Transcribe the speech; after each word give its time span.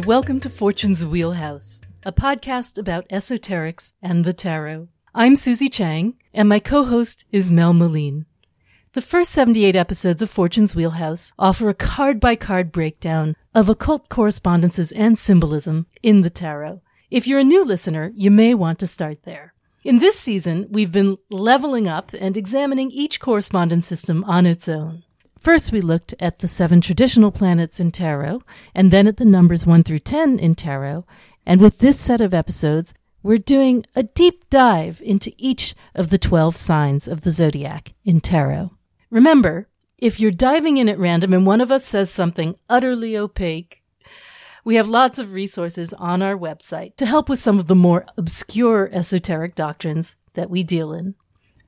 And 0.00 0.06
welcome 0.06 0.40
to 0.40 0.48
Fortune's 0.48 1.04
Wheelhouse, 1.04 1.82
a 2.04 2.10
podcast 2.10 2.78
about 2.78 3.06
esoterics 3.10 3.92
and 4.00 4.24
the 4.24 4.32
tarot. 4.32 4.88
I'm 5.14 5.36
Susie 5.36 5.68
Chang, 5.68 6.14
and 6.32 6.48
my 6.48 6.58
co-host 6.58 7.26
is 7.32 7.52
Mel 7.52 7.74
Meleen. 7.74 8.24
The 8.94 9.02
first 9.02 9.30
78 9.32 9.76
episodes 9.76 10.22
of 10.22 10.30
Fortune's 10.30 10.74
Wheelhouse 10.74 11.34
offer 11.38 11.68
a 11.68 11.74
card-by-card 11.74 12.72
breakdown 12.72 13.36
of 13.54 13.68
occult 13.68 14.08
correspondences 14.08 14.90
and 14.90 15.18
symbolism 15.18 15.84
in 16.02 16.22
the 16.22 16.30
tarot. 16.30 16.80
If 17.10 17.26
you're 17.26 17.40
a 17.40 17.44
new 17.44 17.62
listener, 17.62 18.10
you 18.14 18.30
may 18.30 18.54
want 18.54 18.78
to 18.78 18.86
start 18.86 19.24
there. 19.24 19.52
In 19.84 19.98
this 19.98 20.18
season, 20.18 20.66
we've 20.70 20.92
been 20.92 21.18
leveling 21.28 21.86
up 21.86 22.14
and 22.18 22.38
examining 22.38 22.90
each 22.90 23.20
correspondence 23.20 23.86
system 23.86 24.24
on 24.24 24.46
its 24.46 24.66
own. 24.66 25.02
First, 25.40 25.72
we 25.72 25.80
looked 25.80 26.14
at 26.20 26.40
the 26.40 26.48
seven 26.48 26.82
traditional 26.82 27.30
planets 27.30 27.80
in 27.80 27.92
tarot, 27.92 28.42
and 28.74 28.90
then 28.90 29.06
at 29.06 29.16
the 29.16 29.24
numbers 29.24 29.66
1 29.66 29.84
through 29.84 30.00
10 30.00 30.38
in 30.38 30.54
tarot. 30.54 31.06
And 31.46 31.62
with 31.62 31.78
this 31.78 31.98
set 31.98 32.20
of 32.20 32.34
episodes, 32.34 32.92
we're 33.22 33.38
doing 33.38 33.86
a 33.96 34.02
deep 34.02 34.50
dive 34.50 35.00
into 35.02 35.32
each 35.38 35.74
of 35.94 36.10
the 36.10 36.18
12 36.18 36.56
signs 36.56 37.08
of 37.08 37.22
the 37.22 37.30
zodiac 37.30 37.94
in 38.04 38.20
tarot. 38.20 38.72
Remember, 39.08 39.66
if 39.96 40.20
you're 40.20 40.30
diving 40.30 40.76
in 40.76 40.90
at 40.90 40.98
random 40.98 41.32
and 41.32 41.46
one 41.46 41.62
of 41.62 41.72
us 41.72 41.86
says 41.86 42.10
something 42.10 42.56
utterly 42.68 43.16
opaque, 43.16 43.82
we 44.62 44.74
have 44.74 44.90
lots 44.90 45.18
of 45.18 45.32
resources 45.32 45.94
on 45.94 46.20
our 46.20 46.36
website 46.36 46.96
to 46.96 47.06
help 47.06 47.30
with 47.30 47.38
some 47.38 47.58
of 47.58 47.66
the 47.66 47.74
more 47.74 48.04
obscure 48.18 48.90
esoteric 48.92 49.54
doctrines 49.54 50.16
that 50.34 50.50
we 50.50 50.62
deal 50.62 50.92
in. 50.92 51.14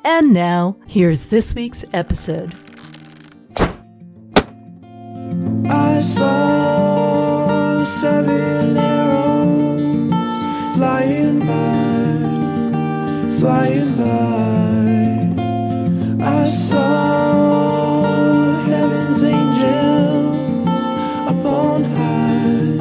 And 0.03 0.33
now, 0.33 0.77
here's 0.87 1.27
this 1.27 1.55
week's 1.55 1.85
episode. 1.91 2.53
I 5.67 5.99
saw 5.99 7.83
seven 7.83 8.77
arrows 8.77 10.13
flying 10.75 11.39
by, 11.39 12.19
flying 13.39 13.95
by. 13.95 15.35
I 16.25 16.45
saw 16.45 18.03
heaven's 18.65 19.23
angels 19.23 20.69
upon 21.29 21.83
high, 21.83 22.77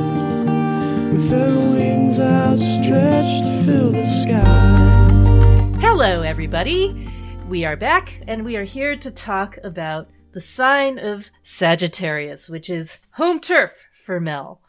with 1.13 1.29
their 1.31 1.57
wings 1.71 2.19
outstretched 2.19 3.45
to 3.45 3.63
fill 3.65 3.91
the 3.93 4.07
sky. 4.07 5.79
Hello, 5.81 6.23
everybody. 6.23 7.11
We 7.49 7.65
are 7.67 7.77
back 7.77 8.23
and 8.27 8.45
we 8.45 8.57
are 8.57 8.65
here 8.65 8.97
to 8.97 9.11
talk 9.11 9.59
about 9.63 10.09
the 10.35 10.41
sign 10.41 10.99
of 10.99 11.31
Sagittarius, 11.43 12.49
which 12.49 12.69
is 12.69 12.99
home 13.13 13.39
turf 13.39 13.85
for 14.05 14.19
Mel. 14.19 14.61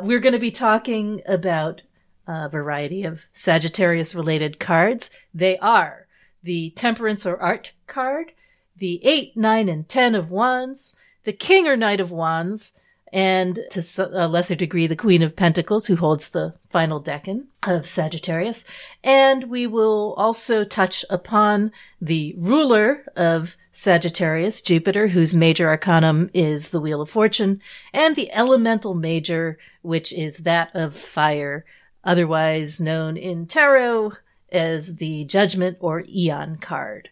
We're 0.00 0.18
going 0.18 0.32
to 0.32 0.38
be 0.38 0.50
talking 0.50 1.20
about 1.26 1.82
a 2.26 2.48
variety 2.48 3.04
of 3.04 3.26
Sagittarius 3.34 4.14
related 4.14 4.58
cards. 4.58 5.10
They 5.34 5.58
are 5.58 6.06
the 6.42 6.70
Temperance 6.70 7.26
or 7.26 7.36
Art 7.36 7.72
card, 7.86 8.32
the 8.74 9.04
8, 9.04 9.36
9, 9.36 9.68
and 9.68 9.86
10 9.86 10.14
of 10.14 10.30
Wands, 10.30 10.96
the 11.24 11.34
King 11.34 11.68
or 11.68 11.76
Knight 11.76 12.00
of 12.00 12.10
Wands, 12.10 12.72
and 13.12 13.58
to 13.72 14.10
a 14.12 14.26
lesser 14.26 14.54
degree, 14.54 14.86
the 14.86 14.96
Queen 14.96 15.20
of 15.22 15.36
Pentacles, 15.36 15.86
who 15.86 15.96
holds 15.96 16.28
the 16.28 16.54
final 16.70 17.02
decan 17.02 17.46
of 17.66 17.86
Sagittarius. 17.86 18.64
And 19.04 19.50
we 19.50 19.66
will 19.66 20.14
also 20.16 20.64
touch 20.64 21.04
upon 21.10 21.72
the 22.00 22.34
ruler 22.38 23.04
of 23.16 23.58
Sagittarius, 23.80 24.60
Jupiter, 24.60 25.08
whose 25.08 25.34
major 25.34 25.66
arcanum 25.66 26.28
is 26.34 26.68
the 26.68 26.80
Wheel 26.80 27.00
of 27.00 27.08
Fortune, 27.08 27.62
and 27.94 28.14
the 28.14 28.30
elemental 28.30 28.92
major, 28.92 29.56
which 29.80 30.12
is 30.12 30.36
that 30.36 30.70
of 30.76 30.94
fire, 30.94 31.64
otherwise 32.04 32.78
known 32.78 33.16
in 33.16 33.46
tarot 33.46 34.12
as 34.52 34.96
the 34.96 35.24
Judgment 35.24 35.78
or 35.80 36.04
Aeon 36.06 36.58
card. 36.58 37.08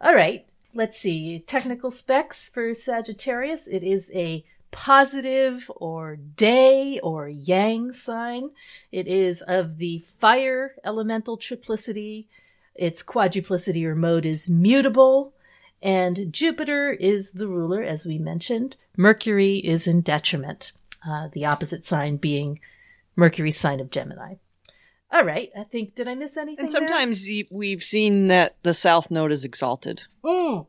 All 0.00 0.16
right, 0.16 0.44
let's 0.74 0.98
see. 0.98 1.38
Technical 1.38 1.92
specs 1.92 2.48
for 2.48 2.74
Sagittarius. 2.74 3.68
It 3.68 3.84
is 3.84 4.10
a 4.16 4.44
positive 4.72 5.70
or 5.76 6.16
day 6.16 6.98
or 7.04 7.28
yang 7.28 7.92
sign. 7.92 8.50
It 8.90 9.06
is 9.06 9.42
of 9.42 9.78
the 9.78 10.02
fire 10.18 10.74
elemental 10.82 11.38
triplicity. 11.38 12.24
Its 12.74 13.00
quadruplicity 13.04 13.84
or 13.84 13.94
mode 13.94 14.26
is 14.26 14.48
mutable. 14.48 15.34
And 15.84 16.32
Jupiter 16.32 16.90
is 16.92 17.32
the 17.32 17.46
ruler, 17.46 17.82
as 17.82 18.06
we 18.06 18.18
mentioned. 18.18 18.76
Mercury 18.96 19.58
is 19.58 19.86
in 19.86 20.00
detriment, 20.00 20.72
uh, 21.06 21.28
the 21.32 21.44
opposite 21.44 21.84
sign 21.84 22.16
being 22.16 22.58
Mercury's 23.16 23.58
sign 23.60 23.78
of 23.80 23.90
Gemini. 23.90 24.36
All 25.12 25.24
right, 25.24 25.50
I 25.56 25.64
think, 25.64 25.94
did 25.94 26.08
I 26.08 26.14
miss 26.14 26.36
anything? 26.38 26.64
And 26.64 26.72
sometimes 26.72 27.24
y- 27.28 27.44
we've 27.50 27.84
seen 27.84 28.28
that 28.28 28.56
the 28.62 28.72
South 28.74 29.10
Node 29.10 29.30
is 29.30 29.44
exalted. 29.44 30.00
there? 30.24 30.32
Mm, 30.32 30.66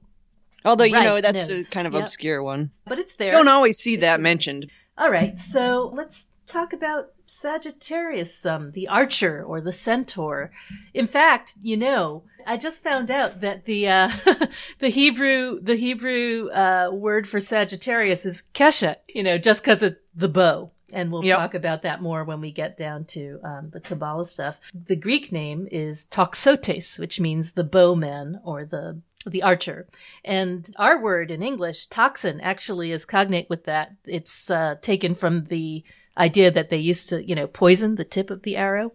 Although, 0.65 0.83
you 0.83 0.95
Right, 0.95 1.03
know, 1.05 1.21
that's 1.21 1.49
a 1.49 1.63
kind 1.73 1.87
of 1.87 1.93
Yep. 1.93 2.01
obscure 2.03 2.43
one. 2.43 2.71
but 2.85 2.99
it's 2.99 3.15
there. 3.15 3.27
You 3.31 3.37
Don't 3.37 3.47
always 3.47 3.77
see 3.77 3.95
that 3.97 4.19
mentioned. 4.19 4.69
All 4.97 5.09
right, 5.11 5.39
so 5.39 5.91
let's 5.95 6.27
talk 6.45 6.73
about 6.73 7.11
Sagittarius, 7.25 8.45
um, 8.45 8.71
the 8.71 8.87
archer 8.87 9.43
or 9.43 9.61
the 9.61 9.71
centaur. 9.71 10.51
In 10.93 11.07
fact, 11.07 11.55
you 11.61 11.77
know, 11.77 12.23
I 12.45 12.57
just 12.57 12.83
found 12.83 13.09
out 13.09 13.41
that 13.41 13.65
the 13.65 13.87
uh, 13.87 14.09
the 14.79 14.89
Hebrew 14.89 15.59
the 15.61 15.75
Hebrew 15.75 16.49
uh, 16.51 16.89
word 16.91 17.27
for 17.27 17.39
Sagittarius 17.39 18.25
is 18.25 18.43
Keshet. 18.53 18.97
You 19.07 19.23
know, 19.23 19.37
just 19.37 19.61
because 19.61 19.81
of 19.83 19.95
the 20.15 20.29
bow. 20.29 20.71
And 20.93 21.11
we'll 21.11 21.25
Yep. 21.25 21.37
talk 21.37 21.53
about 21.55 21.81
that 21.81 22.01
more 22.01 22.23
when 22.23 22.39
we 22.39 22.51
get 22.51 22.77
down 22.77 23.05
to 23.05 23.39
um, 23.43 23.69
the 23.71 23.81
Kabbalah 23.81 24.25
stuff. 24.25 24.55
The 24.73 24.95
Greek 24.95 25.31
name 25.31 25.67
is 25.71 26.05
Toxotes, 26.05 26.99
which 26.99 27.19
means 27.19 27.51
the 27.51 27.63
bowman 27.63 28.39
or 28.43 28.65
the 28.65 29.01
the 29.25 29.41
archer. 29.41 29.87
And 30.23 30.69
our 30.77 31.01
word 31.01 31.31
in 31.31 31.41
English, 31.41 31.87
toxin, 31.87 32.39
actually 32.41 32.91
is 32.91 33.05
cognate 33.05 33.49
with 33.49 33.65
that. 33.65 33.93
It's 34.05 34.51
uh, 34.51 34.75
taken 34.81 35.15
from 35.15 35.45
the 35.45 35.83
idea 36.17 36.51
that 36.51 36.69
they 36.69 36.77
used 36.77 37.09
to, 37.09 37.23
you 37.23 37.35
know, 37.35 37.47
poison 37.47 37.95
the 37.95 38.03
tip 38.03 38.29
of 38.29 38.43
the 38.43 38.55
arrow. 38.55 38.93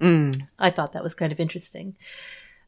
Mm. 0.00 0.48
I 0.58 0.70
thought 0.70 0.92
that 0.92 1.04
was 1.04 1.14
kind 1.14 1.32
of 1.32 1.40
interesting. 1.40 1.94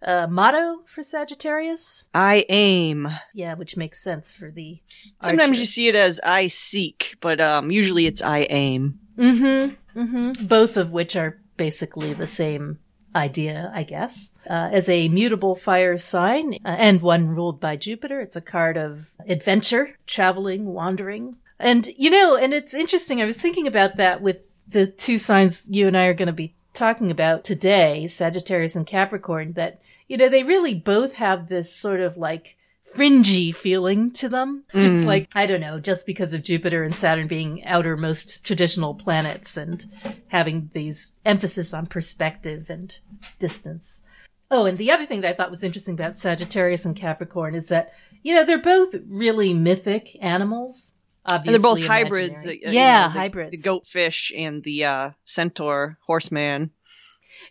Uh, 0.02 0.26
motto 0.28 0.82
for 0.86 1.02
Sagittarius? 1.02 2.04
I 2.12 2.44
aim. 2.48 3.08
Yeah, 3.32 3.54
which 3.54 3.76
makes 3.76 4.02
sense 4.02 4.34
for 4.34 4.50
the. 4.50 4.80
Sometimes 5.22 5.58
you 5.58 5.64
see 5.64 5.88
it 5.88 5.94
as 5.94 6.20
I 6.22 6.48
seek, 6.48 7.16
but 7.20 7.40
um, 7.40 7.70
usually 7.70 8.06
it's 8.06 8.20
I 8.20 8.46
aim. 8.50 9.00
Mm-hmm. 9.16 9.98
Mm-hmm. 9.98 10.46
Both 10.46 10.76
of 10.76 10.90
which 10.90 11.16
are 11.16 11.40
basically 11.56 12.12
the 12.12 12.26
same 12.26 12.80
idea, 13.14 13.70
I 13.74 13.84
guess. 13.84 14.36
Uh, 14.48 14.68
as 14.72 14.88
a 14.88 15.08
mutable 15.08 15.54
fire 15.54 15.96
sign 15.96 16.54
uh, 16.64 16.76
and 16.78 17.00
one 17.00 17.28
ruled 17.28 17.60
by 17.60 17.76
Jupiter, 17.76 18.20
it's 18.20 18.36
a 18.36 18.40
card 18.42 18.76
of 18.76 19.08
adventure, 19.26 19.96
traveling, 20.06 20.66
wandering. 20.66 21.36
And, 21.58 21.88
you 21.96 22.10
know, 22.10 22.36
and 22.36 22.52
it's 22.52 22.74
interesting. 22.74 23.20
I 23.20 23.26
was 23.26 23.40
thinking 23.40 23.66
about 23.66 23.96
that 23.96 24.20
with 24.20 24.38
the 24.66 24.86
two 24.86 25.18
signs 25.18 25.68
you 25.70 25.86
and 25.86 25.96
I 25.96 26.06
are 26.06 26.14
going 26.14 26.26
to 26.26 26.32
be 26.32 26.54
talking 26.72 27.10
about 27.10 27.44
today, 27.44 28.08
Sagittarius 28.08 28.76
and 28.76 28.86
Capricorn, 28.86 29.52
that, 29.52 29.80
you 30.08 30.16
know, 30.16 30.28
they 30.28 30.42
really 30.42 30.74
both 30.74 31.14
have 31.14 31.48
this 31.48 31.74
sort 31.74 32.00
of 32.00 32.16
like 32.16 32.56
fringy 32.84 33.52
feeling 33.52 34.10
to 34.12 34.28
them. 34.28 34.64
Mm. 34.72 34.96
It's 34.96 35.04
like, 35.04 35.28
I 35.34 35.46
don't 35.46 35.60
know, 35.60 35.80
just 35.80 36.06
because 36.06 36.32
of 36.32 36.42
Jupiter 36.42 36.84
and 36.84 36.94
Saturn 36.94 37.26
being 37.26 37.64
outermost 37.64 38.44
traditional 38.44 38.94
planets 38.94 39.56
and 39.56 39.84
having 40.28 40.70
these 40.74 41.12
emphasis 41.24 41.72
on 41.72 41.86
perspective 41.86 42.70
and 42.70 42.96
distance. 43.38 44.04
Oh, 44.50 44.66
and 44.66 44.78
the 44.78 44.90
other 44.90 45.06
thing 45.06 45.22
that 45.22 45.30
I 45.30 45.32
thought 45.32 45.50
was 45.50 45.64
interesting 45.64 45.94
about 45.94 46.18
Sagittarius 46.18 46.84
and 46.84 46.94
Capricorn 46.94 47.54
is 47.54 47.68
that, 47.68 47.92
you 48.22 48.34
know, 48.34 48.44
they're 48.44 48.58
both 48.58 48.94
really 49.08 49.54
mythic 49.54 50.16
animals. 50.20 50.92
Obviously, 51.26 51.54
And 51.54 51.64
they're 51.64 51.70
both 51.70 51.78
imaginary. 51.78 52.28
hybrids. 52.28 52.46
uh, 52.46 52.50
you 52.50 52.58
yeah, 52.62 53.06
know, 53.06 53.12
the- 53.12 53.18
hybrids. 53.20 53.62
The 53.62 53.68
goatfish 53.68 54.32
and 54.36 54.62
the 54.62 54.84
uh, 54.84 55.10
centaur 55.24 55.98
horseman. 56.06 56.70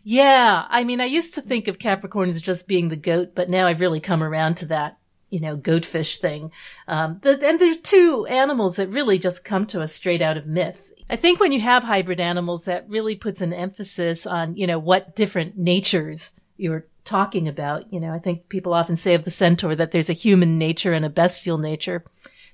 Yeah, 0.03 0.65
I 0.69 0.83
mean, 0.83 0.99
I 1.01 1.05
used 1.05 1.33
to 1.35 1.41
think 1.41 1.67
of 1.67 1.79
Capricorn 1.79 2.29
as 2.29 2.41
just 2.41 2.67
being 2.67 2.89
the 2.89 2.95
goat, 2.95 3.31
but 3.35 3.49
now 3.49 3.67
I've 3.67 3.79
really 3.79 3.99
come 4.01 4.21
around 4.21 4.55
to 4.57 4.65
that, 4.67 4.97
you 5.29 5.39
know, 5.39 5.55
goatfish 5.55 6.17
thing. 6.17 6.51
Um, 6.87 7.19
the, 7.21 7.39
and 7.45 7.59
they're 7.59 7.75
two 7.75 8.25
animals 8.27 8.75
that 8.75 8.89
really 8.89 9.17
just 9.17 9.45
come 9.45 9.65
to 9.67 9.81
us 9.81 9.93
straight 9.93 10.21
out 10.21 10.37
of 10.37 10.45
myth. 10.45 10.89
I 11.09 11.15
think 11.15 11.39
when 11.39 11.51
you 11.51 11.61
have 11.61 11.83
hybrid 11.83 12.19
animals, 12.19 12.65
that 12.65 12.87
really 12.89 13.15
puts 13.15 13.41
an 13.41 13.53
emphasis 13.53 14.25
on, 14.25 14.55
you 14.57 14.67
know, 14.67 14.79
what 14.79 15.15
different 15.15 15.57
natures 15.57 16.33
you're 16.57 16.85
talking 17.05 17.47
about. 17.47 17.91
You 17.91 17.99
know, 17.99 18.13
I 18.13 18.19
think 18.19 18.49
people 18.49 18.73
often 18.73 18.95
say 18.97 19.13
of 19.13 19.23
the 19.23 19.31
centaur 19.31 19.75
that 19.75 19.91
there's 19.91 20.09
a 20.09 20.13
human 20.13 20.57
nature 20.57 20.93
and 20.93 21.05
a 21.05 21.09
bestial 21.09 21.57
nature 21.57 22.03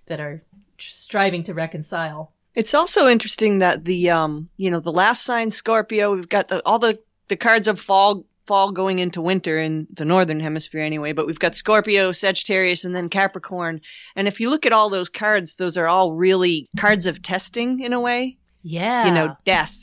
that 0.08 0.20
are 0.20 0.44
striving 0.82 1.44
to 1.44 1.54
reconcile. 1.54 2.32
It's 2.56 2.74
also 2.74 3.08
interesting 3.08 3.60
that 3.60 3.86
the 3.86 4.10
um, 4.10 4.50
you 4.58 4.72
know, 4.72 4.80
the 4.80 4.92
last 4.92 5.24
sign 5.24 5.52
Scorpio, 5.52 6.16
we've 6.16 6.30
got 6.30 6.48
the 6.48 6.62
all 6.66 6.80
the 6.80 7.00
the 7.28 7.38
cards 7.38 7.68
of 7.68 7.80
fall 7.80 8.26
fall 8.48 8.72
going 8.72 8.98
into 8.98 9.22
winter 9.22 9.60
in 9.60 9.86
the 9.94 10.06
northern 10.06 10.40
hemisphere 10.40 10.82
anyway, 10.82 11.14
but 11.14 11.28
we've 11.28 11.38
got 11.38 11.54
Scorpio, 11.54 12.12
Sagittarius, 12.12 12.84
and 12.84 12.96
then 12.96 13.08
Capricorn. 13.08 13.82
And 14.16 14.28
if 14.28 14.40
you 14.40 14.50
look 14.50 14.66
at 14.66 14.74
all 14.74 14.90
those 14.90 15.10
cards, 15.10 15.54
those 15.54 15.78
are 15.78 15.88
all 15.88 16.14
really 16.14 16.68
cards 16.76 17.06
of 17.06 17.22
testing 17.22 17.82
in 17.82 17.94
a 17.94 18.00
way. 18.00 18.38
Yeah. 18.64 19.06
You 19.06 19.12
know, 19.14 19.38
death, 19.46 19.78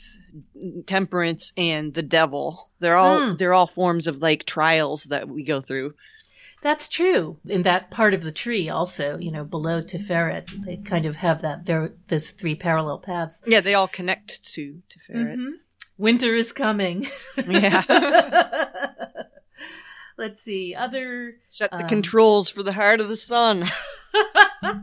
temperance, 0.85 1.53
and 1.57 1.93
the 1.93 2.03
devil. 2.03 2.69
They're 2.79 2.97
all 2.97 3.31
Hmm. 3.31 3.35
they're 3.37 3.53
all 3.53 3.67
forms 3.67 4.07
of 4.07 4.21
like 4.21 4.43
trials 4.45 5.05
that 5.05 5.27
we 5.27 5.43
go 5.43 5.61
through. 5.61 5.93
That's 6.61 6.87
true. 6.89 7.37
In 7.45 7.63
that 7.63 7.91
part 7.91 8.13
of 8.13 8.23
the 8.23 8.31
tree, 8.31 8.67
also, 8.69 9.17
you 9.19 9.31
know, 9.31 9.43
below 9.43 9.81
Tiferet, 9.81 10.47
they 10.65 10.77
kind 10.77 11.05
of 11.05 11.15
have 11.17 11.43
that. 11.43 11.65
There, 11.65 11.91
those 12.07 12.31
three 12.31 12.55
parallel 12.55 12.97
paths. 12.99 13.41
Yeah, 13.45 13.61
they 13.61 13.75
all 13.75 13.87
connect 13.87 14.43
to 14.55 14.81
Tiferet. 14.89 15.35
Mhm. 15.37 15.51
Winter 15.97 16.35
is 16.35 16.51
coming. 16.51 17.05
Yeah. 17.47 17.83
Let's 20.17 20.41
see. 20.41 20.73
Other. 20.75 21.35
Set 21.49 21.69
the 21.71 21.83
Um, 21.83 21.87
controls 21.87 22.49
for 22.49 22.63
the 22.63 22.73
heart 22.73 23.01
of 23.01 23.07
the 23.07 23.15
sun. 23.15 23.63
I, 24.13 24.77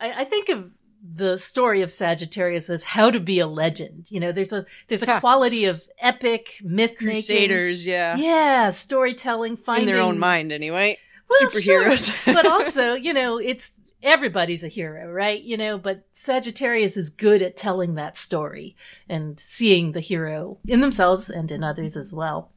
I 0.00 0.24
think 0.24 0.48
of 0.48 0.70
the 1.02 1.36
story 1.36 1.82
of 1.82 1.90
Sagittarius 1.90 2.70
as 2.70 2.84
how 2.84 3.10
to 3.10 3.18
be 3.20 3.40
a 3.40 3.46
legend. 3.46 4.06
You 4.08 4.20
know, 4.20 4.32
there's 4.32 4.52
a 4.52 4.64
there's 4.88 5.02
a 5.02 5.06
Ha. 5.06 5.20
quality 5.20 5.64
of 5.64 5.82
epic 5.98 6.58
myth. 6.62 6.96
Crusaders, 6.98 7.86
yeah. 7.86 8.16
Yeah, 8.16 8.70
storytelling, 8.70 9.56
finding 9.56 9.88
In 9.88 9.94
their 9.94 10.02
own 10.02 10.18
mind, 10.18 10.52
anyway. 10.52 10.98
Well, 11.28 11.50
Superheroes. 11.50 12.12
sure. 12.24 12.34
but 12.34 12.46
also, 12.46 12.94
you 12.94 13.12
know, 13.12 13.38
it's 13.38 13.72
everybody's 14.02 14.64
a 14.64 14.68
hero, 14.68 15.10
right? 15.10 15.40
You 15.42 15.56
know, 15.56 15.78
but 15.78 16.04
Sagittarius 16.12 16.96
is 16.96 17.10
good 17.10 17.42
at 17.42 17.56
telling 17.56 17.94
that 17.94 18.16
story 18.16 18.76
and 19.08 19.38
seeing 19.40 19.92
the 19.92 20.00
hero 20.00 20.58
in 20.66 20.80
themselves 20.80 21.30
and 21.30 21.50
in 21.50 21.64
others 21.64 21.96
as 21.96 22.12
well. 22.12 22.50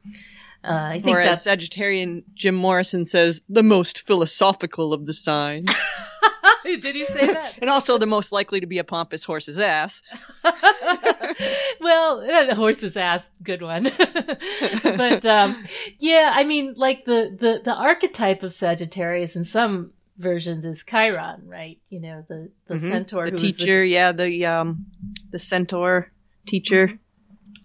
Uh, 0.64 0.72
I 0.72 1.00
think 1.00 1.16
Or 1.16 1.20
as 1.20 1.44
Sagittarian 1.44 2.24
Jim 2.34 2.54
Morrison 2.56 3.04
says, 3.04 3.40
the 3.48 3.62
most 3.62 4.02
philosophical 4.02 4.92
of 4.92 5.06
the 5.06 5.12
signs. 5.12 5.72
Did 6.80 6.94
he 6.94 7.06
say 7.06 7.26
that? 7.28 7.54
and 7.60 7.70
also 7.70 7.98
the 7.98 8.06
most 8.06 8.32
likely 8.32 8.60
to 8.60 8.66
be 8.66 8.78
a 8.78 8.84
pompous 8.84 9.24
horse's 9.24 9.58
ass. 9.58 10.02
well, 11.80 12.20
uh, 12.20 12.44
the 12.46 12.54
horse's 12.54 12.96
ass, 12.96 13.32
good 13.42 13.62
one. 13.62 13.84
but 14.82 15.24
um, 15.26 15.64
yeah, 15.98 16.32
I 16.34 16.44
mean, 16.44 16.74
like 16.76 17.04
the, 17.04 17.36
the 17.38 17.60
the 17.64 17.74
archetype 17.74 18.42
of 18.42 18.52
Sagittarius 18.52 19.36
in 19.36 19.44
some 19.44 19.92
versions 20.18 20.64
is 20.64 20.84
Chiron, 20.84 21.46
right? 21.46 21.78
You 21.90 22.00
know, 22.00 22.24
the 22.28 22.50
the 22.66 22.74
Mhm. 22.76 22.88
centaur, 22.88 23.30
The 23.30 23.36
teacher, 23.36 23.84
yeah, 23.84 24.12
the 24.12 24.46
um 24.46 24.86
the 25.30 25.38
centaur 25.38 26.10
teacher. 26.46 26.98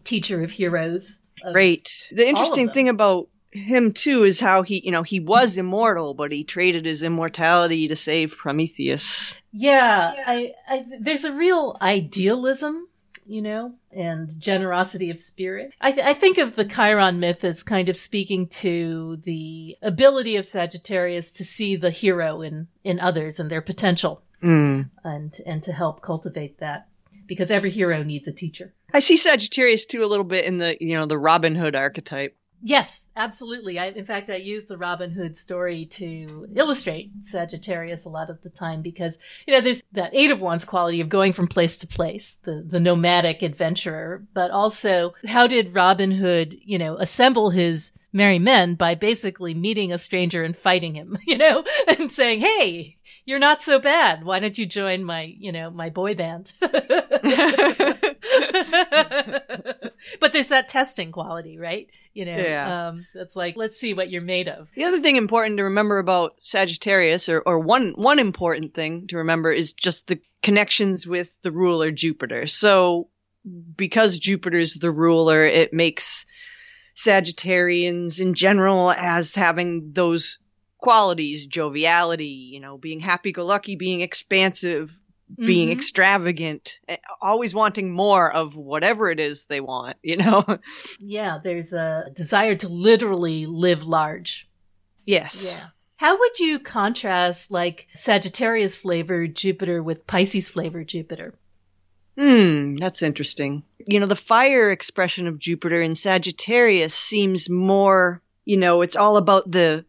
teacher 0.03 0.43
of 0.43 0.51
heroes. 0.51 1.21
of- 1.43 1.53
Great. 1.53 1.93
The 2.11 2.27
interesting 2.27 2.69
thing 2.71 2.89
about 2.89 3.27
him 3.51 3.91
too 3.93 4.23
is 4.23 4.39
how 4.39 4.61
he, 4.63 4.81
you 4.83 4.91
know, 4.91 5.03
he 5.03 5.19
was 5.19 5.57
immortal, 5.57 6.13
but 6.13 6.31
he 6.31 6.43
traded 6.43 6.85
his 6.85 7.03
immortality 7.03 7.87
to 7.89 7.95
save 7.95 8.37
Prometheus. 8.37 9.35
Yeah, 9.51 10.13
I, 10.25 10.53
I 10.67 10.85
there's 10.99 11.25
a 11.25 11.33
real 11.33 11.77
idealism, 11.81 12.87
you 13.25 13.41
know, 13.41 13.73
and 13.91 14.39
generosity 14.39 15.09
of 15.09 15.19
spirit. 15.19 15.73
I, 15.81 15.91
th- 15.91 16.05
I 16.05 16.13
think 16.13 16.37
of 16.37 16.55
the 16.55 16.65
Chiron 16.65 17.19
myth 17.19 17.43
as 17.43 17.61
kind 17.63 17.89
of 17.89 17.97
speaking 17.97 18.47
to 18.47 19.19
the 19.25 19.77
ability 19.81 20.37
of 20.37 20.45
Sagittarius 20.45 21.31
to 21.33 21.43
see 21.43 21.75
the 21.75 21.91
hero 21.91 22.41
in 22.41 22.67
in 22.83 22.99
others 22.99 23.39
and 23.39 23.49
their 23.51 23.61
potential, 23.61 24.23
Mm. 24.43 24.89
and 25.03 25.37
and 25.45 25.61
to 25.63 25.71
help 25.71 26.01
cultivate 26.01 26.59
that, 26.59 26.87
because 27.27 27.51
every 27.51 27.69
hero 27.69 28.01
needs 28.03 28.27
a 28.27 28.31
teacher. 28.31 28.73
I 28.93 29.01
see 29.01 29.15
Sagittarius 29.17 29.85
too 29.85 30.03
a 30.03 30.07
little 30.07 30.25
bit 30.25 30.45
in 30.45 30.57
the, 30.57 30.75
you 30.81 30.95
know, 30.95 31.05
the 31.05 31.17
Robin 31.17 31.53
Hood 31.55 31.75
archetype. 31.75 32.35
Yes, 32.63 33.07
absolutely. 33.15 33.79
I, 33.79 33.87
in 33.87 34.05
fact, 34.05 34.29
I 34.29 34.35
use 34.35 34.65
the 34.65 34.77
Robin 34.77 35.11
Hood 35.11 35.37
story 35.37 35.85
to 35.87 36.47
illustrate 36.55 37.11
Sagittarius 37.21 38.05
a 38.05 38.09
lot 38.09 38.29
of 38.29 38.41
the 38.43 38.49
time 38.49 38.81
because, 38.81 39.17
you 39.47 39.53
know, 39.53 39.61
there's 39.61 39.81
that 39.93 40.13
eight 40.13 40.31
of 40.31 40.41
wands 40.41 40.63
quality 40.63 41.01
of 41.01 41.09
going 41.09 41.33
from 41.33 41.47
place 41.47 41.77
to 41.79 41.87
place, 41.87 42.39
the, 42.43 42.63
the 42.65 42.79
nomadic 42.79 43.41
adventurer, 43.41 44.23
but 44.33 44.51
also 44.51 45.13
how 45.25 45.47
did 45.47 45.73
Robin 45.73 46.11
Hood, 46.11 46.57
you 46.63 46.77
know, 46.77 46.97
assemble 46.97 47.49
his 47.49 47.93
merry 48.13 48.39
men 48.39 48.75
by 48.75 48.93
basically 48.93 49.53
meeting 49.53 49.91
a 49.91 49.97
stranger 49.97 50.43
and 50.43 50.55
fighting 50.55 50.95
him, 50.95 51.17
you 51.27 51.37
know, 51.37 51.63
and 51.87 52.11
saying, 52.11 52.41
Hey, 52.41 52.97
you're 53.31 53.39
not 53.39 53.63
so 53.63 53.79
bad. 53.79 54.25
Why 54.25 54.39
don't 54.39 54.57
you 54.57 54.65
join 54.65 55.05
my, 55.05 55.21
you 55.23 55.53
know, 55.53 55.69
my 55.69 55.89
boy 55.89 56.15
band? 56.15 56.51
but 56.59 56.73
there's 60.33 60.47
that 60.47 60.67
testing 60.67 61.13
quality, 61.13 61.57
right? 61.57 61.87
You 62.13 62.25
know, 62.25 62.35
Yeah. 62.35 62.89
um, 62.89 63.07
it's 63.15 63.37
like, 63.37 63.55
let's 63.55 63.79
see 63.79 63.93
what 63.93 64.09
you're 64.11 64.21
made 64.21 64.49
of. 64.49 64.67
The 64.75 64.83
other 64.83 64.99
thing 64.99 65.15
important 65.15 65.57
to 65.57 65.63
remember 65.63 65.97
about 65.97 66.33
Sagittarius, 66.43 67.29
or, 67.29 67.41
or 67.45 67.59
one 67.59 67.93
one 67.95 68.19
important 68.19 68.73
thing 68.73 69.07
to 69.07 69.17
remember, 69.17 69.49
is 69.49 69.71
just 69.71 70.07
the 70.07 70.19
connections 70.43 71.07
with 71.07 71.31
the 71.41 71.53
ruler 71.53 71.89
Jupiter. 71.89 72.47
So, 72.47 73.07
because 73.77 74.19
Jupiter's 74.19 74.73
the 74.73 74.91
ruler, 74.91 75.45
it 75.45 75.71
makes 75.71 76.25
Sagittarians 76.97 78.19
in 78.19 78.33
general 78.33 78.91
as 78.91 79.33
having 79.35 79.93
those 79.93 80.37
qualities: 80.81 81.47
joviality, 81.47 82.49
you 82.53 82.59
know, 82.59 82.77
being 82.77 82.99
happy-go-lucky, 82.99 83.77
being 83.77 84.01
expansive, 84.01 84.91
being 85.37 85.69
Mhm. 85.69 85.73
extravagant, 85.73 86.79
eh, 86.89 86.97
always 87.21 87.53
wanting 87.55 87.89
more 87.93 88.29
of 88.29 88.57
whatever 88.57 89.09
it 89.09 89.19
is 89.21 89.45
they 89.45 89.61
want. 89.61 89.95
You 90.03 90.17
know? 90.17 90.43
Yeah, 90.99 91.39
there's 91.41 91.71
a 91.71 92.07
desire 92.13 92.55
to 92.55 92.67
literally 92.67 93.45
live 93.45 93.85
large. 93.87 94.47
yes. 95.05 95.45
Yeah. 95.49 95.67
How 95.95 96.17
would 96.17 96.39
you 96.39 96.57
contrast 96.59 97.51
like 97.51 97.87
Sagittarius 97.93 98.75
flavored 98.75 99.35
Jupiter 99.35 99.81
with 99.83 100.07
Pisces 100.07 100.49
flavored 100.49 100.87
Jupiter? 100.87 101.35
Hmm, 102.17 102.75
that's 102.75 103.01
interesting. 103.03 103.63
You 103.87 103.99
know, 103.99 104.07
the 104.07 104.15
fire 104.15 104.71
expression 104.71 105.27
of 105.27 105.39
Jupiter 105.39 105.81
in 105.81 105.95
Sagittarius 105.95 106.93
seems 106.93 107.49
more, 107.49 108.21
you 108.45 108.57
know, 108.57 108.81
it's 108.81 108.95
all 108.95 109.15
about 109.17 109.49
the 109.49 109.85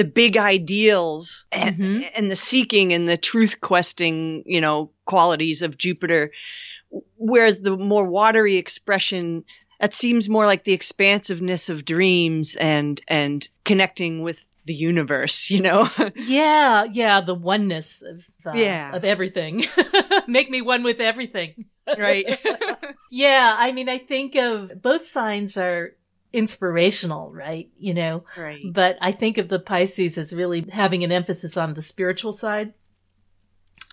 the 0.00 0.04
big 0.22 0.36
ideals 0.38 1.44
and, 1.52 1.76
Mhm. 1.76 2.10
and 2.14 2.30
the 2.30 2.36
seeking 2.36 2.94
and 2.94 3.06
the 3.06 3.18
truth 3.18 3.60
questing, 3.60 4.42
you 4.46 4.60
know, 4.62 4.92
qualities 5.04 5.60
of 5.60 5.76
Jupiter. 5.76 6.32
Whereas 7.16 7.60
the 7.60 7.76
more 7.76 8.04
watery 8.04 8.56
expression, 8.56 9.44
that 9.78 9.92
seems 9.92 10.28
more 10.28 10.46
like 10.46 10.64
the 10.64 10.72
expansiveness 10.72 11.68
of 11.68 11.84
dreams 11.84 12.56
and, 12.56 13.00
and 13.08 13.46
connecting 13.64 14.22
with 14.22 14.44
the 14.64 14.74
universe, 14.74 15.50
you 15.50 15.60
know? 15.60 15.88
Yeah, 16.16 16.84
yeah, 16.90 17.20
the 17.20 17.34
oneness 17.34 18.02
of 18.02 18.24
uh, 18.46 18.52
Yeah. 18.58 18.96
of 18.96 19.04
everything. 19.04 19.64
Make 20.26 20.48
me 20.50 20.62
one 20.62 20.82
with 20.82 21.00
everything. 21.00 21.66
right. 21.86 22.26
Yeah, 23.12 23.54
I 23.58 23.72
mean, 23.72 23.88
I 23.88 23.98
think 23.98 24.36
of 24.36 24.80
both 24.80 25.06
signs 25.08 25.56
are 25.56 25.96
inspirational, 26.32 27.32
right? 27.32 27.68
You 27.78 27.94
know, 27.94 28.24
right. 28.36 28.60
but 28.72 28.96
I 29.00 29.12
think 29.12 29.38
of 29.38 29.48
the 29.48 29.58
Pisces 29.58 30.18
as 30.18 30.32
really 30.32 30.66
having 30.70 31.04
an 31.04 31.12
emphasis 31.12 31.56
on 31.56 31.74
the 31.74 31.82
spiritual 31.82 32.32
side, 32.32 32.72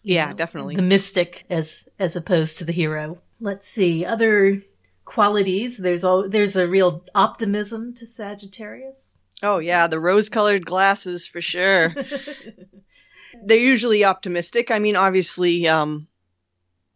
Yeah, 0.03 0.33
definitely. 0.33 0.75
the 0.75 0.81
mystic 0.81 1.45
as 1.49 1.89
as 1.99 2.15
opposed 2.15 2.57
to 2.59 2.65
the 2.65 2.73
hero. 2.73 3.19
Let's 3.39 3.67
see 3.67 4.05
other 4.05 4.63
qualities. 5.05 5.77
There's 5.77 6.03
all 6.03 6.27
there's 6.29 6.55
a 6.55 6.67
real 6.67 7.03
optimism 7.15 7.93
to 7.95 8.05
Sagittarius. 8.05 9.17
Oh 9.43 9.59
yeah, 9.59 9.87
the 9.87 9.99
rose-colored 9.99 10.65
glasses 10.65 11.27
for 11.27 11.41
sure. 11.41 11.93
They're 13.45 13.57
usually 13.57 14.03
optimistic. 14.03 14.71
I 14.71 14.79
mean, 14.79 14.95
obviously, 14.95 15.67
um, 15.67 16.07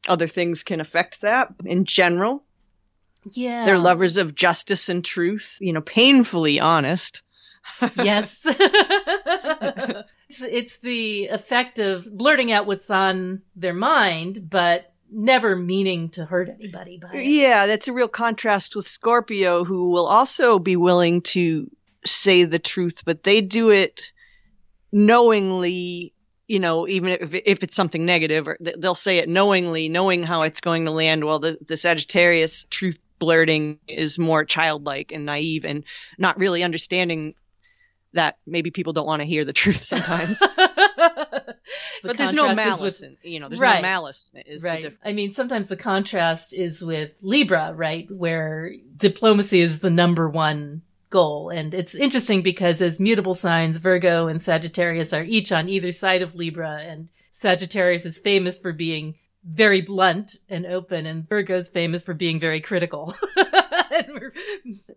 other 0.07 0.27
things 0.27 0.63
can 0.63 0.81
affect 0.81 1.21
that. 1.21 1.53
In 1.65 1.85
general, 1.85 2.43
Yeah, 3.25 3.65
they're 3.65 3.79
lovers 3.79 4.17
of 4.17 4.35
justice 4.35 4.89
and 4.89 5.03
truth. 5.03 5.57
You 5.59 5.73
know, 5.73 5.81
painfully 5.81 6.59
honest. 6.59 7.23
yes. 7.95 8.45
it's, 8.45 10.05
it's 10.41 10.77
the 10.79 11.27
effect 11.27 11.79
of 11.79 12.05
blurting 12.15 12.51
out 12.51 12.65
what's 12.65 12.89
on 12.89 13.41
their 13.55 13.73
mind, 13.73 14.49
but 14.49 14.93
never 15.11 15.55
meaning 15.55 16.09
to 16.09 16.25
hurt 16.25 16.49
anybody 16.49 16.97
by 16.97 17.11
it. 17.13 17.25
Yeah, 17.25 17.67
that's 17.67 17.87
a 17.87 17.93
real 17.93 18.07
contrast 18.07 18.75
with 18.75 18.87
Scorpio, 18.87 19.63
who 19.63 19.89
will 19.89 20.07
also 20.07 20.59
be 20.59 20.75
willing 20.75 21.21
to 21.21 21.69
say 22.05 22.43
the 22.45 22.59
truth, 22.59 23.03
but 23.05 23.23
they 23.23 23.41
do 23.41 23.69
it 23.69 24.11
knowingly. 24.91 26.13
You 26.47 26.59
know, 26.59 26.85
even 26.85 27.11
if 27.11 27.33
if 27.33 27.63
it's 27.63 27.75
something 27.75 28.05
negative, 28.05 28.47
or 28.47 28.57
they'll 28.59 28.93
say 28.93 29.19
it 29.19 29.29
knowingly, 29.29 29.87
knowing 29.87 30.23
how 30.23 30.41
it's 30.41 30.59
going 30.59 30.83
to 30.83 30.91
land. 30.91 31.23
While 31.23 31.39
the 31.39 31.57
the 31.65 31.77
Sagittarius 31.77 32.65
truth 32.69 32.99
blurting 33.21 33.79
is 33.87 34.17
more 34.19 34.43
childlike 34.43 35.11
and 35.13 35.25
naive, 35.25 35.63
and 35.63 35.83
not 36.17 36.37
really 36.39 36.63
understanding 36.63 37.35
that 38.13 38.37
maybe 38.45 38.71
people 38.71 38.91
don't 38.91 39.05
want 39.07 39.21
to 39.21 39.25
hear 39.25 39.45
the 39.45 39.53
truth 39.53 39.83
sometimes. 39.83 40.41
The 42.03 42.07
but 42.07 42.17
there's 42.17 42.33
no 42.33 42.53
malice, 42.53 42.81
with- 42.99 43.03
in, 43.03 43.17
you 43.31 43.39
know, 43.39 43.47
there's 43.47 43.59
Right. 43.59 43.75
no 43.77 43.81
malice. 43.83 44.27
Is 44.33 44.63
right. 44.63 44.97
I 45.05 45.13
mean, 45.13 45.31
sometimes 45.31 45.67
the 45.67 45.77
contrast 45.77 46.51
is 46.53 46.83
with 46.83 47.11
Libra, 47.21 47.73
right? 47.73 48.09
Where 48.11 48.73
diplomacy 48.97 49.61
is 49.61 49.79
the 49.79 49.89
number 49.91 50.27
one 50.27 50.81
goal. 51.11 51.49
And 51.49 51.73
it's 51.73 51.95
interesting 51.95 52.41
because 52.41 52.81
as 52.81 52.99
mutable 52.99 53.35
signs, 53.35 53.77
Virgo 53.77 54.27
and 54.27 54.41
Sagittarius 54.41 55.13
are 55.13 55.23
each 55.23 55.51
on 55.51 55.69
either 55.69 55.91
side 55.91 56.21
of 56.23 56.35
Libra. 56.35 56.79
And 56.81 57.07
Sagittarius 57.29 58.05
is 58.05 58.17
famous 58.17 58.57
for 58.57 58.73
being 58.73 59.15
very 59.43 59.81
blunt 59.81 60.35
and 60.49 60.65
open, 60.65 61.05
and 61.05 61.27
Virgo's 61.27 61.69
famous 61.69 62.03
for 62.03 62.13
being 62.13 62.39
very 62.39 62.61
critical. 62.61 63.13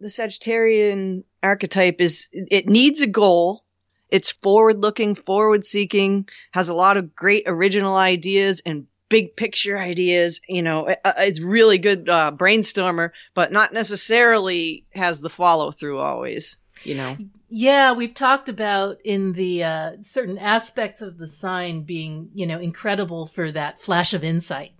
The 0.01 0.09
Sagittarian 0.09 1.25
archetype 1.43 2.01
is 2.01 2.29
it 2.33 2.69
needs 2.69 3.01
a 3.01 3.07
goal. 3.07 3.65
It's 4.09 4.31
forward 4.31 4.81
looking, 4.81 5.15
forward 5.17 5.65
seeking, 5.65 6.29
has 6.53 6.69
a 6.69 6.75
lot 6.75 6.97
of 6.97 7.15
great 7.17 7.45
original 7.47 7.97
ideas 7.97 8.63
and 8.65 8.87
big 9.09 9.35
picture 9.37 9.77
ideas. 9.77 10.41
You 10.49 10.63
know, 10.63 10.87
it- 10.87 11.01
it's 11.05 11.41
really 11.43 11.79
good 11.79 12.09
uh, 12.09 12.31
brainstormer, 12.37 13.11
but 13.35 13.51
not 13.51 13.73
necessarily 13.73 14.85
has 14.95 15.21
the 15.21 15.31
follow 15.31 15.73
through 15.73 15.99
always. 15.99 16.59
You 16.83 16.97
know, 16.97 17.17
yeah, 17.49 17.93
we've 17.93 18.15
talked 18.15 18.49
about 18.49 18.99
in 19.05 19.33
the 19.33 19.65
uh, 19.65 19.93
certain 20.03 20.39
aspects 20.39 21.01
of 21.01 21.19
the 21.19 21.29
sign 21.29 21.83
being, 21.83 22.31
you 22.35 22.47
know, 22.47 22.59
incredible 22.59 23.27
for 23.27 23.53
that 23.53 23.81
flash 23.81 24.13
of 24.13 24.25
insight 24.25 24.73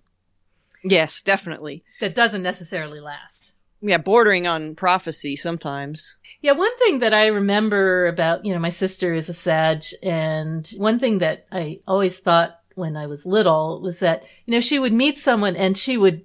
yes, 0.85 1.21
definitely. 1.21 1.83
that 1.99 2.15
doesn't 2.15 2.43
necessarily 2.43 2.99
last. 2.99 3.51
Yeah, 3.81 3.97
bordering 3.97 4.47
on 4.47 4.75
prophecy 4.75 5.35
sometimes. 5.35 6.17
Yeah, 6.41 6.53
one 6.53 6.75
thing 6.77 6.99
that 6.99 7.13
I 7.13 7.27
remember 7.27 8.07
about, 8.07 8.45
you 8.45 8.53
know, 8.53 8.59
my 8.59 8.69
sister 8.69 9.13
is 9.13 9.29
a 9.29 9.33
Sag, 9.33 9.83
and 10.03 10.67
one 10.77 10.99
thing 10.99 11.19
that 11.19 11.47
I 11.51 11.79
always 11.87 12.19
thought 12.19 12.59
when 12.75 12.95
I 12.95 13.07
was 13.07 13.25
little 13.25 13.81
was 13.81 13.99
that, 13.99 14.23
you 14.45 14.53
know, 14.53 14.59
she 14.59 14.79
would 14.79 14.93
meet 14.93 15.17
someone 15.17 15.55
and 15.55 15.77
she 15.77 15.97
would 15.97 16.23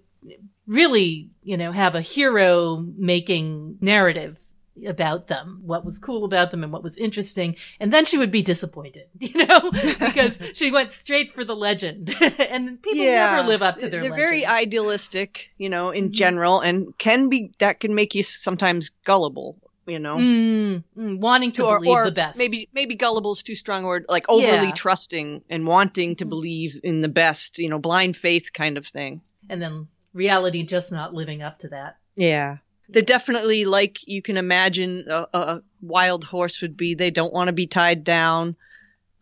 really, 0.67 1.31
you 1.43 1.57
know, 1.57 1.73
have 1.73 1.95
a 1.95 2.03
hero 2.03 2.85
making 2.97 3.79
narrative 3.81 4.39
about 4.87 5.29
them, 5.29 5.61
what 5.65 5.85
was 5.85 5.99
cool 5.99 6.25
about 6.25 6.51
them 6.51 6.63
and 6.65 6.73
what 6.73 6.83
was 6.83 6.97
interesting. 6.97 7.57
And 7.79 7.93
then 7.93 8.05
she 8.05 8.19
would 8.19 8.31
be 8.31 8.43
disappointed, 8.43 9.07
you 9.21 9.47
know, 9.47 9.71
because 9.99 10.39
she 10.55 10.71
went 10.71 10.93
straight 10.93 11.33
for 11.33 11.45
the 11.45 11.57
legend 11.57 12.15
and 12.39 12.81
people 12.83 13.05
never 13.05 13.47
live 13.47 13.63
up 13.63 13.79
to 13.79 13.89
their 13.89 14.01
They're 14.03 14.15
very 14.15 14.45
idealistic, 14.47 15.51
you 15.59 15.69
know, 15.69 15.91
in 15.91 16.09
Mhm. 16.09 16.13
general, 16.13 16.61
and 16.61 16.97
can 16.99 17.29
be 17.29 17.53
that 17.59 17.81
can 17.81 17.95
make 17.95 18.15
you 18.15 18.23
sometimes 18.23 18.91
gullible, 19.05 19.59
you 19.87 19.99
know. 19.99 20.17
Mm, 20.19 20.85
mm, 20.97 21.19
wanting 21.21 21.53
to 21.53 21.65
or, 21.65 21.79
believe 21.79 21.91
or 21.91 22.05
the 22.07 22.13
best. 22.13 22.39
maybe 22.39 22.69
maybe 22.73 22.95
gullible 22.95 23.33
is 23.33 23.43
too 23.43 23.55
strong 23.57 23.85
a 23.85 23.87
word 23.87 24.07
like 24.09 24.25
overly 24.29 24.47
Yeah. 24.53 24.63
Mm-hmm. 24.65 24.75
trusting 24.75 25.43
and 25.51 25.67
wanting 25.67 26.17
to 26.17 26.25
believe 26.25 26.79
in 26.83 27.01
the 27.01 27.09
best 27.09 27.59
you 27.59 27.69
know 27.69 27.79
blind 27.79 28.17
faith 28.17 28.53
kind 28.53 28.79
of 28.79 28.87
thing 28.87 29.21
and 29.49 29.61
then 29.61 29.89
reality 30.15 30.63
just 30.65 30.91
not 30.93 31.13
living 31.15 31.43
up 31.43 31.59
to 31.61 31.69
that. 31.69 31.97
yeah 32.17 32.59
they're 32.93 33.03
definitely 33.03 33.65
like 33.65 33.99
you 34.07 34.23
can 34.23 34.37
imagine 34.37 35.05
a, 35.09 35.27
a 35.33 35.63
wild 35.81 36.25
horse 36.25 36.61
would 36.63 36.77
be 36.77 36.95
they 36.95 37.11
don't 37.11 37.33
want 37.33 37.49
to 37.49 37.53
be 37.53 37.67
tied 37.67 38.05
down 38.05 38.57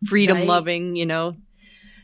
freedom 0.05 0.37
Right. 0.37 0.47
loving 0.47 0.95
you 0.95 1.05
know 1.05 1.35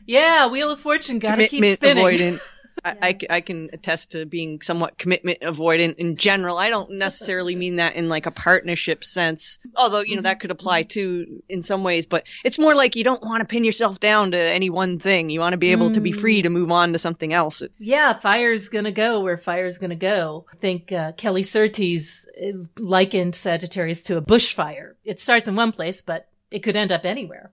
Yeah, 0.06 0.48
Wheel 0.48 0.70
of 0.72 0.80
Fortune 0.80 1.20
gotta 1.20 1.48
keep 1.48 1.66
spinning. 1.66 2.06
avoidant 2.06 2.40
I, 2.86 3.18
I 3.30 3.42
can 3.42 3.70
attest 3.74 4.12
to 4.12 4.26
being 4.26 4.62
somewhat 4.62 4.98
commitment 4.98 5.40
avoidant 5.42 5.96
in 5.96 6.18
general. 6.18 6.58
I 6.58 6.70
don't 6.70 6.92
necessarily 6.92 7.56
mean 7.64 7.78
that 7.78 7.96
in 7.96 8.10
like 8.10 8.26
a 8.28 8.32
partnership 8.32 9.04
sense, 9.04 9.58
although, 9.76 10.02
you 10.02 10.16
know, 10.16 10.22
that 10.22 10.40
could 10.40 10.52
apply 10.52 10.84
too 10.84 11.42
in 11.50 11.64
some 11.64 11.84
ways, 11.84 12.06
but 12.06 12.24
it's 12.44 12.60
more 12.60 12.76
like 12.76 12.96
you 12.96 13.04
don't 13.04 13.24
want 13.24 13.42
to 13.42 13.46
pin 13.46 13.64
yourself 13.64 14.00
down 14.00 14.32
to 14.32 14.38
any 14.40 14.70
one 14.70 15.00
thing. 15.00 15.30
You 15.30 15.40
want 15.40 15.54
to 15.54 15.58
be 15.58 15.72
able 15.72 15.92
to 15.92 16.00
be 16.00 16.12
Mm. 16.14 16.20
free 16.22 16.42
to 16.44 16.50
move 16.50 16.72
on 16.72 16.94
to 16.94 17.00
something 17.00 17.34
else. 17.34 17.64
yeah, 17.80 18.14
fire's 18.14 18.70
gonna 18.70 18.92
go 18.92 19.22
where 19.22 19.38
fire's 19.38 19.78
gonna 19.80 19.96
go. 19.96 20.46
I 20.54 20.56
think 20.58 20.92
uh, 20.92 21.14
Kelly 21.14 21.44
Surtees 21.44 22.28
uh, 22.42 22.52
likened 22.78 23.34
Sagittarius 23.36 24.04
to 24.04 24.18
a 24.18 24.22
bushfire. 24.22 24.94
It 25.04 25.20
starts 25.20 25.48
in 25.48 25.56
one 25.56 25.72
place, 25.72 26.02
but 26.02 26.28
it 26.52 26.60
could 26.60 26.76
end 26.76 26.92
up 26.92 27.06
anywhere. 27.06 27.52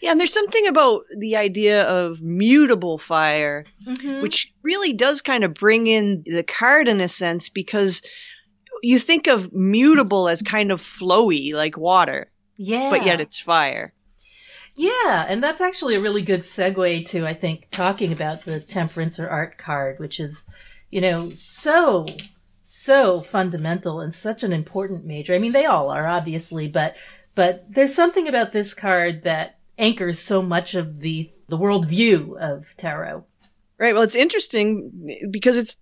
Yeah, 0.00 0.10
and 0.10 0.20
there's 0.20 0.32
something 0.32 0.66
about 0.66 1.02
the 1.16 1.36
idea 1.36 1.82
of 1.82 2.20
mutable 2.20 2.98
fire, 2.98 3.64
Mhm. 3.86 4.22
which 4.22 4.52
really 4.62 4.92
does 4.92 5.22
kind 5.22 5.44
of 5.44 5.54
bring 5.54 5.86
in 5.86 6.24
the 6.26 6.42
card 6.42 6.88
in 6.88 7.00
a 7.00 7.08
sense 7.08 7.48
because 7.48 8.02
you 8.82 8.98
think 8.98 9.26
of 9.26 9.52
mutable 9.52 10.28
as 10.28 10.42
kind 10.42 10.70
of 10.72 10.80
flowy 10.80 11.52
like 11.52 11.76
water, 11.76 12.30
yeah, 12.56 12.90
but 12.90 13.04
yet 13.04 13.20
it's 13.20 13.40
fire. 13.40 13.92
Yeah, 14.74 15.26
and 15.28 15.42
that's 15.42 15.60
actually 15.60 15.96
a 15.96 16.00
really 16.00 16.22
good 16.22 16.40
segue 16.42 17.06
to, 17.06 17.26
I 17.26 17.34
think, 17.34 17.68
talking 17.70 18.12
about 18.12 18.42
the 18.42 18.60
temperance 18.60 19.18
or 19.18 19.28
art 19.28 19.58
card, 19.58 19.98
which 19.98 20.20
is, 20.20 20.48
you 20.90 21.00
know, 21.00 21.32
so, 21.34 22.06
so 22.62 23.20
fundamental 23.20 24.00
and 24.00 24.14
such 24.14 24.44
an 24.44 24.52
important 24.52 25.04
major. 25.04 25.34
I 25.34 25.40
mean, 25.40 25.50
they 25.50 25.66
all 25.66 25.90
are, 25.90 26.06
obviously, 26.06 26.68
but, 26.68 26.94
but 27.34 27.64
there's 27.68 27.94
something 27.94 28.28
about 28.28 28.52
this 28.52 28.72
card 28.72 29.24
that 29.24 29.57
anchors 29.78 30.18
so 30.18 30.42
much 30.42 30.74
of 30.74 31.00
the, 31.00 31.30
the 31.48 31.58
worldview 31.58 32.36
of 32.36 32.74
tarot. 32.76 33.24
Right. 33.78 33.94
Well, 33.94 34.02
it's 34.02 34.16
interesting 34.16 35.28
because 35.30 35.56
it's 35.56 35.76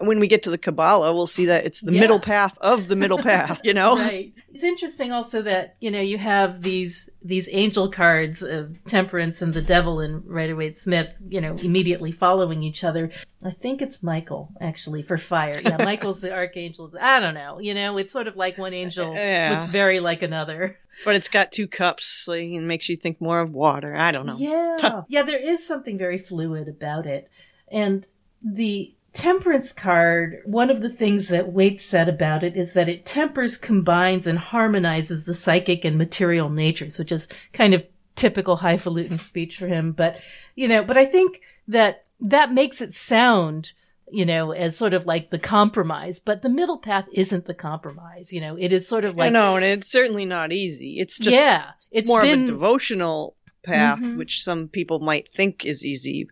when 0.00 0.20
we 0.20 0.28
get 0.28 0.42
to 0.44 0.50
the 0.50 0.58
Kabbalah, 0.58 1.14
we'll 1.14 1.26
see 1.26 1.46
that 1.46 1.64
it's 1.66 1.80
the 1.80 1.92
Yeah. 1.92 2.00
middle 2.00 2.20
path 2.20 2.56
of 2.60 2.88
the 2.88 2.96
middle 2.96 3.18
path, 3.22 3.60
you 3.64 3.72
know? 3.74 3.96
Right. 3.96 4.32
It's 4.52 4.64
interesting 4.64 5.12
also 5.12 5.42
that, 5.42 5.76
you 5.80 5.90
know, 5.90 6.00
you 6.00 6.18
have 6.18 6.62
these 6.62 7.10
these 7.22 7.48
angel 7.52 7.90
cards 7.90 8.42
of 8.42 8.76
temperance 8.86 9.42
and 9.42 9.52
the 9.54 9.62
devil 9.62 10.00
and 10.00 10.24
Rider 10.26 10.56
Waite 10.56 10.76
Smith, 10.76 11.08
you 11.28 11.40
know, 11.40 11.54
immediately 11.62 12.12
following 12.12 12.62
each 12.62 12.84
other. 12.84 13.10
I 13.44 13.50
think 13.50 13.82
it's 13.82 14.02
Michael, 14.02 14.50
actually, 14.60 15.02
for 15.02 15.16
fire. 15.18 15.60
Yeah, 15.62 15.76
Michael's 15.84 16.20
the 16.20 16.32
archangel. 16.32 16.92
I 17.00 17.20
don't 17.20 17.34
know. 17.34 17.58
You 17.60 17.74
know, 17.74 17.96
it's 17.98 18.12
sort 18.12 18.26
of 18.28 18.36
like 18.36 18.58
one 18.58 18.74
angel 18.74 19.14
Yeah. 19.14 19.50
looks 19.52 19.68
very 19.68 20.00
like 20.00 20.22
another. 20.22 20.78
But 21.04 21.14
it's 21.14 21.28
got 21.28 21.52
two 21.52 21.68
cups 21.68 22.26
and 22.26 22.66
makes 22.66 22.88
you 22.88 22.96
think 22.96 23.20
more 23.20 23.40
of 23.40 23.52
water. 23.52 23.94
I 23.94 24.10
don't 24.10 24.26
know. 24.26 24.36
Yeah. 24.36 25.02
yeah, 25.08 25.22
there 25.22 25.38
is 25.38 25.64
something 25.64 25.96
very 25.96 26.18
fluid 26.18 26.66
about 26.66 27.06
it. 27.06 27.30
And 27.70 28.04
the 28.42 28.94
temperance 29.12 29.72
card, 29.72 30.40
one 30.44 30.70
of 30.70 30.80
the 30.80 30.90
things 30.90 31.28
that 31.28 31.52
Waite 31.52 31.80
said 31.80 32.08
about 32.08 32.44
it 32.44 32.56
is 32.56 32.72
that 32.74 32.88
it 32.88 33.04
tempers, 33.04 33.56
combines, 33.56 34.26
and 34.26 34.38
harmonizes 34.38 35.24
the 35.24 35.34
psychic 35.34 35.84
and 35.84 35.96
material 35.98 36.50
natures, 36.50 36.98
which 36.98 37.12
is 37.12 37.28
kind 37.52 37.74
of 37.74 37.84
typical 38.14 38.56
highfalutin 38.56 39.18
speech 39.18 39.56
for 39.56 39.66
him. 39.66 39.92
But, 39.92 40.18
you 40.54 40.68
know, 40.68 40.84
but 40.84 40.96
I 40.98 41.04
think 41.04 41.40
that 41.68 42.04
that 42.20 42.52
makes 42.52 42.80
it 42.80 42.94
sound, 42.94 43.72
you 44.10 44.26
know, 44.26 44.52
as 44.52 44.76
sort 44.76 44.94
of 44.94 45.06
like 45.06 45.30
the 45.30 45.38
compromise, 45.38 46.18
but 46.20 46.42
the 46.42 46.48
middle 46.48 46.78
path 46.78 47.06
isn't 47.12 47.46
the 47.46 47.54
compromise. 47.54 48.32
You 48.32 48.40
know, 48.40 48.56
it 48.56 48.72
is 48.72 48.88
sort 48.88 49.04
of 49.04 49.16
like, 49.16 49.32
no, 49.32 49.56
and 49.56 49.64
it's 49.64 49.90
certainly 49.90 50.24
not 50.24 50.52
easy. 50.52 50.98
It's 50.98 51.16
just 51.18 51.34
yeah, 51.36 51.70
it's, 51.92 52.08
more 52.08 52.22
of 52.22 52.28
a 52.28 52.46
devotional 52.46 53.36
path, 53.62 53.98
Mhm. 54.00 54.16
which 54.16 54.42
some 54.42 54.68
people 54.68 54.98
might 55.00 55.28
think 55.36 55.64
is 55.64 55.84
easy. 55.84 56.28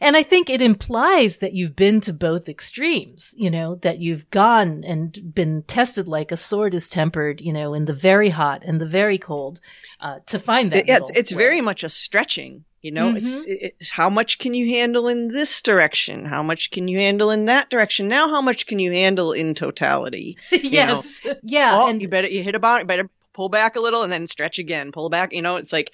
And 0.00 0.16
I 0.16 0.22
think 0.22 0.48
it 0.50 0.62
implies 0.62 1.38
that 1.38 1.52
you've 1.54 1.76
been 1.76 2.00
to 2.02 2.12
both 2.12 2.48
extremes, 2.48 3.34
you 3.36 3.50
know, 3.50 3.76
that 3.76 3.98
you've 3.98 4.28
gone 4.30 4.84
and 4.84 5.34
been 5.34 5.62
tested 5.62 6.08
like 6.08 6.32
a 6.32 6.36
sword 6.36 6.74
is 6.74 6.88
tempered, 6.88 7.40
you 7.40 7.52
know, 7.52 7.74
in 7.74 7.84
the 7.84 7.92
very 7.92 8.30
hot 8.30 8.62
and 8.64 8.80
the 8.80 8.86
very 8.86 9.18
cold, 9.18 9.60
uh, 10.00 10.18
to 10.26 10.38
find 10.38 10.72
that. 10.72 10.86
Yeah, 10.86 10.98
it's 10.98 11.10
it's 11.10 11.32
way. 11.32 11.38
very 11.38 11.60
much 11.60 11.84
a 11.84 11.88
stretching. 11.88 12.64
You 12.82 12.90
know, 12.90 13.14
it's, 13.16 13.26
Mhm. 13.26 13.46
it, 13.46 13.74
it's 13.80 13.88
how 13.90 14.10
much 14.10 14.38
can 14.38 14.52
you 14.52 14.68
handle 14.68 15.08
in 15.08 15.28
this 15.28 15.62
direction? 15.62 16.26
How 16.26 16.42
much 16.42 16.70
can 16.70 16.86
you 16.86 16.98
handle 16.98 17.30
in 17.30 17.46
that 17.46 17.70
direction? 17.70 18.08
Now, 18.08 18.28
how 18.28 18.42
much 18.42 18.66
can 18.66 18.78
you 18.78 18.92
handle 18.92 19.32
in 19.32 19.54
totality? 19.54 20.36
yes. 20.50 21.22
Yeah. 21.42 21.78
oh, 21.78 21.88
and 21.88 22.02
you 22.02 22.08
better 22.08 22.28
you 22.28 22.42
hit 22.42 22.54
a 22.54 22.78
you 22.78 22.84
better 22.84 23.08
pull 23.32 23.48
back 23.48 23.76
a 23.76 23.80
little 23.80 24.02
and 24.02 24.12
then 24.12 24.26
stretch 24.26 24.58
again, 24.58 24.92
pull 24.92 25.08
back. 25.08 25.32
You 25.32 25.40
know, 25.40 25.56
it's 25.56 25.72
like 25.72 25.90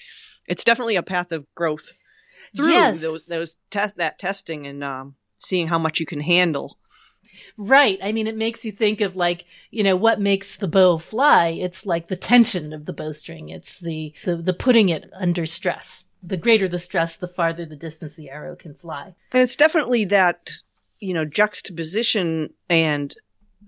it's 0.48 0.64
definitely 0.64 0.96
a 0.96 1.02
path 1.04 1.30
of 1.30 1.46
growth 1.54 1.92
through 2.56 2.70
Yes. 2.70 3.00
those 3.00 3.26
those 3.26 3.56
test 3.70 3.96
that 3.96 4.18
testing 4.18 4.66
and 4.66 4.82
um, 4.84 5.14
seeing 5.38 5.66
how 5.68 5.78
much 5.78 6.00
you 6.00 6.06
can 6.06 6.20
handle. 6.20 6.76
Right. 7.56 7.98
I 8.02 8.12
mean, 8.12 8.26
it 8.26 8.36
makes 8.36 8.64
you 8.64 8.72
think 8.72 9.00
of 9.00 9.14
like, 9.14 9.44
you 9.70 9.82
know, 9.82 9.94
what 9.96 10.20
makes 10.20 10.56
the 10.56 10.68
bow 10.68 10.98
fly? 10.98 11.48
It's 11.48 11.84
like 11.84 12.08
the 12.08 12.16
tension 12.16 12.72
of 12.72 12.86
the 12.86 12.94
bowstring. 12.94 13.50
It's 13.50 13.78
the, 13.78 14.14
the, 14.24 14.36
the 14.36 14.54
putting 14.54 14.88
it 14.88 15.10
under 15.14 15.44
stress. 15.46 16.04
The 16.22 16.38
greater 16.38 16.66
the 16.68 16.78
stress, 16.78 17.16
the 17.16 17.28
farther 17.28 17.66
the 17.66 17.76
distance 17.76 18.14
the 18.14 18.30
arrow 18.30 18.56
can 18.56 18.74
fly. 18.74 19.14
And 19.32 19.42
it's 19.42 19.56
definitely 19.56 20.06
that, 20.06 20.50
you 20.98 21.14
know, 21.14 21.24
juxtaposition 21.24 22.54
and 22.68 23.14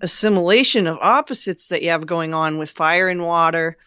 assimilation 0.01 0.87
of 0.87 0.97
opposites 0.99 1.67
that 1.67 1.83
you 1.83 1.91
have 1.91 2.07
going 2.07 2.33
on 2.33 2.57
with 2.57 2.71
fire 2.71 3.07
and 3.07 3.23
water. 3.23 3.77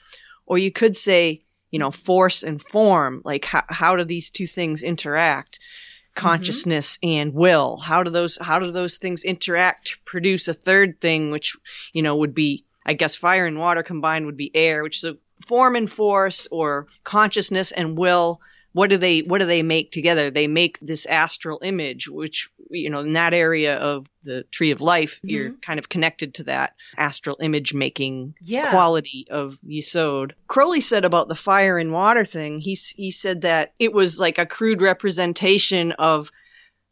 Or 0.47 0.59
you 0.59 0.71
could 0.71 0.97
say, 0.97 1.43
you 1.77 1.81
know, 1.81 1.91
force 1.91 2.43
and 2.43 2.63
form. 2.63 3.21
Like, 3.23 3.45
how, 3.45 3.63
how 3.69 3.97
do 3.97 4.05
these 4.05 4.31
two 4.31 4.47
things 4.47 4.83
interact? 4.83 5.59
Mm-hmm. 5.59 6.27
Consciousness 6.27 6.99
and 7.03 7.35
will. 7.35 7.77
How 7.77 8.03
do 8.03 8.09
those, 8.09 8.39
how 8.41 8.61
do 8.61 8.73
those 8.73 8.97
things 8.97 9.25
interact 9.25 9.89
to 9.89 9.97
produce 10.07 10.49
a 10.49 10.55
third 10.55 11.03
thing, 11.03 11.33
which, 11.33 11.55
you 11.93 12.01
know, 12.01 12.17
would 12.17 12.35
be, 12.35 12.65
I 12.87 12.95
guess, 12.95 13.15
fire 13.15 13.45
and 13.45 13.59
water 13.59 13.83
combined 13.83 14.25
would 14.25 14.39
be 14.39 14.51
air, 14.55 14.83
which 14.83 14.97
is 14.97 15.05
a 15.05 15.19
form 15.47 15.77
and 15.77 15.93
force 15.93 16.49
or 16.51 16.87
consciousness 17.05 17.73
and 17.73 17.99
will 17.99 18.41
what 18.77 18.91
do 18.91 18.99
they 18.99 19.21
what 19.21 19.39
do 19.39 19.47
they 19.47 19.63
make 19.63 19.91
together 19.91 20.31
they 20.31 20.47
make 20.47 20.79
this 20.81 21.07
astral 21.07 21.61
image 21.63 22.11
which 22.11 22.51
you 22.69 22.91
know 22.91 23.01
in 23.01 23.15
that 23.15 23.33
area 23.33 23.75
of 23.75 24.07
the 24.23 24.43
tree 24.51 24.71
of 24.71 24.83
life 24.83 25.17
mm-hmm. 25.17 25.29
you're 25.31 25.53
kind 25.65 25.79
of 25.79 25.89
connected 25.89 26.35
to 26.35 26.45
that 26.45 26.75
astral 26.99 27.39
image 27.41 27.73
making 27.73 28.35
Yeah. 28.43 28.71
quality 28.71 29.29
of 29.31 29.57
yesod 29.67 30.33
crowley 30.47 30.83
said 30.83 31.07
about 31.07 31.29
the 31.29 31.35
fire 31.35 31.79
and 31.79 31.91
water 31.91 32.27
thing 32.27 32.61
he 32.61 32.75
he 32.97 33.11
said 33.11 33.43
that 33.43 33.73
it 33.79 33.95
was 33.95 34.21
like 34.21 34.37
a 34.37 34.45
crude 34.45 34.83
representation 34.83 35.93
of 35.93 36.31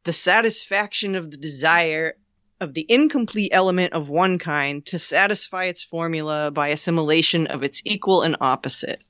the 0.04 0.14
satisfaction 0.14 1.16
of 1.16 1.30
the 1.30 1.36
desire 1.36 2.14
of 2.62 2.72
the 2.72 2.86
incomplete 2.88 3.50
element 3.52 3.92
of 3.92 4.08
one 4.08 4.38
kind 4.38 4.86
to 4.86 4.98
satisfy 4.98 5.64
its 5.64 5.84
formula 5.84 6.50
by 6.50 6.68
assimilation 6.68 7.46
of 7.48 7.62
its 7.62 7.82
equal 7.84 8.22
and 8.22 8.36
opposite. 8.40 9.02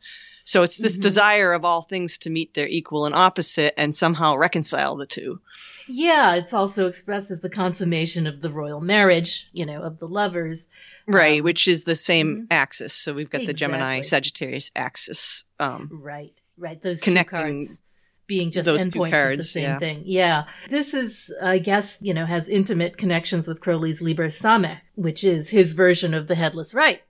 So 0.44 0.62
it's 0.62 0.76
this 0.76 0.98
Mhm. 0.98 1.02
desire 1.02 1.52
of 1.52 1.64
all 1.64 1.82
things 1.82 2.18
to 2.18 2.30
meet 2.30 2.54
their 2.54 2.66
equal 2.68 3.06
and 3.06 3.14
opposite 3.14 3.74
and 3.78 3.96
somehow 3.96 4.36
reconcile 4.36 4.96
the 4.96 5.06
two. 5.06 5.40
Yeah, 5.86 6.34
it's 6.34 6.52
also 6.52 6.86
expressed 6.86 7.30
as 7.30 7.40
the 7.40 7.48
consummation 7.50 8.26
of 8.26 8.40
the 8.40 8.50
royal 8.50 8.80
marriage, 8.80 9.48
you 9.52 9.66
know, 9.66 9.82
of 9.82 9.98
the 9.98 10.08
lovers. 10.08 10.68
Right, 11.06 11.40
Um, 11.40 11.44
which 11.44 11.68
is 11.68 11.84
the 11.84 11.96
same 11.96 12.42
mhm. 12.42 12.46
axis. 12.50 12.94
So 12.94 13.12
we've 13.12 13.28
got 13.30 13.46
the 13.46 13.52
Gemini 13.52 14.00
Sagittarius 14.02 14.70
axis. 14.76 15.44
Um, 15.58 15.88
Right, 15.92 16.32
right. 16.56 16.80
Those 16.82 17.00
Connecting 17.00 17.38
two 17.38 17.66
cards 17.66 17.82
being 18.26 18.50
just 18.50 18.66
endpoints 18.68 19.32
of 19.32 19.38
the 19.38 19.44
same 19.44 19.64
yeah. 19.64 19.78
thing. 19.78 20.02
Yeah. 20.06 20.44
This 20.70 20.94
is, 20.94 21.34
I 21.42 21.58
guess, 21.58 21.98
you 22.00 22.14
know, 22.14 22.24
has 22.24 22.48
intimate 22.48 22.96
connections 22.96 23.46
with 23.46 23.60
Crowley's 23.60 24.00
Liber 24.00 24.28
Samech, 24.28 24.80
which 24.94 25.24
is 25.24 25.50
his 25.50 25.72
version 25.72 26.14
of 26.14 26.26
the 26.26 26.34
headless 26.34 26.72
right. 26.72 27.02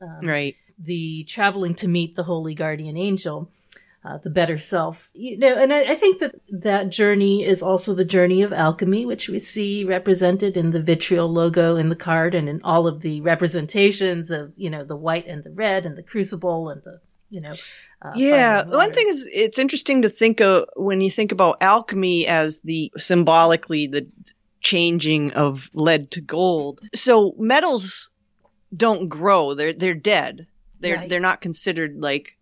Um, 0.00 0.26
rite. 0.26 0.56
The 0.78 1.24
traveling 1.24 1.74
to 1.76 1.88
meet 1.88 2.16
the 2.16 2.24
holy 2.24 2.54
guardian 2.54 2.96
angel, 2.96 3.50
uh, 4.04 4.18
the 4.18 4.30
better 4.30 4.58
self. 4.58 5.10
You 5.12 5.38
know, 5.38 5.54
and 5.56 5.72
I, 5.72 5.92
I 5.92 5.94
think 5.94 6.20
that 6.20 6.34
that 6.50 6.90
journey 6.90 7.44
is 7.44 7.62
also 7.62 7.94
the 7.94 8.04
journey 8.04 8.42
of 8.42 8.52
alchemy, 8.52 9.04
which 9.04 9.28
we 9.28 9.38
see 9.38 9.84
represented 9.84 10.56
in 10.56 10.70
the 10.70 10.82
vitriol 10.82 11.32
logo 11.32 11.76
in 11.76 11.88
the 11.88 11.96
card 11.96 12.34
and 12.34 12.48
in 12.48 12.60
all 12.62 12.86
of 12.86 13.00
the 13.00 13.20
representations 13.20 14.30
of, 14.30 14.52
you 14.56 14.70
know, 14.70 14.84
the 14.84 14.96
white 14.96 15.26
and 15.26 15.44
the 15.44 15.50
red 15.50 15.84
and 15.84 15.96
the 15.96 16.02
crucible 16.02 16.70
and 16.70 16.82
the, 16.84 17.00
you 17.28 17.40
know, 17.40 17.54
uh, 18.00 18.12
Yeah, 18.14 18.64
one 18.64 18.92
thing 18.92 19.08
is 19.08 19.28
it's 19.30 19.58
interesting 19.58 20.02
to 20.02 20.08
think 20.08 20.40
of 20.40 20.68
when 20.76 21.00
you 21.00 21.10
think 21.10 21.32
about 21.32 21.58
alchemy 21.60 22.26
as 22.26 22.60
the 22.60 22.92
symbolically 22.96 23.88
the 23.88 24.06
changing 24.60 25.32
of 25.32 25.68
lead 25.74 26.12
to 26.12 26.20
gold. 26.20 26.80
So 26.94 27.34
metals 27.38 28.10
don't 28.74 29.08
grow; 29.08 29.54
they're 29.54 29.72
they're 29.72 29.94
dead. 29.94 30.46
They're 30.80 30.96
Right. 30.96 31.08
they're 31.08 31.20
not 31.20 31.40
considered 31.40 31.96
like 31.98 32.36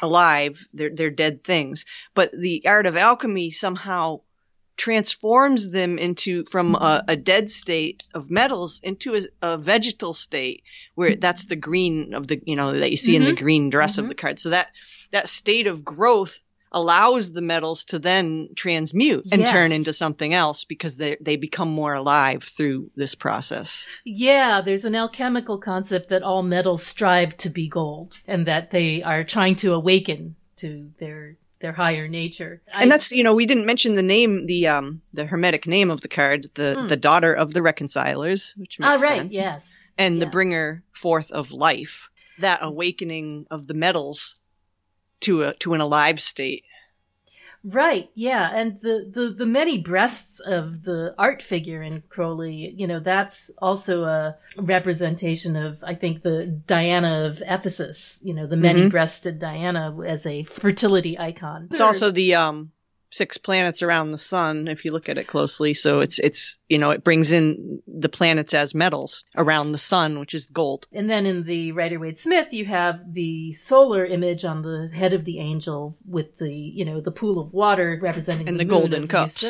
alive. 0.00 0.58
They're 0.74 0.90
they're 0.94 1.10
dead 1.10 1.44
things. 1.44 1.86
But 2.14 2.32
the 2.32 2.62
art 2.66 2.86
of 2.86 2.96
alchemy 2.96 3.50
somehow 3.50 4.20
transforms 4.76 5.70
them 5.70 5.98
into 5.98 6.44
from 6.50 6.74
a, 6.74 7.04
a 7.06 7.16
dead 7.16 7.50
state 7.50 8.04
of 8.14 8.30
metals 8.30 8.80
into 8.82 9.14
a, 9.14 9.22
a 9.42 9.58
vegetal 9.58 10.14
state 10.14 10.62
where 10.94 11.14
that's 11.14 11.44
the 11.44 11.56
green 11.56 12.14
of 12.14 12.26
the 12.26 12.40
you 12.44 12.56
know 12.56 12.72
that 12.78 12.90
you 12.90 12.96
see 12.96 13.14
in 13.14 13.24
the 13.24 13.34
green 13.34 13.70
dress 13.70 13.98
of 13.98 14.06
Mhm. 14.06 14.08
the 14.08 14.14
card 14.14 14.38
so 14.38 14.50
that 14.50 14.68
that 15.12 15.28
state 15.28 15.66
of 15.66 15.84
growth 15.84 16.40
allows 16.72 17.32
the 17.32 17.40
metals 17.42 17.84
to 17.86 17.98
then 17.98 18.48
transmute 18.56 19.26
and 19.30 19.46
turn 19.46 19.72
into 19.72 19.92
something 19.92 20.32
else 20.34 20.64
because 20.64 20.96
they 20.96 21.16
they 21.20 21.36
become 21.36 21.68
more 21.70 21.94
alive 21.94 22.42
through 22.42 22.90
this 22.96 23.14
process 23.14 23.86
Yeah, 24.04 24.62
there's 24.64 24.84
an 24.84 24.94
alchemical 24.96 25.58
concept 25.58 26.08
that 26.08 26.22
all 26.22 26.42
metals 26.42 26.82
strive 26.84 27.36
to 27.38 27.50
be 27.50 27.68
gold 27.68 28.18
and 28.26 28.46
that 28.46 28.70
they 28.70 29.02
are 29.02 29.24
trying 29.24 29.56
to 29.56 29.74
awaken 29.74 30.34
to 30.56 30.90
their 30.98 31.36
their 31.60 31.72
higher 31.72 32.08
nature. 32.08 32.60
I- 32.74 32.82
and 32.82 32.90
that's 32.90 33.12
you 33.12 33.22
know 33.22 33.34
we 33.34 33.46
didn't 33.46 33.66
mention 33.66 33.94
the 33.94 34.02
name 34.02 34.46
the 34.46 34.66
um 34.66 35.00
the 35.12 35.24
hermetic 35.26 35.66
name 35.66 35.90
of 35.92 36.00
the 36.00 36.08
card 36.08 36.50
the 36.54 36.74
Hmm. 36.76 36.88
the 36.88 36.96
daughter 36.96 37.32
of 37.32 37.52
the 37.54 37.62
reconcilers 37.62 38.52
which 38.56 38.78
makes 38.80 38.90
Ah, 38.90 38.96
right, 39.06 39.18
sense 39.20 39.34
yes. 39.34 39.84
and 39.98 40.20
the 40.20 40.26
bringer 40.26 40.82
forth 40.92 41.30
of 41.30 41.52
life 41.52 42.08
that 42.40 42.60
awakening 42.62 43.46
of 43.50 43.66
the 43.68 43.74
metals 43.74 44.34
to 45.22 45.42
a 45.42 45.54
to 45.54 45.74
an 45.74 45.80
alive 45.80 46.20
state 46.20 46.64
Right, 47.64 48.10
yeah, 48.16 48.50
and 48.52 48.80
the, 48.80 49.08
the, 49.08 49.34
the 49.38 49.46
many 49.46 49.78
breasts 49.78 50.40
of 50.40 50.82
the 50.82 51.14
art 51.16 51.40
figure 51.40 51.80
in 51.80 52.02
Crowley, 52.08 52.74
you 52.76 52.88
know, 52.88 52.98
that's 52.98 53.52
also 53.58 54.02
a 54.02 54.36
representation 54.56 55.54
of, 55.54 55.82
I 55.84 55.94
think, 55.94 56.22
the 56.22 56.46
Diana 56.46 57.24
of 57.24 57.40
Ephesus, 57.46 58.20
you 58.24 58.34
know, 58.34 58.48
the 58.48 58.56
many 58.56 58.88
breasted 58.88 59.38
Diana 59.38 59.96
as 60.04 60.26
a 60.26 60.42
fertility 60.42 61.16
icon. 61.16 61.68
It's 61.70 61.80
also 61.80 62.10
the 62.10 62.34
um 62.34 62.72
six 63.12 63.38
planets 63.38 63.82
around 63.82 64.10
the 64.10 64.18
sun 64.18 64.66
if 64.66 64.84
you 64.84 64.92
look 64.92 65.08
at 65.08 65.18
it 65.18 65.26
closely. 65.26 65.74
So 65.74 66.00
it's 66.00 66.18
it's 66.18 66.58
you 66.68 66.78
know 66.78 66.90
it 66.90 67.04
brings 67.04 67.30
in 67.30 67.82
the 67.86 68.08
planets 68.08 68.54
as 68.54 68.74
metals 68.74 69.24
around 69.36 69.72
the 69.72 69.78
sun, 69.78 70.18
which 70.18 70.34
is 70.34 70.48
gold. 70.48 70.86
And 70.92 71.08
then 71.08 71.26
in 71.26 71.44
the 71.44 71.72
Rider 71.72 71.98
Waite 71.98 72.18
Smith, 72.18 72.52
you 72.52 72.64
have 72.64 73.12
the 73.12 73.52
solar 73.52 74.04
image 74.04 74.44
on 74.44 74.62
the 74.62 74.90
head 74.92 75.12
of 75.12 75.24
the 75.24 75.38
angel 75.38 75.96
with 76.06 76.38
the, 76.38 76.52
you 76.52 76.84
know, 76.84 77.00
the 77.00 77.10
pool 77.10 77.38
of 77.38 77.52
water 77.52 77.98
representing 78.00 78.48
And 78.48 78.58
the, 78.58 78.64
the 78.64 78.70
golden 78.70 79.06
cups. 79.06 79.44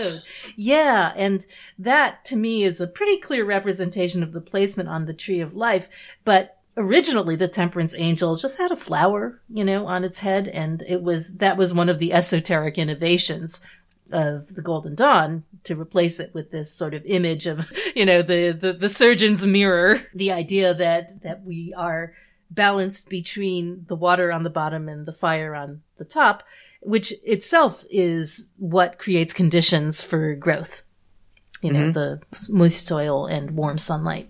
Yeah, 0.56 1.12
and 1.16 1.46
that 1.78 2.24
to 2.26 2.36
me 2.36 2.64
is 2.64 2.80
a 2.80 2.86
pretty 2.86 3.18
clear 3.18 3.44
representation 3.44 4.22
of 4.22 4.32
the 4.32 4.40
placement 4.40 4.88
on 4.88 5.06
the 5.06 5.14
tree 5.14 5.40
of 5.40 5.54
life. 5.54 5.88
But 6.24 6.58
originally, 6.76 7.36
the 7.36 7.48
temperance 7.48 7.94
angel 7.96 8.36
just 8.36 8.58
had 8.58 8.70
a 8.70 8.76
flower, 8.76 9.40
you 9.48 9.64
know, 9.64 9.86
on 9.86 10.04
its 10.04 10.20
head, 10.20 10.48
and 10.48 10.82
it 10.82 11.02
was 11.02 11.36
that 11.36 11.56
was 11.56 11.74
one 11.74 11.88
of 11.88 11.98
the 11.98 12.12
esoteric 12.12 12.78
innovations 12.78 13.60
of 14.12 14.54
the 14.54 14.62
Golden 14.62 14.94
Dawn 14.94 15.44
to 15.64 15.80
replace 15.80 16.20
it 16.20 16.34
with 16.34 16.50
this 16.50 16.72
sort 16.72 16.94
of 16.94 17.04
image 17.06 17.46
of, 17.46 17.72
you 17.96 18.04
know, 18.04 18.22
the, 18.22 18.52
the, 18.52 18.72
the 18.72 18.90
surgeon's 18.90 19.46
mirror. 19.46 20.02
The 20.14 20.32
idea 20.32 20.74
that, 20.74 21.22
that 21.22 21.44
we 21.44 21.74
are 21.76 22.12
balanced 22.50 23.08
between 23.08 23.86
the 23.88 23.96
water 23.96 24.30
on 24.30 24.42
the 24.42 24.50
bottom 24.50 24.88
and 24.88 25.06
the 25.06 25.12
fire 25.12 25.54
on 25.54 25.82
the 25.96 26.04
top, 26.04 26.42
which 26.80 27.12
itself 27.24 27.84
is 27.90 28.52
what 28.58 28.98
creates 28.98 29.32
conditions 29.32 30.04
for 30.04 30.34
growth. 30.34 30.82
you 31.62 31.72
know, 31.72 31.90
mm-hmm. 31.90 31.92
the 31.92 32.20
moist 32.50 32.86
soil 32.86 33.26
and 33.26 33.52
warm 33.52 33.78
sunlight. 33.78 34.28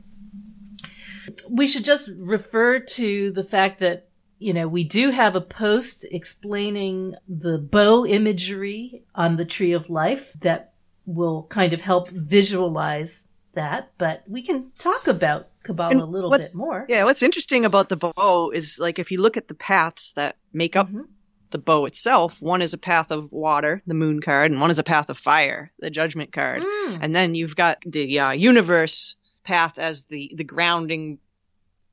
We 1.49 1.67
should 1.67 1.85
just 1.85 2.11
refer 2.19 2.79
to 2.81 3.31
the 3.33 3.45
fact 3.45 3.81
that, 3.81 4.09
you 4.39 4.53
know, 4.53 4.69
we 4.69 4.85
do 4.85 5.11
have 5.11 5.37
a 5.37 5.41
post 5.41 6.07
explaining 6.11 7.15
the 7.29 7.59
bow 7.59 8.05
imagery 8.07 9.05
on 9.15 9.37
the 9.37 9.45
tree 9.45 9.73
of 9.73 9.89
life 9.91 10.33
that 10.41 10.73
will 11.07 11.45
kind 11.45 11.73
of 11.73 11.81
help 11.81 12.09
visualize 12.11 13.29
that, 13.55 13.93
but 13.99 14.25
we 14.29 14.43
can 14.43 14.73
talk 14.79 15.07
about 15.07 15.49
Kabbalah 15.63 15.91
And 15.91 16.01
a 16.01 16.07
little 16.07 16.31
bit 16.31 16.55
more. 16.55 16.87
Yeah, 16.89 17.05
what's 17.05 17.23
interesting 17.23 17.65
about 17.65 17.89
the 17.89 17.97
bow 17.97 18.51
is 18.51 18.79
like 18.81 18.99
if 18.99 19.13
you 19.13 19.21
look 19.21 19.37
at 19.37 19.47
the 19.49 19.55
paths 19.55 20.13
that 20.17 20.37
make 20.53 20.75
up 20.75 20.89
Mhm. 20.91 21.05
the 21.51 21.59
bow 21.59 21.87
itself, 21.87 22.35
one 22.41 22.63
is 22.63 22.75
a 22.75 22.79
path 22.79 23.11
of 23.13 23.31
water, 23.31 23.81
the 23.87 23.95
moon 23.95 24.21
card, 24.21 24.51
and 24.51 24.61
one 24.61 24.71
is 24.73 24.79
a 24.81 24.83
path 24.83 25.09
of 25.11 25.19
fire, 25.19 25.71
the 25.79 25.91
judgment 25.91 26.33
card. 26.33 26.63
Mm. 26.63 26.99
And 27.03 27.15
then 27.15 27.35
you've 27.37 27.55
got 27.55 27.79
the 27.87 28.19
uh, 28.19 28.31
universe 28.33 29.15
path 29.45 29.79
as 29.79 30.05
the 30.05 30.33
the 30.35 30.45
grounding 30.45 31.19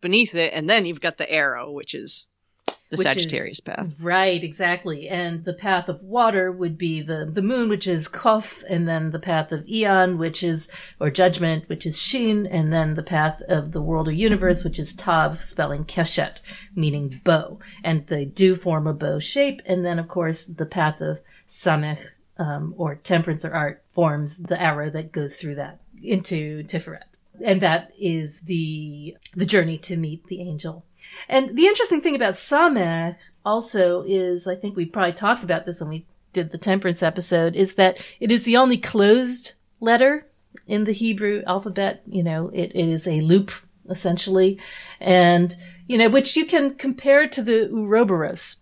beneath 0.02 0.36
it, 0.36 0.54
and 0.54 0.70
then 0.70 0.86
you've 0.86 1.02
got 1.02 1.18
the 1.18 1.32
arrow, 1.32 1.72
which 1.72 1.94
is 1.94 2.28
the 2.90 2.98
Which 2.98 3.06
is- 3.06 3.14
Sagittarius 3.14 3.60
path. 3.60 3.94
Right, 4.02 4.44
exactly. 4.44 5.08
And 5.08 5.46
the 5.46 5.54
path 5.54 5.90
of 5.90 6.02
water 6.02 6.52
would 6.52 6.76
be 6.76 7.02
the, 7.02 7.30
the 7.32 7.44
moon, 7.44 7.70
which 7.70 7.86
is 7.86 8.08
Kof, 8.08 8.64
and 8.68 8.88
then 8.88 9.12
the 9.12 9.20
path 9.20 9.52
of 9.52 9.68
Aeon, 9.68 10.18
which 10.18 10.42
is, 10.42 10.72
or 11.00 11.12
judgment, 11.12 11.70
which 11.70 11.86
is 11.86 12.02
Shin, 12.02 12.48
and 12.48 12.74
then 12.74 12.96
the 12.96 13.04
path 13.04 13.44
of 13.48 13.74
the 13.74 13.82
world 13.82 14.08
or 14.08 14.12
universe, 14.12 14.64
which 14.64 14.80
is 14.80 14.96
Tav, 14.96 15.40
spelling 15.40 15.86
Keshet, 15.86 16.38
meaning 16.76 17.22
bow. 17.24 17.60
And 17.84 18.08
they 18.08 18.26
do 18.26 18.56
form 18.56 18.88
a 18.88 18.94
bow 18.94 19.20
shape. 19.20 19.62
And 19.68 19.86
then, 19.86 20.00
of 20.00 20.08
course, 20.08 20.48
the 20.48 20.66
path 20.66 21.00
of 21.00 21.20
Samech, 21.48 22.02
um, 22.40 22.74
or 22.76 22.96
temperance 22.96 23.46
or 23.46 23.54
art 23.54 23.84
forms 23.92 24.40
the 24.40 24.60
arrow 24.60 24.90
that 24.90 25.12
goes 25.12 25.36
through 25.36 25.56
that 25.56 25.80
into 26.02 26.64
Tiferet. 26.64 27.04
And 27.43 27.62
that 27.62 27.91
is 27.99 28.41
the, 28.41 29.15
the 29.36 29.45
journey 29.45 29.78
to 29.80 29.97
meet 29.97 30.25
the 30.28 30.41
angel. 30.41 30.86
And 31.28 31.58
the 31.58 31.65
interesting 31.65 32.02
thing 32.02 32.15
about 32.15 32.34
Samech 32.34 33.15
also 33.45 34.04
is, 34.06 34.47
I 34.47 34.56
think 34.56 34.75
we 34.75 34.86
probably 34.86 35.13
talked 35.13 35.43
about 35.43 35.65
this 35.65 35.82
when 35.82 35.89
we 35.89 36.06
did 36.34 36.52
the 36.52 36.58
temperance 36.58 37.02
episode, 37.02 37.56
is 37.56 37.75
that 37.75 37.97
it 38.19 38.32
is 38.32 38.43
the 38.43 38.58
only 38.58 38.78
closed 38.78 39.54
letter 39.80 40.28
in 40.67 40.84
the 40.84 40.91
Hebrew 40.91 41.43
alphabet. 41.47 42.02
You 42.08 42.23
know, 42.23 42.49
it, 42.54 42.71
it 42.75 42.89
is 42.89 43.08
a 43.08 43.21
loop 43.21 43.52
essentially, 43.89 44.60
and 44.99 45.56
you 45.88 45.97
know, 45.97 46.10
which 46.10 46.36
you 46.36 46.45
can 46.45 46.75
compare 46.75 47.28
to 47.28 47.41
the 47.41 47.67
Ouroboros, 47.71 48.58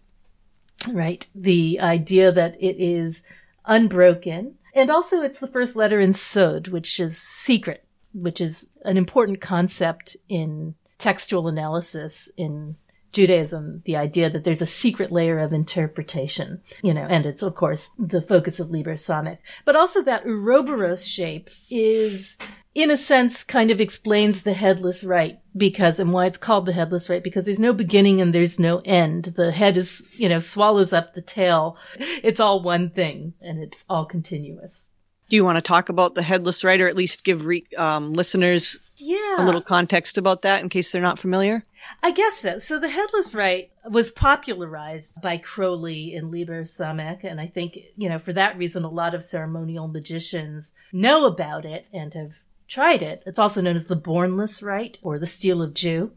right? 0.90 1.28
The 1.36 1.80
idea 1.82 2.32
that 2.32 2.56
it 2.62 2.78
is 2.78 3.24
unbroken, 3.66 4.56
and 4.74 4.90
also 4.90 5.22
it's 5.22 5.40
the 5.40 5.48
first 5.48 5.76
letter 5.76 6.00
in 6.00 6.14
Sod, 6.14 6.70
which 6.70 7.00
is 7.00 7.18
secret, 7.18 7.84
which 8.18 8.42
is 8.42 8.70
an 8.84 8.98
important 8.98 9.42
concept 9.42 10.18
in 10.28 10.76
textual 10.98 11.48
analysis 11.48 12.32
in 12.38 12.76
Judaism, 13.14 13.82
the 13.86 13.96
idea 13.96 14.30
that 14.30 14.44
there's 14.44 14.62
a 14.62 14.66
secret 14.66 15.12
layer 15.12 15.40
of 15.40 15.54
interpretation, 15.54 16.62
you 16.84 16.94
know, 16.94 17.08
and 17.10 17.26
it's 17.26 17.42
of 17.42 17.56
course 17.56 17.90
the 17.98 18.22
focus 18.22 18.60
of 18.60 18.70
Liber 18.70 18.94
Samech. 18.94 19.40
But 19.66 19.76
also 19.76 20.02
that 20.04 20.26
Ouroboros 20.26 21.08
shape 21.08 21.50
is, 21.70 22.38
in 22.76 22.92
a 22.92 22.98
sense, 22.98 23.44
kind 23.44 23.72
of 23.72 23.80
explains 23.80 24.42
the 24.42 24.54
headless 24.54 25.04
rite 25.04 25.40
because, 25.56 26.00
and 26.00 26.12
why 26.12 26.26
it's 26.26 26.38
called 26.38 26.66
the 26.66 26.74
headless 26.74 27.10
rite, 27.10 27.24
because 27.24 27.46
there's 27.46 27.60
no 27.60 27.74
beginning 27.74 28.22
and 28.22 28.36
there's 28.36 28.60
no 28.60 28.82
end. 28.86 29.34
The 29.36 29.52
head 29.52 29.78
is, 29.78 30.06
you 30.14 30.30
know, 30.30 30.40
swallows 30.40 30.94
up 30.94 31.14
the 31.14 31.22
tail. 31.22 31.78
It's 31.98 32.40
all 32.40 32.62
one 32.62 32.90
thing 32.90 33.34
and 33.42 33.64
it's 33.64 33.86
all 33.90 34.06
continuous. 34.06 34.90
Do 35.30 35.36
you 35.36 35.44
want 35.44 35.58
to 35.58 35.62
talk 35.62 35.90
about 35.90 36.16
the 36.16 36.22
headless 36.24 36.64
rite, 36.64 36.82
or 36.82 36.88
at 36.88 36.96
least 36.96 37.24
give 37.26 37.46
re- 37.46 37.66
um, 37.78 38.14
listeners 38.14 38.80
Yeah. 38.98 39.44
a 39.44 39.46
little 39.46 39.62
context 39.62 40.18
about 40.18 40.44
that 40.44 40.62
in 40.62 40.70
case 40.70 40.92
they're 40.92 41.02
not 41.02 41.20
familiar? 41.20 41.66
I 42.04 42.12
guess 42.12 42.38
so. 42.40 42.60
So 42.60 42.80
the 42.80 42.90
headless 42.90 43.34
rite 43.34 43.72
was 43.90 44.12
popularized 44.12 45.22
by 45.22 45.38
Crowley 45.38 46.14
in 46.14 46.32
Liber 46.32 46.64
Samech, 46.64 47.24
and 47.24 47.40
I 47.42 47.48
think, 47.48 47.78
you 47.98 48.08
know, 48.10 48.20
for 48.20 48.34
that 48.34 48.58
reason, 48.58 48.84
a 48.84 48.90
lot 48.90 49.16
of 49.16 49.24
ceremonial 49.24 49.88
magicians 49.88 50.74
know 50.92 51.26
about 51.26 51.66
it 51.66 51.88
and 51.94 52.14
have 52.14 52.32
tried 52.68 53.02
it. 53.02 53.24
It's 53.26 53.40
also 53.40 53.62
known 53.62 53.76
as 53.76 53.88
the 53.88 53.96
bornless 53.96 54.62
rite 54.62 54.98
or 55.02 55.18
the 55.18 55.26
Stele 55.26 55.62
of 55.62 55.74
Jeu. 55.74 56.12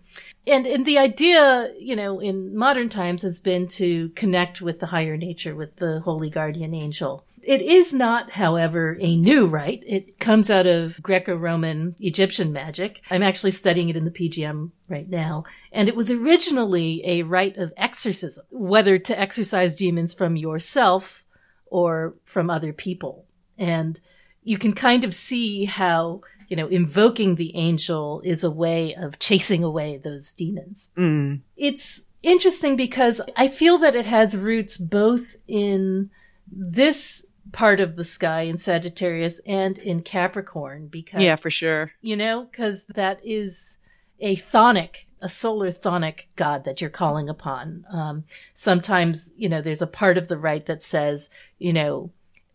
And, 0.46 0.66
and 0.66 0.85
the 0.85 0.99
idea, 0.99 1.73
you 1.79 1.94
know, 1.94 2.18
in 2.18 2.57
modern 2.57 2.88
times 2.88 3.23
has 3.23 3.38
been 3.38 3.68
to 3.68 4.09
connect 4.11 4.61
with 4.61 4.81
the 4.81 4.87
higher 4.87 5.16
nature, 5.16 5.55
with 5.55 5.77
the 5.77 6.01
holy 6.01 6.31
guardian 6.31 6.75
angel. 6.75 7.25
It 7.42 7.62
is 7.62 7.94
not, 7.94 8.33
however, 8.33 8.96
a 9.00 9.16
new 9.16 9.46
rite. 9.46 9.83
It 9.87 10.18
comes 10.18 10.50
out 10.50 10.66
of 10.66 11.03
Greco-Roman 11.03 11.96
Egyptian 12.00 12.53
magic. 12.53 13.00
I'm 13.11 13.22
actually 13.22 13.53
studying 13.53 13.88
it 13.88 13.96
in 13.96 14.05
the 14.05 14.11
PGM 14.11 14.70
right 14.88 15.09
now. 15.09 15.44
And 15.72 15.88
it 15.88 15.96
was 15.96 16.11
originally 16.11 17.03
a 17.05 17.22
rite 17.22 17.57
of 17.57 17.72
exorcism, 17.76 18.44
whether 18.50 18.98
to 18.98 19.18
exorcise 19.18 19.76
demons 19.76 20.12
from 20.12 20.37
yourself 20.37 21.24
or 21.66 22.14
from 22.24 22.50
other 22.50 22.72
people. 22.72 23.24
And 23.59 23.98
you 24.42 24.59
can 24.59 24.72
kind 24.72 25.05
of 25.05 25.14
see 25.14 25.64
how, 25.64 26.22
you 26.48 26.57
know, 26.57 26.68
invoking 26.68 27.37
the 27.37 27.55
angel 27.57 28.20
is 28.24 28.42
a 28.44 28.50
way 28.50 28.94
of 28.94 29.18
chasing 29.18 29.62
away 29.64 29.96
those 29.96 30.33
demons 30.33 30.90
Mm. 30.96 31.40
it's 31.57 32.07
interesting 32.22 32.76
because 32.76 33.20
I 33.37 33.48
feel 33.48 33.79
that 33.79 33.94
it 33.94 34.07
has 34.07 34.37
roots 34.37 34.76
both 34.76 35.37
in 35.46 36.11
this 36.53 37.26
part 37.53 37.81
of 37.81 37.97
the 37.97 38.05
sky 38.05 38.43
in 38.43 38.59
Sagittarius 38.59 39.41
and 39.47 39.79
in 39.79 40.03
Capricorn 40.03 40.89
because 40.89 41.21
Yeah, 41.23 41.37
for 41.37 41.51
sure. 41.51 41.93
you 42.01 42.17
know 42.17 42.47
because 42.51 42.85
that 42.85 43.21
is 43.25 43.79
a 44.21 44.37
chthonic 44.37 45.07
a 45.23 45.29
solar 45.29 45.73
chthonic 45.73 46.23
god 46.37 46.65
that 46.65 46.81
you're 46.81 46.91
calling 46.91 47.29
upon 47.29 47.85
um, 47.91 48.25
sometimes 48.55 49.31
you 49.37 49.49
know 49.49 49.61
there's 49.61 49.83
a 49.83 49.87
part 49.87 50.17
of 50.19 50.29
the 50.29 50.39
rite 50.39 50.67
that 50.67 50.83
says 50.83 51.31
you 51.59 51.73
know 51.73 52.11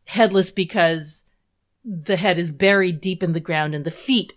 headless 0.06 0.52
because 0.52 1.26
the 1.84 2.18
head 2.18 2.38
is 2.40 2.52
buried 2.52 3.02
deep 3.02 3.22
in 3.22 3.34
the 3.34 3.40
ground 3.40 3.76
and 3.76 3.86
the 3.86 3.92
feet 3.92 4.34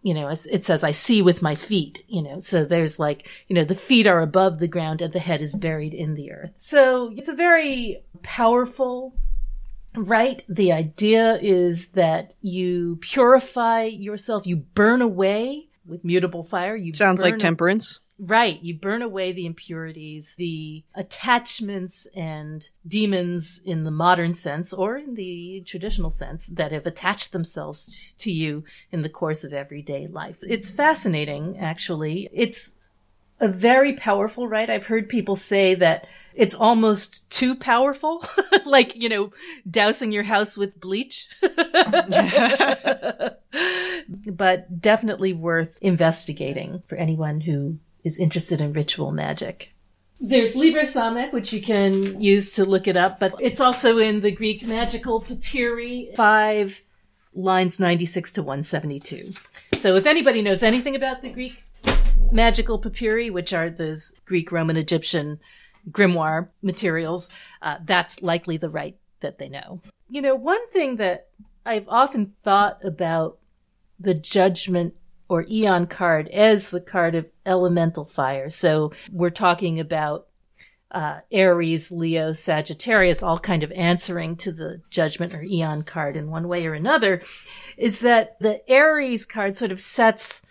you 0.00 0.14
know, 0.14 0.28
it 0.28 0.64
says, 0.64 0.84
I 0.84 0.92
see 0.92 1.22
with 1.22 1.42
my 1.42 1.56
feet, 1.56 2.04
you 2.06 2.22
know, 2.22 2.38
so 2.38 2.64
there's 2.64 3.00
like, 3.00 3.28
you 3.48 3.54
know, 3.54 3.64
the 3.64 3.74
feet 3.74 4.06
are 4.06 4.20
above 4.20 4.58
the 4.58 4.68
ground 4.68 5.02
and 5.02 5.12
the 5.12 5.18
head 5.18 5.42
is 5.42 5.52
buried 5.52 5.92
in 5.92 6.14
the 6.14 6.30
earth. 6.30 6.52
So 6.56 7.12
it's 7.16 7.28
a 7.28 7.34
very 7.34 8.02
powerful 8.22 9.14
rite. 10.04 10.44
The 10.48 10.72
idea 10.72 11.38
is 11.40 11.88
that 11.88 12.34
you 12.40 12.98
purify 13.00 13.84
yourself, 13.84 14.46
you 14.46 14.56
burn 14.56 15.02
away 15.02 15.68
with 15.86 16.04
mutable 16.04 16.44
fire. 16.44 16.76
You 16.76 16.94
Sounds 16.94 17.22
like 17.22 17.38
temperance. 17.38 18.00
Right. 18.20 18.60
You 18.62 18.74
burn 18.74 19.02
away 19.02 19.30
the 19.30 19.46
impurities, 19.46 20.34
the 20.36 20.82
attachments 20.94 22.08
and 22.16 22.68
demons 22.86 23.62
in 23.64 23.84
the 23.84 23.92
modern 23.92 24.34
sense 24.34 24.72
or 24.72 24.96
in 24.96 25.14
the 25.14 25.62
traditional 25.64 26.10
sense 26.10 26.48
that 26.48 26.72
have 26.72 26.84
attached 26.84 27.30
themselves 27.30 28.14
to 28.18 28.32
you 28.32 28.64
in 28.90 29.02
the 29.02 29.08
course 29.08 29.44
of 29.44 29.52
everyday 29.52 30.08
life. 30.08 30.38
It's 30.42 30.68
fascinating, 30.68 31.58
actually. 31.58 32.28
It's 32.32 32.78
a 33.38 33.48
very 33.48 33.92
powerful 33.92 34.48
rite. 34.48 34.68
I've 34.68 34.86
heard 34.86 35.08
people 35.08 35.36
say 35.36 35.76
that 35.76 36.08
it's 36.38 36.54
almost 36.54 37.28
too 37.30 37.56
powerful, 37.56 38.24
like, 38.64 38.94
you 38.94 39.08
know, 39.08 39.32
dousing 39.68 40.12
your 40.12 40.22
house 40.22 40.56
with 40.56 40.80
bleach. 40.80 41.28
but 44.26 44.80
definitely 44.80 45.32
worth 45.32 45.76
investigating 45.82 46.80
for 46.86 46.94
anyone 46.94 47.40
who 47.40 47.78
is 48.04 48.20
interested 48.20 48.60
in 48.60 48.72
ritual 48.72 49.10
magic. 49.10 49.74
There's 50.20 50.54
Liber 50.54 50.84
which 51.30 51.52
you 51.52 51.60
can 51.60 52.20
use 52.20 52.54
to 52.54 52.64
look 52.64 52.86
it 52.86 52.96
up, 52.96 53.18
but 53.18 53.34
it's 53.40 53.60
also 53.60 53.98
in 53.98 54.20
the 54.20 54.30
Greek 54.30 54.64
Magical 54.64 55.20
Papyri 55.20 56.10
5, 56.16 56.80
lines 57.34 57.80
96 57.80 58.32
to 58.32 58.42
172. 58.42 59.32
So 59.76 59.96
if 59.96 60.06
anybody 60.06 60.42
knows 60.42 60.62
anything 60.62 60.94
about 60.94 61.22
the 61.22 61.30
Greek 61.30 61.64
Magical 62.30 62.78
Papyri, 62.78 63.30
which 63.30 63.52
are 63.52 63.70
those 63.70 64.14
Greek, 64.24 64.52
Roman, 64.52 64.76
Egyptian 64.76 65.40
grimoire 65.90 66.48
materials, 66.62 67.30
uh, 67.62 67.76
that's 67.84 68.22
likely 68.22 68.56
the 68.56 68.68
rite 68.68 68.96
that 69.20 69.38
they 69.38 69.48
know. 69.48 69.80
You 70.08 70.22
know, 70.22 70.34
one 70.34 70.68
thing 70.70 70.96
that 70.96 71.28
I've 71.66 71.88
often 71.88 72.34
thought 72.42 72.84
about 72.84 73.38
the 73.98 74.14
judgment 74.14 74.94
or 75.28 75.44
Aeon 75.50 75.86
card 75.86 76.28
as 76.28 76.70
the 76.70 76.80
card 76.80 77.14
of 77.14 77.26
elemental 77.44 78.06
fire. 78.06 78.48
So 78.48 78.92
we're 79.12 79.30
talking 79.30 79.78
about 79.78 80.26
uh, 80.90 81.20
Aries, 81.30 81.92
Leo, 81.92 82.32
Sagittarius, 82.32 83.22
all 83.22 83.38
kind 83.38 83.62
of 83.62 83.70
answering 83.72 84.36
to 84.36 84.52
the 84.52 84.80
judgment 84.88 85.34
or 85.34 85.42
Aeon 85.42 85.82
card 85.82 86.16
in 86.16 86.30
one 86.30 86.48
way 86.48 86.66
or 86.66 86.72
another. 86.72 87.20
Is 87.76 88.00
that 88.00 88.38
the 88.40 88.68
Aries 88.70 89.26
card 89.26 89.56
sort 89.56 89.70
of 89.70 89.80
sets 89.80 90.42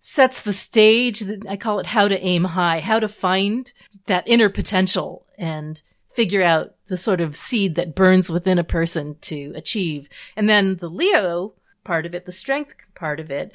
sets 0.00 0.42
the 0.42 0.52
stage. 0.52 1.22
I 1.46 1.56
call 1.56 1.80
it 1.80 1.86
how 1.86 2.08
to 2.08 2.18
aim 2.18 2.44
high, 2.44 2.80
how 2.80 2.98
to 2.98 3.08
find 3.08 3.70
that 4.08 4.26
inner 4.26 4.48
potential 4.48 5.24
and 5.38 5.80
figure 6.10 6.42
out 6.42 6.74
the 6.88 6.96
sort 6.96 7.20
of 7.20 7.36
seed 7.36 7.76
that 7.76 7.94
burns 7.94 8.30
within 8.30 8.58
a 8.58 8.64
person 8.64 9.16
to 9.20 9.52
achieve. 9.54 10.08
And 10.36 10.48
then 10.48 10.76
the 10.76 10.88
Leo 10.88 11.54
part 11.84 12.06
of 12.06 12.14
it, 12.14 12.26
the 12.26 12.32
strength 12.32 12.74
part 12.94 13.20
of 13.20 13.30
it, 13.30 13.52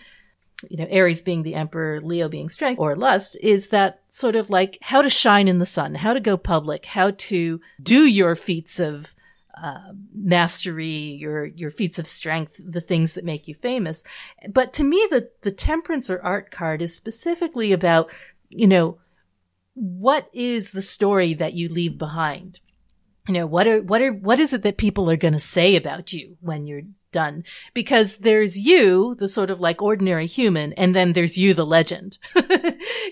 you 0.69 0.77
know, 0.77 0.87
Aries 0.89 1.21
being 1.21 1.43
the 1.43 1.55
emperor, 1.55 1.99
Leo 1.99 2.29
being 2.29 2.47
strength 2.47 2.79
or 2.79 2.95
lust, 2.95 3.35
is 3.41 3.67
that 3.69 4.01
sort 4.09 4.35
of 4.35 4.49
like 4.49 4.77
how 4.81 5.01
to 5.01 5.09
shine 5.09 5.47
in 5.47 5.59
the 5.59 5.65
sun, 5.65 5.95
how 5.95 6.13
to 6.13 6.19
go 6.19 6.37
public, 6.37 6.85
how 6.85 7.11
to 7.11 7.59
do 7.81 8.05
your 8.07 8.35
feats 8.35 8.79
of 8.79 9.13
uh, 9.61 9.91
mastery, 10.15 10.89
your 10.89 11.45
your 11.45 11.69
feats 11.69 11.99
of 11.99 12.07
strength, 12.07 12.59
the 12.63 12.81
things 12.81 13.13
that 13.13 13.25
make 13.25 13.47
you 13.47 13.55
famous. 13.55 14.03
But 14.49 14.73
to 14.73 14.83
me, 14.83 15.05
the 15.09 15.29
the 15.41 15.51
temperance 15.51 16.09
or 16.09 16.21
art 16.21 16.49
card 16.49 16.81
is 16.81 16.95
specifically 16.95 17.71
about, 17.71 18.09
you 18.49 18.67
know, 18.67 18.97
what 19.73 20.29
is 20.33 20.71
the 20.71 20.81
story 20.81 21.33
that 21.33 21.53
you 21.53 21.69
leave 21.69 21.97
behind? 21.97 22.59
You 23.27 23.35
know, 23.35 23.45
what 23.45 23.67
are 23.67 23.81
what 23.81 24.01
are 24.01 24.11
what 24.11 24.39
is 24.39 24.53
it 24.53 24.63
that 24.63 24.77
people 24.77 25.09
are 25.09 25.17
going 25.17 25.33
to 25.33 25.39
say 25.39 25.75
about 25.75 26.11
you 26.11 26.37
when 26.41 26.67
you're 26.67 26.83
done 27.13 27.45
because 27.73 28.17
there's 28.17 28.59
you, 28.59 29.15
the 29.15 29.29
sort 29.29 29.49
of 29.49 29.61
like 29.61 29.81
ordinary 29.81 30.27
human, 30.27 30.73
and 30.73 30.93
then 30.93 31.13
there's 31.13 31.37
you, 31.37 31.53
the 31.53 31.65
legend, 31.65 32.17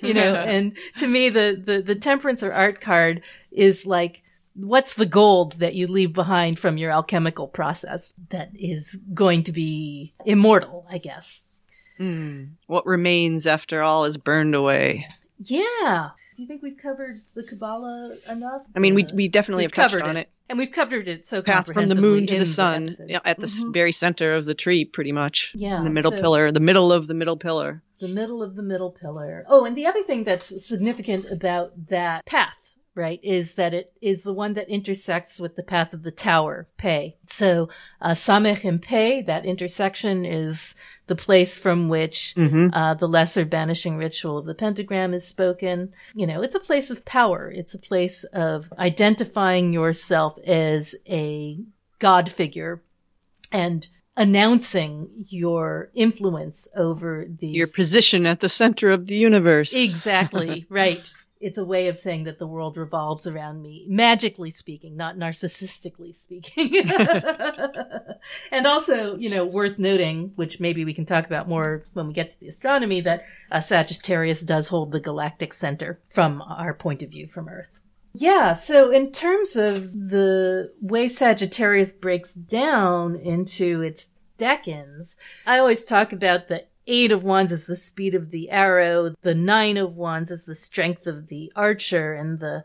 you 0.01 0.13
know, 0.13 0.35
and 0.47 0.75
to 0.97 1.07
me, 1.07 1.29
the, 1.29 1.61
the, 1.63 1.81
the 1.81 1.95
temperance 1.95 2.43
or 2.43 2.51
art 2.51 2.81
card 2.81 3.21
is 3.51 3.85
like, 3.85 4.23
what's 4.53 4.95
the 4.95 5.05
gold 5.05 5.53
that 5.59 5.75
you 5.75 5.87
leave 5.87 6.11
behind 6.11 6.59
from 6.59 6.77
your 6.77 6.91
alchemical 6.91 7.47
process 7.47 8.13
that 8.29 8.49
is 8.53 8.99
going 9.13 9.43
to 9.43 9.53
be 9.53 10.13
immortal, 10.25 10.85
I 10.89 10.97
guess. 10.97 11.45
Mm. 11.99 12.53
What 12.67 12.85
remains 12.85 13.47
after 13.47 13.81
all 13.81 14.05
is 14.05 14.17
burned 14.17 14.55
away. 14.55 15.07
Yeah. 15.39 16.09
Do 16.35 16.41
you 16.41 16.47
think 16.47 16.61
we've 16.61 16.77
covered 16.77 17.21
the 17.33 17.43
Kabbalah 17.43 18.15
enough? 18.29 18.61
I 18.75 18.79
mean, 18.79 18.95
we 18.95 19.05
we 19.13 19.27
definitely 19.27 19.63
We've 19.63 19.75
have 19.75 19.91
touched 19.91 19.95
covered 19.99 20.09
on 20.09 20.17
it. 20.17 20.29
and 20.49 20.57
we've 20.57 20.71
covered 20.71 21.07
it 21.07 21.27
so 21.27 21.41
Path 21.41 21.71
from 21.73 21.89
the 21.89 21.95
moon 21.95 22.25
to 22.27 22.39
the 22.39 22.45
sun, 22.45 22.85
episode. 22.89 23.09
yeah, 23.09 23.19
at 23.25 23.37
the 23.37 23.43
s 23.43 23.61
Mhm. 23.63 23.73
very 23.73 23.91
center 23.91 24.33
of 24.35 24.45
the 24.45 24.53
tree, 24.53 24.85
pretty 24.85 25.11
much. 25.11 25.51
Yeah, 25.55 25.77
in 25.77 25.83
the 25.83 25.89
middle 25.89 26.11
so- 26.11 26.19
pillar, 26.21 26.51
the 26.51 26.59
middle 26.61 26.91
of 26.93 27.07
the 27.07 27.13
middle 27.13 27.37
pillar. 27.37 27.83
the 27.99 28.07
middle 28.07 28.41
of 28.41 28.55
the 28.55 28.63
middle 28.63 28.89
pillar. 28.91 29.45
Oh, 29.47 29.63
and 29.65 29.77
the 29.77 29.85
other 29.85 30.01
thing 30.03 30.23
that's 30.23 30.65
significant 30.65 31.25
about 31.29 31.87
that 31.89 32.25
path, 32.25 32.55
right, 32.95 33.19
is 33.23 33.53
that 33.55 33.73
it 33.73 33.93
is 34.01 34.23
the 34.23 34.33
one 34.33 34.53
that 34.53 34.69
intersects 34.69 35.39
with 35.39 35.55
the 35.55 35.63
path 35.63 35.93
of 35.93 36.03
the 36.03 36.11
tower, 36.11 36.67
Pe. 36.77 37.13
So, 37.29 37.69
uh, 38.01 38.11
Samech 38.11 38.63
and 38.67 38.81
Pe, 38.81 39.21
that 39.23 39.45
intersection 39.45 40.25
is 40.25 40.75
the 41.07 41.15
place 41.15 41.57
from 41.57 41.89
which 41.89 42.33
Mm-hmm. 42.37 42.73
uh, 42.73 42.93
the 42.95 43.07
lesser 43.07 43.45
banishing 43.45 43.97
ritual 43.97 44.37
of 44.37 44.45
the 44.45 44.53
pentagram 44.55 45.13
is 45.13 45.25
spoken. 45.27 45.93
You 46.13 46.27
know, 46.27 46.41
it's 46.41 46.55
a 46.55 46.59
place 46.59 46.89
of 46.89 47.05
power. 47.05 47.51
It's 47.51 47.73
a 47.73 47.79
place 47.79 48.23
of 48.25 48.71
identifying 48.77 49.73
yourself 49.73 50.37
as 50.45 50.95
a 51.07 51.59
God 51.99 52.29
figure 52.29 52.81
and 53.51 53.87
announcing 54.17 55.09
your 55.29 55.89
influence 55.93 56.67
over 56.75 57.25
these 57.39 57.55
Your 57.55 57.67
position 57.67 58.25
at 58.25 58.39
the 58.39 58.49
center 58.49 58.91
of 58.91 59.07
the 59.07 59.15
universe. 59.15 59.73
Exactly, 59.73 60.65
right. 60.69 61.01
It's 61.41 61.57
a 61.57 61.65
way 61.65 61.87
of 61.87 61.97
saying 61.97 62.25
that 62.25 62.39
the 62.39 62.47
world 62.47 62.77
revolves 62.77 63.25
around 63.27 63.61
me, 63.61 63.85
magically 63.87 64.49
speaking, 64.49 64.95
not 64.95 65.17
narcissistically 65.17 66.15
speaking. 66.15 66.91
and 68.51 68.67
also, 68.67 69.15
you 69.17 69.29
know, 69.29 69.45
worth 69.45 69.79
noting, 69.79 70.33
which 70.35 70.59
maybe 70.59 70.85
we 70.85 70.93
can 70.93 71.05
talk 71.05 71.25
about 71.25 71.49
more 71.49 71.83
when 71.93 72.07
we 72.07 72.13
get 72.13 72.31
to 72.31 72.39
the 72.39 72.47
astronomy, 72.47 73.01
that 73.01 73.25
uh, 73.51 73.59
Sagittarius 73.59 74.43
does 74.43 74.69
hold 74.69 74.91
the 74.91 74.99
galactic 74.99 75.53
center 75.53 75.99
from 76.09 76.41
our 76.41 76.73
point 76.73 77.01
of 77.01 77.09
view 77.09 77.27
from 77.27 77.49
Earth. 77.49 77.71
Yeah, 78.13 78.53
so 78.53 78.91
in 78.91 79.11
terms 79.11 79.55
of 79.55 79.93
the 79.93 80.73
way 80.81 81.07
Sagittarius 81.07 81.93
breaks 81.93 82.35
down 82.35 83.15
into 83.15 83.81
its 83.81 84.09
decans, 84.37 85.15
I 85.45 85.59
always 85.59 85.85
talk 85.85 86.11
about 86.11 86.47
the 86.47 86.65
eight 86.87 87.11
of 87.11 87.23
wands 87.23 87.51
is 87.51 87.65
the 87.65 87.75
speed 87.75 88.15
of 88.15 88.31
the 88.31 88.49
arrow, 88.49 89.15
the 89.21 89.35
nine 89.35 89.77
of 89.77 89.95
wands 89.95 90.31
is 90.31 90.45
the 90.45 90.55
strength 90.55 91.07
of 91.07 91.27
the 91.27 91.51
archer, 91.55 92.13
and 92.13 92.39
the 92.39 92.63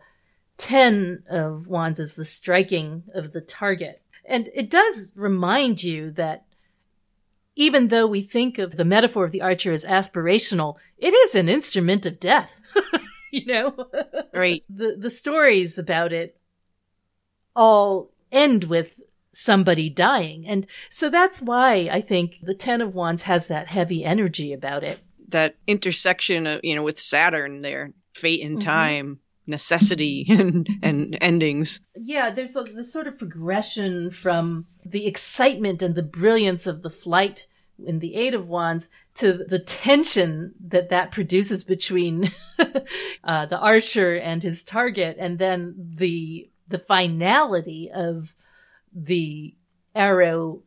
ten 0.56 1.22
of 1.28 1.66
wands 1.66 2.00
is 2.00 2.14
the 2.14 2.24
striking 2.24 3.04
of 3.14 3.32
the 3.32 3.40
target. 3.40 4.02
And 4.24 4.50
it 4.54 4.70
does 4.70 5.12
remind 5.14 5.82
you 5.82 6.10
that 6.12 6.44
even 7.54 7.88
though 7.88 8.06
we 8.06 8.22
think 8.22 8.58
of 8.58 8.76
the 8.76 8.84
metaphor 8.84 9.24
of 9.24 9.32
the 9.32 9.40
archer 9.40 9.72
as 9.72 9.84
aspirational, 9.84 10.76
it 10.98 11.14
is 11.14 11.34
an 11.34 11.48
instrument 11.48 12.04
of 12.04 12.20
death. 12.20 12.60
you 13.32 13.46
know? 13.46 13.88
Right. 14.32 14.64
the 14.68 14.96
the 14.98 15.10
stories 15.10 15.78
about 15.78 16.12
it 16.12 16.36
all 17.54 18.10
end 18.30 18.64
with 18.64 18.92
somebody 19.38 19.90
dying 19.90 20.46
and 20.46 20.66
so 20.90 21.10
that's 21.10 21.40
why 21.42 21.88
i 21.92 22.00
think 22.00 22.38
the 22.42 22.54
10 22.54 22.80
of 22.80 22.94
wands 22.94 23.22
has 23.22 23.46
that 23.48 23.68
heavy 23.68 24.02
energy 24.04 24.52
about 24.52 24.82
it 24.82 24.98
That 25.28 25.56
intersection 25.66 26.46
of, 26.46 26.60
you 26.62 26.74
know, 26.76 26.82
with 26.84 26.98
Saturn 27.00 27.60
there, 27.62 27.92
fate 28.14 28.42
and 28.46 28.58
Mhm. 28.58 28.62
time, 28.64 29.18
necessity 29.46 30.24
and, 30.30 30.68
and 30.82 31.18
endings. 31.20 31.80
yeah 31.94 32.30
there's 32.30 32.56
a, 32.56 32.62
this 32.62 32.92
sort 32.92 33.06
of 33.08 33.18
progression 33.18 34.10
from 34.10 34.66
the 34.84 35.06
excitement 35.06 35.82
and 35.82 35.94
the 35.94 36.02
brilliance 36.20 36.66
of 36.66 36.82
the 36.82 36.90
flight 37.04 37.46
in 37.90 37.98
the 37.98 38.14
eight 38.14 38.34
of 38.34 38.48
wands 38.48 38.88
to 39.14 39.32
the 39.54 39.58
tension 39.58 40.54
that 40.72 40.88
that 40.88 41.12
produces 41.12 41.62
between 41.64 42.30
uh, 43.24 43.44
the 43.46 43.58
archer 43.58 44.16
and 44.16 44.42
his 44.42 44.64
target 44.64 45.16
and 45.18 45.38
then 45.38 45.74
the 45.98 46.48
the 46.68 46.78
finality 46.78 47.90
of 47.94 48.32
the 48.96 49.54
arrow 49.94 50.62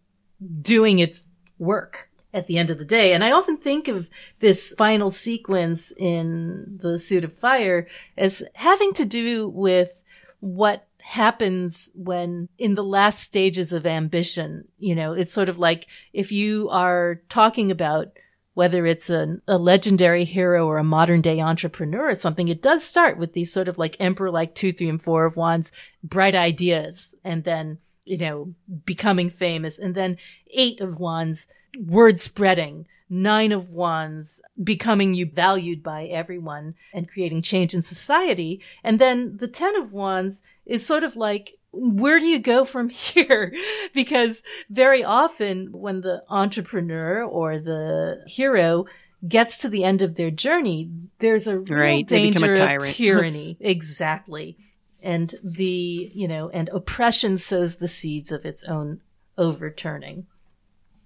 doing 0.61 0.99
its 0.99 1.23
work 1.57 2.09
at 2.33 2.47
the 2.47 2.57
end 2.57 2.69
of 2.69 2.77
the 2.77 2.85
day. 2.85 3.13
And 3.13 3.23
I 3.23 3.31
often 3.31 3.57
think 3.57 3.87
of 3.87 4.09
this 4.39 4.73
final 4.77 5.09
sequence 5.09 5.91
in 5.91 6.79
the 6.81 6.97
suit 6.99 7.23
of 7.23 7.37
fire 7.37 7.87
as 8.17 8.43
having 8.53 8.93
to 8.93 9.05
do 9.05 9.49
with 9.49 10.01
what 10.39 10.87
happens 10.99 11.89
when 11.95 12.47
in 12.59 12.75
the 12.75 12.83
last 12.83 13.19
stages 13.21 13.73
of 13.73 13.87
ambition, 13.87 14.67
you 14.77 14.93
know, 14.93 15.13
it's 15.13 15.33
sort 15.33 15.49
of 15.49 15.57
like 15.57 15.87
if 16.13 16.31
you 16.31 16.69
are 16.69 17.21
talking 17.29 17.71
about 17.71 18.11
whether 18.53 18.85
it's 18.85 19.09
a, 19.09 19.37
a 19.47 19.57
legendary 19.57 20.25
hero 20.25 20.67
or 20.67 20.77
a 20.77 20.83
modern 20.83 21.21
day 21.21 21.39
entrepreneur 21.39 22.09
or 22.09 22.15
something, 22.15 22.47
it 22.47 22.61
does 22.61 22.83
start 22.83 23.17
with 23.17 23.33
these 23.33 23.51
sort 23.51 23.67
of 23.67 23.77
like 23.77 23.95
emperor 23.99 24.29
like 24.29 24.53
two, 24.53 24.71
three, 24.71 24.89
and 24.89 25.01
four 25.01 25.25
of 25.25 25.35
wands, 25.35 25.71
bright 26.03 26.35
ideas, 26.35 27.15
and 27.23 27.43
then, 27.43 27.77
you 28.09 28.17
know, 28.17 28.53
becoming 28.85 29.29
famous, 29.29 29.79
and 29.79 29.93
then 29.95 30.17
eight 30.51 30.81
of 30.81 30.99
wands, 30.99 31.47
word 31.85 32.19
spreading, 32.19 32.87
nine 33.09 33.51
of 33.51 33.69
wands, 33.69 34.41
becoming 34.63 35.13
you 35.13 35.25
valued 35.25 35.81
by 35.83 36.05
everyone 36.05 36.75
and 36.93 37.09
creating 37.09 37.41
change 37.41 37.73
in 37.73 37.81
society. 37.81 38.61
And 38.83 38.99
then 38.99 39.37
the 39.37 39.47
ten 39.47 39.75
of 39.75 39.93
wands 39.93 40.43
is 40.65 40.85
sort 40.85 41.03
of 41.03 41.15
like, 41.15 41.57
where 41.71 42.19
do 42.19 42.25
you 42.25 42.39
go 42.39 42.65
from 42.65 42.89
here? 43.13 43.53
because 43.93 44.41
very 44.69 45.03
often 45.03 45.71
when 45.71 46.01
the 46.01 46.23
entrepreneur 46.29 47.23
or 47.23 47.59
the 47.59 48.23
hero 48.27 48.85
gets 49.27 49.57
to 49.59 49.69
the 49.69 49.83
end 49.83 50.01
of 50.01 50.15
their 50.15 50.31
journey, 50.31 50.89
there's 51.19 51.45
a 51.47 51.59
Right, 51.59 52.07
danger 52.07 52.53
of 52.53 52.81
tyranny. 52.95 53.57
exactly. 53.59 54.57
And 55.01 55.35
the, 55.43 56.11
you 56.13 56.27
know, 56.27 56.49
and 56.49 56.69
oppression 56.69 57.37
sows 57.37 57.75
the 57.75 57.87
seeds 57.87 58.31
of 58.31 58.45
its 58.45 58.63
own 58.63 59.01
overturning. 59.37 60.27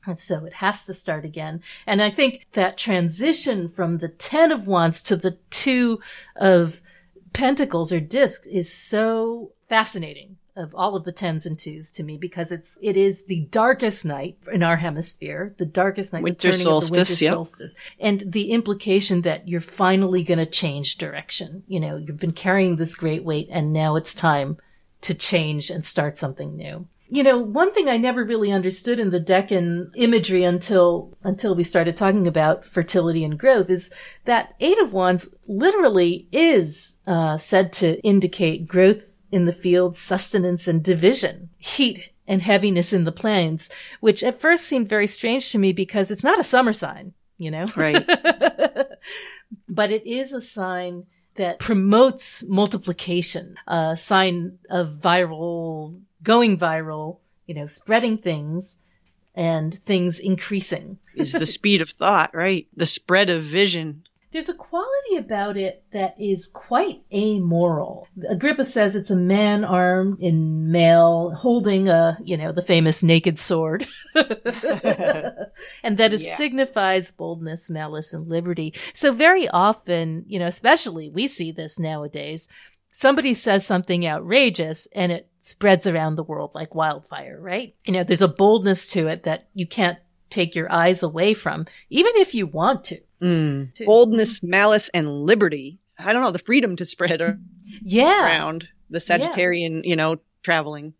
And 0.06 0.20
so 0.20 0.46
it 0.46 0.54
has 0.54 0.84
to 0.86 0.94
start 0.94 1.24
again. 1.24 1.62
And 1.88 2.02
I 2.02 2.10
think 2.10 2.48
that 2.54 2.78
transition 2.78 3.70
from 3.70 4.00
the 4.00 4.10
10 4.10 4.52
of 4.52 4.68
wands 4.68 5.02
to 5.04 5.16
the 5.16 5.38
two 5.50 6.00
of 6.36 6.82
pentacles 7.32 7.94
or 7.94 8.00
discs 8.00 8.48
is 8.48 8.72
so 8.72 9.54
fascinating 9.70 10.38
of 10.56 10.74
all 10.76 10.96
of 10.96 11.04
the 11.04 11.12
tens 11.12 11.46
and 11.46 11.58
twos 11.58 11.90
to 11.92 12.04
me 12.04 12.18
because 12.18 12.52
it's 12.52 12.78
it 12.82 12.96
is 12.96 13.26
the 13.26 13.48
darkest 13.52 14.06
night 14.06 14.38
in 14.52 14.64
our 14.64 14.78
hemisphere, 14.78 15.54
the 15.58 15.66
darkest 15.66 16.14
night, 16.14 16.24
Winter 16.24 16.52
the 16.52 16.58
turning 16.58 16.74
of 16.74 16.88
the 16.88 16.96
winter 16.96 17.14
yep. 17.14 17.34
solstice, 17.34 17.74
and 18.00 18.24
the 18.26 18.52
implication 18.52 19.22
that 19.22 19.48
you're 19.48 19.62
finally 19.62 20.24
going 20.24 20.40
to 20.40 20.46
change 20.46 20.98
direction. 20.98 21.64
You 21.68 21.80
know, 21.80 21.98
you've 21.98 22.20
been 22.20 22.34
carrying 22.34 22.76
this 22.76 22.96
great 22.96 23.24
weight, 23.24 23.50
and 23.52 23.74
now 23.74 23.96
it's 23.96 24.14
time 24.14 24.58
to 25.02 25.14
change 25.14 25.70
and 25.70 25.84
start 25.86 26.18
something 26.18 26.56
new. 26.56 26.88
You 27.10 27.22
know, 27.22 27.38
one 27.38 27.74
thing 27.74 27.90
I 27.90 27.98
never 27.98 28.24
really 28.24 28.52
understood 28.52 29.00
in 29.00 29.12
the 29.12 29.20
decan 29.20 29.92
imagery 29.96 30.44
until 30.44 31.16
until 31.24 31.54
we 31.54 31.64
started 31.64 31.96
talking 31.96 32.26
about 32.26 32.66
fertility 32.66 33.24
and 33.24 33.38
growth 33.38 33.70
is 33.70 33.92
that 34.26 34.56
Eight 34.60 34.80
of 34.80 34.94
Wands 34.94 35.30
literally 35.48 36.28
is 36.32 36.98
uh, 37.06 37.38
said 37.38 37.72
to 37.74 38.00
indicate 38.02 38.68
growth 38.68 39.13
in 39.34 39.46
the 39.46 39.52
field, 39.52 39.98
sustenance, 39.98 40.68
and 40.68 40.84
division, 40.84 41.50
heat 41.58 42.12
and 42.28 42.42
heaviness 42.44 42.94
in 42.94 43.04
the 43.04 43.12
plains, 43.12 43.70
which 44.00 44.24
at 44.24 44.40
first 44.40 44.66
seemed 44.66 44.88
very 44.88 45.08
strange 45.08 45.52
to 45.52 45.58
me 45.58 45.74
because 45.74 46.12
it's 46.12 46.24
not 46.24 46.40
a 46.40 46.44
summer 46.44 46.72
sign, 46.72 47.14
you 47.40 47.50
know? 47.50 47.66
Right. 47.76 48.06
but 49.68 49.92
it 49.92 50.06
is 50.06 50.34
a 50.34 50.40
sign 50.40 51.08
that 51.36 51.58
promotes 51.58 52.48
multiplication, 52.48 53.56
a 53.68 53.98
sign 53.98 54.60
of 54.70 55.00
viral, 55.02 56.00
going 56.22 56.58
viral, 56.58 57.18
you 57.48 57.56
know, 57.56 57.66
spreading 57.66 58.20
things 58.20 58.78
and 59.34 59.74
things 59.80 60.20
increasing. 60.20 61.00
is 61.16 61.32
the 61.32 61.48
speed 61.48 61.82
of 61.82 61.90
thought, 61.90 62.36
right? 62.36 62.68
The 62.76 62.86
spread 62.86 63.32
of 63.32 63.44
vision. 63.44 64.04
There's 64.34 64.50
a 64.50 64.56
quality 64.56 65.16
about 65.18 65.58
it 65.58 65.84
that 65.94 66.16
is 66.20 66.48
quite 66.48 67.04
amoral. 67.14 68.08
Agrippa 68.28 68.66
says 68.66 68.96
it's 68.96 69.12
a 69.12 69.16
man 69.16 69.64
armed 69.64 70.20
in 70.20 70.72
mail 70.72 71.30
holding 71.38 71.88
a, 71.88 72.18
you 72.24 72.36
know, 72.36 72.52
the 72.52 72.64
famous 72.64 73.04
naked 73.04 73.38
sword. 73.38 73.88
and 74.16 75.98
that 75.98 76.14
it 76.14 76.22
Yeah. 76.22 76.36
signifies 76.36 77.12
boldness, 77.12 77.70
malice, 77.70 78.14
and 78.14 78.28
liberty. 78.28 78.74
So 78.94 79.12
very 79.12 79.48
often, 79.50 80.26
you 80.28 80.40
know, 80.40 80.48
especially 80.48 81.10
we 81.10 81.28
see 81.28 81.52
this 81.52 81.78
nowadays, 81.78 82.50
somebody 82.92 83.34
says 83.34 83.66
something 83.66 84.06
outrageous 84.08 84.88
and 84.96 85.12
it 85.12 85.30
spreads 85.40 85.86
around 85.88 86.16
the 86.16 86.24
world 86.24 86.52
like 86.56 86.74
wildfire, 86.76 87.40
right? 87.40 87.76
You 87.86 87.94
know, 87.94 88.04
there's 88.04 88.22
a 88.22 88.28
boldness 88.28 88.88
to 88.94 89.08
it 89.08 89.24
that 89.24 89.48
you 89.54 89.68
can't 89.68 90.00
take 90.30 90.56
your 90.56 90.72
eyes 90.72 91.04
away 91.04 91.36
from, 91.36 91.68
even 91.90 92.14
if 92.16 92.34
you 92.34 92.48
want 92.48 92.84
to. 92.86 93.00
Mm. 93.24 93.74
To- 93.76 93.86
Boldness, 93.86 94.44
malice, 94.44 94.90
and 94.90 95.10
liberty. 95.10 95.80
I 95.98 96.12
don't 96.12 96.22
know, 96.22 96.32
the 96.32 96.40
freedom 96.40 96.76
to 96.76 96.86
spread 96.86 97.22
Yeah. 97.82 98.26
around 98.26 98.68
the 98.90 99.00
Sagittarian, 99.00 99.86
you 99.86 99.96
know, 99.96 100.18
traveling. 100.44 100.94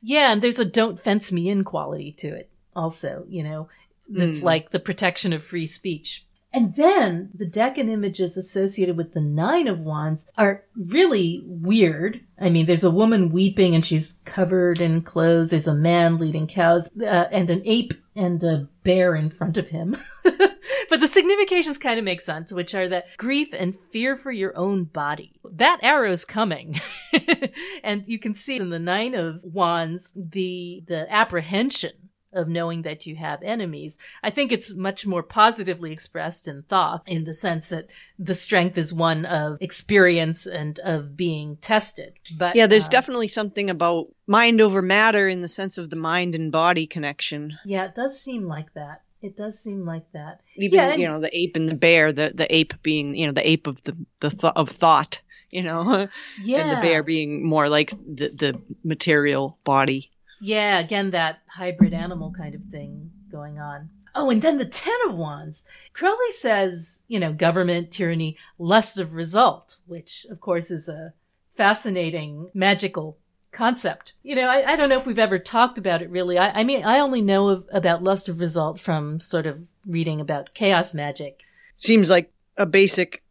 Yeah, 0.00 0.32
and 0.32 0.40
there's 0.42 0.58
a 0.60 0.64
don't 0.64 1.00
fence 1.00 1.32
me 1.32 1.48
in 1.48 1.64
quality 1.64 2.12
to 2.18 2.28
it 2.28 2.50
also, 2.76 3.24
you 3.28 3.42
know, 3.42 3.68
that's 4.08 4.40
Mm. 4.40 4.44
like 4.44 4.70
the 4.70 4.78
protection 4.80 5.32
of 5.32 5.42
free 5.42 5.66
speech. 5.66 6.24
And 6.54 6.76
then 6.76 7.30
the 7.34 7.46
decan 7.46 7.90
images 7.90 8.36
associated 8.36 8.96
with 8.96 9.12
the 9.12 9.20
Nine 9.20 9.66
of 9.66 9.80
Wands 9.80 10.28
are 10.38 10.62
really 10.76 11.42
weird. 11.44 12.20
I 12.40 12.48
mean, 12.48 12.66
there's 12.66 12.84
a 12.84 12.92
woman 12.92 13.30
weeping 13.30 13.74
and 13.74 13.84
she's 13.84 14.20
covered 14.24 14.80
in 14.80 15.02
clothes. 15.02 15.50
There's 15.50 15.66
a 15.66 15.74
man 15.74 16.16
leading 16.16 16.46
cows 16.46 16.88
uh, 17.02 17.26
and 17.32 17.50
an 17.50 17.62
ape 17.64 17.92
and 18.14 18.42
a 18.44 18.68
bear 18.84 19.16
in 19.16 19.30
front 19.30 19.56
of 19.56 19.66
him. 19.66 19.96
but 20.22 21.00
the 21.00 21.08
significations 21.08 21.76
kind 21.76 21.98
of 21.98 22.04
make 22.04 22.20
sense, 22.20 22.52
which 22.52 22.72
are 22.72 22.88
that 22.88 23.06
grief 23.16 23.48
and 23.52 23.76
fear 23.92 24.16
for 24.16 24.30
your 24.30 24.56
own 24.56 24.84
body. 24.84 25.32
That 25.50 25.80
arrow's 25.82 26.24
coming. 26.24 26.80
and 27.82 28.06
you 28.06 28.20
can 28.20 28.36
see 28.36 28.58
in 28.58 28.68
the 28.68 28.78
Nine 28.78 29.16
of 29.16 29.40
Wands 29.42 30.12
the 30.14 30.84
the 30.86 31.12
apprehension 31.12 31.94
of 32.34 32.48
knowing 32.48 32.82
that 32.82 33.06
you 33.06 33.16
have 33.16 33.42
enemies. 33.42 33.98
I 34.22 34.30
think 34.30 34.52
it's 34.52 34.74
much 34.74 35.06
more 35.06 35.22
positively 35.22 35.92
expressed 35.92 36.46
in 36.48 36.62
Thoth 36.68 37.02
in 37.06 37.24
the 37.24 37.34
sense 37.34 37.68
that 37.68 37.86
the 38.18 38.34
strength 38.34 38.76
is 38.78 38.92
one 38.92 39.24
of 39.24 39.58
experience 39.60 40.46
and 40.46 40.78
of 40.80 41.16
being 41.16 41.56
tested. 41.58 42.14
But 42.36 42.56
Yeah, 42.56 42.66
there's 42.66 42.86
uh, 42.86 42.90
definitely 42.90 43.28
something 43.28 43.70
about 43.70 44.08
mind 44.26 44.60
over 44.60 44.82
matter 44.82 45.28
in 45.28 45.42
the 45.42 45.48
sense 45.48 45.78
of 45.78 45.90
the 45.90 45.96
mind 45.96 46.34
and 46.34 46.50
body 46.52 46.86
connection. 46.86 47.58
yeah, 47.64 47.84
it 47.86 47.94
does 47.94 48.20
seem 48.20 48.46
like 48.46 48.72
that. 48.74 49.02
It 49.22 49.36
does 49.38 49.58
seem 49.58 49.86
like 49.86 50.04
that. 50.12 50.40
Even 50.56 50.78
Yeah, 50.78 50.90
and- 50.92 51.00
you 51.00 51.08
know 51.08 51.20
the 51.20 51.34
ape 51.36 51.56
and 51.56 51.68
the 51.68 51.74
bear, 51.74 52.12
the 52.12 52.32
the 52.34 52.54
ape 52.54 52.74
being 52.82 53.14
you 53.16 53.26
know 53.26 53.32
the 53.32 53.48
ape 53.48 53.66
of 53.66 53.82
the 53.84 53.96
the 54.20 54.28
th- 54.30 54.52
of 54.54 54.68
thought, 54.68 55.20
you 55.50 55.62
know, 55.62 56.08
Yeah. 56.42 56.58
and 56.60 56.70
the 56.76 56.82
bear 56.82 57.02
being 57.02 57.46
more 57.46 57.68
like 57.70 57.90
the 57.90 58.28
the 58.28 58.60
material 58.82 59.58
body. 59.64 60.10
Yeah, 60.44 60.78
again, 60.78 61.12
that 61.12 61.38
hybrid 61.46 61.94
animal 61.94 62.30
kind 62.36 62.54
of 62.54 62.60
thing 62.70 63.10
going 63.32 63.58
on. 63.58 63.88
Oh, 64.14 64.28
and 64.28 64.42
then 64.42 64.58
the 64.58 64.66
Ten 64.66 64.94
of 65.08 65.16
Wands. 65.16 65.64
Crowley 65.94 66.32
says, 66.32 67.02
you 67.08 67.18
know, 67.18 67.32
government, 67.32 67.90
tyranny, 67.90 68.36
lust 68.58 68.98
of 68.98 69.14
result, 69.14 69.78
which 69.86 70.26
of 70.28 70.42
course 70.42 70.70
is 70.70 70.86
a 70.86 71.14
fascinating, 71.56 72.50
magical 72.52 73.16
concept. 73.52 74.12
You 74.22 74.36
know, 74.36 74.46
I, 74.46 74.72
I 74.72 74.76
don't 74.76 74.90
know 74.90 74.98
if 74.98 75.06
we've 75.06 75.18
ever 75.18 75.38
talked 75.38 75.78
about 75.78 76.02
it 76.02 76.10
really. 76.10 76.36
I, 76.36 76.60
I 76.60 76.62
mean, 76.62 76.84
I 76.84 76.98
only 76.98 77.22
know 77.22 77.48
of, 77.48 77.64
about 77.72 78.04
lust 78.04 78.28
of 78.28 78.38
result 78.38 78.78
from 78.78 79.20
sort 79.20 79.46
of 79.46 79.62
reading 79.86 80.20
about 80.20 80.52
chaos 80.52 80.92
magic. 80.92 81.40
Seems 81.78 82.10
like 82.10 82.30
a 82.58 82.66
basic 82.66 83.23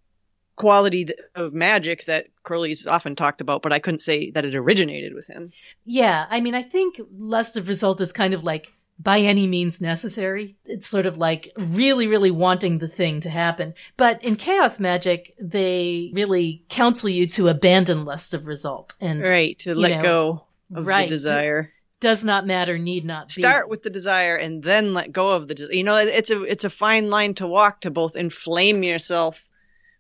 quality 0.56 1.08
of 1.36 1.54
magic 1.54 2.06
that 2.06 2.28
Crowley's 2.44 2.86
often 2.88 3.16
talked 3.16 3.42
about, 3.42 3.62
but 3.62 3.74
I 3.74 3.80
couldn't 3.80 4.02
say 4.02 4.32
that 4.32 4.46
it 4.46 4.56
originated 4.56 5.14
with 5.14 5.28
him. 5.28 5.52
Yeah, 5.86 6.26
I 6.30 6.42
mean, 6.42 6.56
I 6.56 6.64
think 6.64 7.00
lust 7.18 7.58
of 7.58 7.68
result 7.68 8.02
is 8.02 8.12
kind 8.12 8.34
of 8.34 8.44
like 8.44 8.72
by 9.00 9.20
any 9.20 9.48
means 9.48 9.82
necessary. 9.82 10.56
It's 10.66 10.88
sort 10.88 11.08
of 11.08 11.18
like 11.18 11.52
really, 11.58 12.08
really 12.08 12.30
wanting 12.32 12.78
the 12.78 12.88
thing 12.88 13.20
to 13.22 13.30
happen. 13.30 13.74
But 13.98 14.24
in 14.24 14.36
chaos 14.36 14.80
magic, 14.80 15.34
they 15.40 16.12
really 16.14 16.64
counsel 16.70 17.10
you 17.10 17.26
to 17.28 17.48
abandon 17.50 18.06
lust 18.06 18.34
of 18.36 18.46
result 18.46 18.96
and 19.02 19.22
Right, 19.22 19.58
to 19.60 19.74
let 19.74 19.98
know, 19.98 20.02
go 20.04 20.46
of 20.76 20.86
right, 20.86 21.10
the 21.10 21.16
desire. 21.16 21.74
does 22.00 22.24
not 22.24 22.46
matter, 22.46 22.78
need 22.78 23.04
not 23.04 23.30
be. 23.30 23.42
Start 23.42 23.68
with 23.70 23.82
the 23.82 23.90
desire 23.90 24.36
and 24.36 24.62
then 24.62 24.94
let 24.94 25.12
go 25.12 25.32
of 25.32 25.48
the 25.48 25.56
desire. 25.56 25.74
You 25.74 25.84
know, 25.84 25.96
it's 25.98 26.30
a 26.30 26.44
it's 26.44 26.64
a 26.64 26.70
fine 26.70 27.10
line 27.10 27.34
to 27.36 27.48
walk 27.48 27.82
to 27.82 27.90
both 27.92 28.16
inflame 28.16 28.84
yourself 28.84 29.50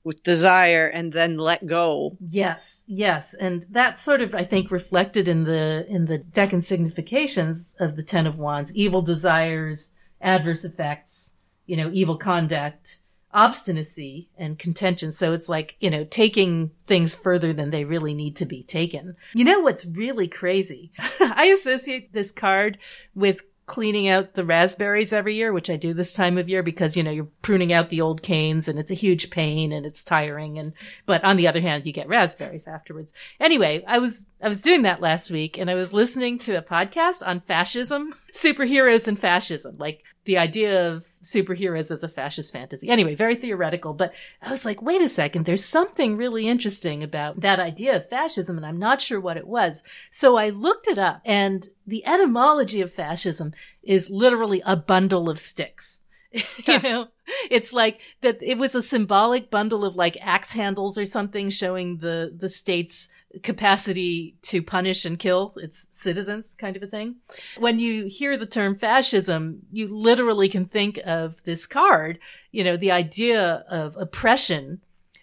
with 0.03 0.23
desire 0.23 0.87
and 0.87 1.13
then 1.13 1.37
let 1.37 1.65
go. 1.65 2.17
Yes, 2.19 2.83
yes, 2.87 3.33
and 3.33 3.65
that's 3.69 4.03
sort 4.03 4.21
of 4.21 4.35
I 4.35 4.43
think 4.43 4.71
reflected 4.71 5.27
in 5.27 5.43
the 5.45 5.85
in 5.87 6.05
the 6.05 6.19
decan 6.19 6.61
significations 6.61 7.75
of 7.79 7.95
the 7.95 8.03
Ten 8.03 8.27
of 8.27 8.37
Wands: 8.37 8.75
evil 8.75 9.01
desires, 9.01 9.91
adverse 10.21 10.63
effects, 10.65 11.35
you 11.65 11.77
know, 11.77 11.89
evil 11.93 12.17
conduct, 12.17 12.99
obstinacy, 13.33 14.29
and 14.37 14.59
contention. 14.59 15.11
So 15.11 15.33
it's 15.33 15.49
like 15.49 15.77
you 15.79 15.89
know 15.89 16.03
taking 16.03 16.71
things 16.85 17.15
further 17.15 17.53
than 17.53 17.69
they 17.69 17.85
really 17.85 18.13
need 18.13 18.35
to 18.37 18.45
be 18.45 18.63
taken. 18.63 19.15
You 19.33 19.45
know 19.45 19.59
what's 19.59 19.85
really 19.85 20.27
crazy? 20.27 20.91
I 21.19 21.45
associate 21.45 22.13
this 22.13 22.31
card 22.31 22.77
with 23.15 23.37
cleaning 23.65 24.07
out 24.07 24.33
the 24.33 24.43
raspberries 24.43 25.13
every 25.13 25.35
year, 25.35 25.53
which 25.53 25.69
I 25.69 25.75
do 25.75 25.93
this 25.93 26.13
time 26.13 26.37
of 26.37 26.49
year 26.49 26.61
because, 26.63 26.97
you 26.97 27.03
know, 27.03 27.11
you're 27.11 27.27
pruning 27.41 27.71
out 27.71 27.89
the 27.89 28.01
old 28.01 28.21
canes 28.21 28.67
and 28.67 28.77
it's 28.77 28.91
a 28.91 28.95
huge 28.95 29.29
pain 29.29 29.71
and 29.71 29.85
it's 29.85 30.03
tiring. 30.03 30.57
And, 30.57 30.73
but 31.05 31.23
on 31.23 31.37
the 31.37 31.47
other 31.47 31.61
hand, 31.61 31.85
you 31.85 31.93
get 31.93 32.07
raspberries 32.07 32.67
afterwards. 32.67 33.13
Anyway, 33.39 33.83
I 33.87 33.99
was, 33.99 34.27
I 34.41 34.49
was 34.49 34.61
doing 34.61 34.81
that 34.81 35.01
last 35.01 35.31
week 35.31 35.57
and 35.57 35.69
I 35.69 35.75
was 35.75 35.93
listening 35.93 36.39
to 36.39 36.57
a 36.57 36.61
podcast 36.61 37.25
on 37.25 37.41
fascism, 37.41 38.13
superheroes 38.33 39.07
and 39.07 39.17
fascism, 39.17 39.77
like 39.77 40.03
the 40.25 40.37
idea 40.37 40.91
of 40.91 41.05
superheroes 41.23 41.91
as 41.91 42.03
a 42.03 42.07
fascist 42.07 42.53
fantasy. 42.53 42.89
Anyway, 42.89 43.15
very 43.15 43.35
theoretical, 43.35 43.93
but 43.93 44.13
I 44.41 44.51
was 44.51 44.65
like, 44.65 44.81
wait 44.81 45.01
a 45.01 45.09
second, 45.09 45.45
there's 45.45 45.65
something 45.65 46.15
really 46.15 46.47
interesting 46.47 47.01
about 47.01 47.41
that 47.41 47.59
idea 47.59 47.95
of 47.95 48.09
fascism 48.09 48.57
and 48.57 48.65
I'm 48.65 48.77
not 48.77 49.01
sure 49.01 49.19
what 49.19 49.37
it 49.37 49.47
was. 49.47 49.83
So 50.11 50.37
I 50.37 50.49
looked 50.49 50.87
it 50.87 50.99
up 50.99 51.21
and 51.25 51.67
the 51.87 52.05
etymology 52.05 52.81
of 52.81 52.93
fascism 52.93 53.53
is 53.81 54.09
literally 54.09 54.61
a 54.65 54.75
bundle 54.75 55.29
of 55.29 55.39
sticks. 55.39 56.02
you 56.67 56.79
know, 56.79 57.07
it's 57.49 57.71
like 57.73 57.99
that 58.21 58.39
it 58.41 58.57
was 58.57 58.75
a 58.75 58.81
symbolic 58.81 59.51
bundle 59.51 59.85
of 59.85 59.95
like 59.95 60.17
axe 60.21 60.51
handles 60.53 60.97
or 60.97 61.05
something 61.05 61.49
showing 61.49 61.97
the, 61.97 62.33
the 62.35 62.49
state's 62.49 63.09
capacity 63.41 64.35
to 64.43 64.61
punish 64.61 65.05
and 65.05 65.17
kill 65.17 65.53
its 65.57 65.87
citizens 65.91 66.55
kind 66.57 66.75
of 66.75 66.83
a 66.83 66.87
thing. 66.87 67.15
When 67.57 67.79
you 67.79 68.05
hear 68.07 68.37
the 68.37 68.45
term 68.45 68.77
fascism, 68.77 69.59
you 69.71 69.95
literally 69.95 70.49
can 70.49 70.65
think 70.65 70.99
of 71.05 71.41
this 71.43 71.65
card, 71.65 72.19
you 72.51 72.63
know, 72.63 72.77
the 72.77 72.91
idea 72.91 73.63
of 73.69 73.97
oppression 73.97 74.81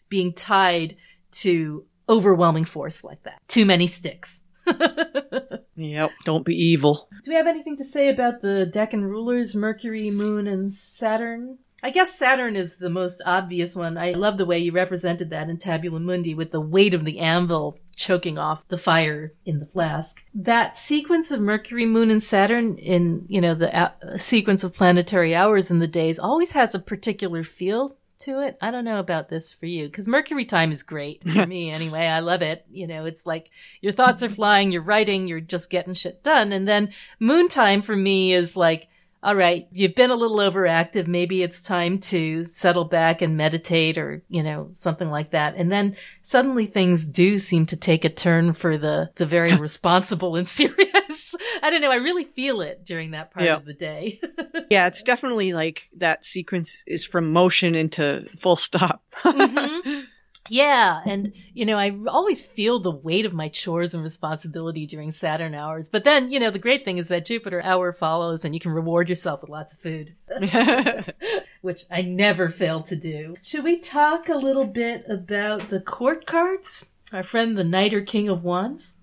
being 0.08 0.32
tied 0.32 0.96
to 1.30 1.84
overwhelming 2.08 2.64
force 2.64 3.04
like 3.04 3.22
that. 3.22 3.40
Too 3.46 3.64
many 3.64 3.86
sticks. 3.86 4.42
Yep, 5.80 6.10
don't 6.24 6.44
be 6.44 6.54
evil. 6.54 7.08
Do 7.24 7.30
we 7.30 7.36
have 7.36 7.46
anything 7.46 7.76
to 7.78 7.84
say 7.84 8.10
about 8.10 8.42
the 8.42 8.70
decan 8.72 9.02
rulers, 9.02 9.56
Mercury, 9.56 10.10
Moon, 10.10 10.46
and 10.46 10.70
Saturn? 10.70 11.58
I 11.82 11.88
guess 11.88 12.14
Saturn 12.14 12.56
is 12.56 12.76
the 12.76 12.90
most 12.90 13.22
obvious 13.24 13.74
one. 13.74 13.96
I 13.96 14.12
love 14.12 14.36
the 14.36 14.44
way 14.44 14.58
you 14.58 14.72
represented 14.72 15.30
that 15.30 15.48
in 15.48 15.56
Tabula 15.56 15.98
Mundi 15.98 16.34
with 16.34 16.50
the 16.50 16.60
weight 16.60 16.92
of 16.92 17.06
the 17.06 17.18
anvil 17.18 17.78
choking 17.96 18.38
off 18.38 18.68
the 18.68 18.76
fire 18.76 19.32
in 19.46 19.60
the 19.60 19.66
flask. 19.66 20.22
That 20.34 20.76
sequence 20.76 21.30
of 21.30 21.40
Mercury, 21.40 21.86
Moon, 21.86 22.10
and 22.10 22.22
Saturn 22.22 22.76
in, 22.76 23.24
you 23.28 23.40
know, 23.40 23.54
the 23.54 23.74
uh, 23.74 24.18
sequence 24.18 24.64
of 24.64 24.74
planetary 24.74 25.34
hours 25.34 25.70
in 25.70 25.78
the 25.78 25.86
days 25.86 26.18
always 26.18 26.52
has 26.52 26.74
a 26.74 26.80
particular 26.80 27.42
feel 27.42 27.96
to 28.20 28.40
it. 28.40 28.56
I 28.60 28.70
don't 28.70 28.84
know 28.84 28.98
about 28.98 29.28
this 29.28 29.52
for 29.52 29.66
you 29.66 29.86
because 29.86 30.08
Mercury 30.08 30.44
time 30.44 30.72
is 30.72 30.82
great 30.82 31.22
for 31.28 31.46
me 31.46 31.70
anyway. 31.70 32.06
I 32.06 32.20
love 32.20 32.42
it. 32.42 32.64
You 32.70 32.86
know, 32.86 33.04
it's 33.04 33.26
like 33.26 33.50
your 33.80 33.92
thoughts 33.92 34.22
are 34.22 34.30
flying, 34.30 34.70
you're 34.72 34.82
writing, 34.82 35.26
you're 35.26 35.40
just 35.40 35.70
getting 35.70 35.94
shit 35.94 36.22
done. 36.22 36.52
And 36.52 36.68
then 36.68 36.92
moon 37.18 37.48
time 37.48 37.82
for 37.82 37.96
me 37.96 38.32
is 38.32 38.56
like, 38.56 38.88
all 39.22 39.34
right, 39.34 39.68
you've 39.70 39.94
been 39.94 40.10
a 40.10 40.14
little 40.14 40.38
overactive. 40.38 41.06
Maybe 41.06 41.42
it's 41.42 41.60
time 41.60 41.98
to 41.98 42.42
settle 42.42 42.84
back 42.84 43.20
and 43.20 43.36
meditate 43.36 43.98
or, 43.98 44.22
you 44.28 44.42
know, 44.42 44.70
something 44.74 45.10
like 45.10 45.32
that. 45.32 45.56
And 45.56 45.70
then 45.70 45.96
suddenly 46.22 46.66
things 46.66 47.06
do 47.06 47.36
seem 47.38 47.66
to 47.66 47.76
take 47.76 48.04
a 48.06 48.08
turn 48.08 48.54
for 48.54 48.78
the, 48.78 49.10
the 49.16 49.26
very 49.26 49.54
responsible 49.58 50.36
and 50.36 50.48
serious. 50.48 51.34
I 51.62 51.68
don't 51.68 51.82
know. 51.82 51.90
I 51.90 51.96
really 51.96 52.24
feel 52.24 52.62
it 52.62 52.84
during 52.86 53.10
that 53.10 53.30
part 53.32 53.44
Yeah. 53.44 53.56
of 53.56 53.64
the 53.66 53.74
day. 53.74 54.20
Yeah, 54.70 54.86
it's 54.86 55.02
definitely 55.02 55.52
like 55.52 55.88
that 55.96 56.24
sequence 56.24 56.84
is 56.86 57.04
from 57.04 57.32
motion 57.32 57.74
into 57.74 58.28
full 58.38 58.54
stop. 58.54 59.02
Mhm. 59.24 60.04
Yeah, 60.48 61.00
and 61.04 61.32
you 61.52 61.66
know, 61.66 61.76
I 61.76 61.96
always 62.08 62.44
feel 62.44 62.80
the 62.80 62.90
weight 62.90 63.26
of 63.26 63.32
my 63.32 63.48
chores 63.48 63.94
and 63.94 64.02
responsibility 64.02 64.86
during 64.86 65.12
Saturn 65.12 65.54
hours. 65.54 65.88
But 65.88 66.04
then, 66.04 66.32
you 66.32 66.40
know, 66.40 66.50
the 66.50 66.58
great 66.58 66.84
thing 66.84 66.98
is 66.98 67.08
that 67.08 67.26
Jupiter 67.26 67.62
hour 67.62 67.92
follows 67.92 68.44
and 68.44 68.54
you 68.54 68.60
can 68.60 68.72
reward 68.72 69.08
yourself 69.08 69.42
with 69.42 69.50
lots 69.50 69.74
of 69.74 69.80
food, 69.80 70.14
which 71.60 71.84
I 71.90 72.02
never 72.02 72.48
fail 72.48 72.82
to 72.84 72.96
do. 72.96 73.36
Should 73.42 73.64
we 73.64 73.78
talk 73.78 74.28
a 74.28 74.36
little 74.36 74.66
bit 74.66 75.04
about 75.08 75.68
the 75.68 75.80
court 75.80 76.26
cards? 76.26 76.88
Our 77.12 77.22
friend 77.22 77.58
the 77.58 77.64
Knight 77.64 77.92
or 77.92 78.02
King 78.02 78.28
of 78.28 78.42
Wands? 78.42 78.96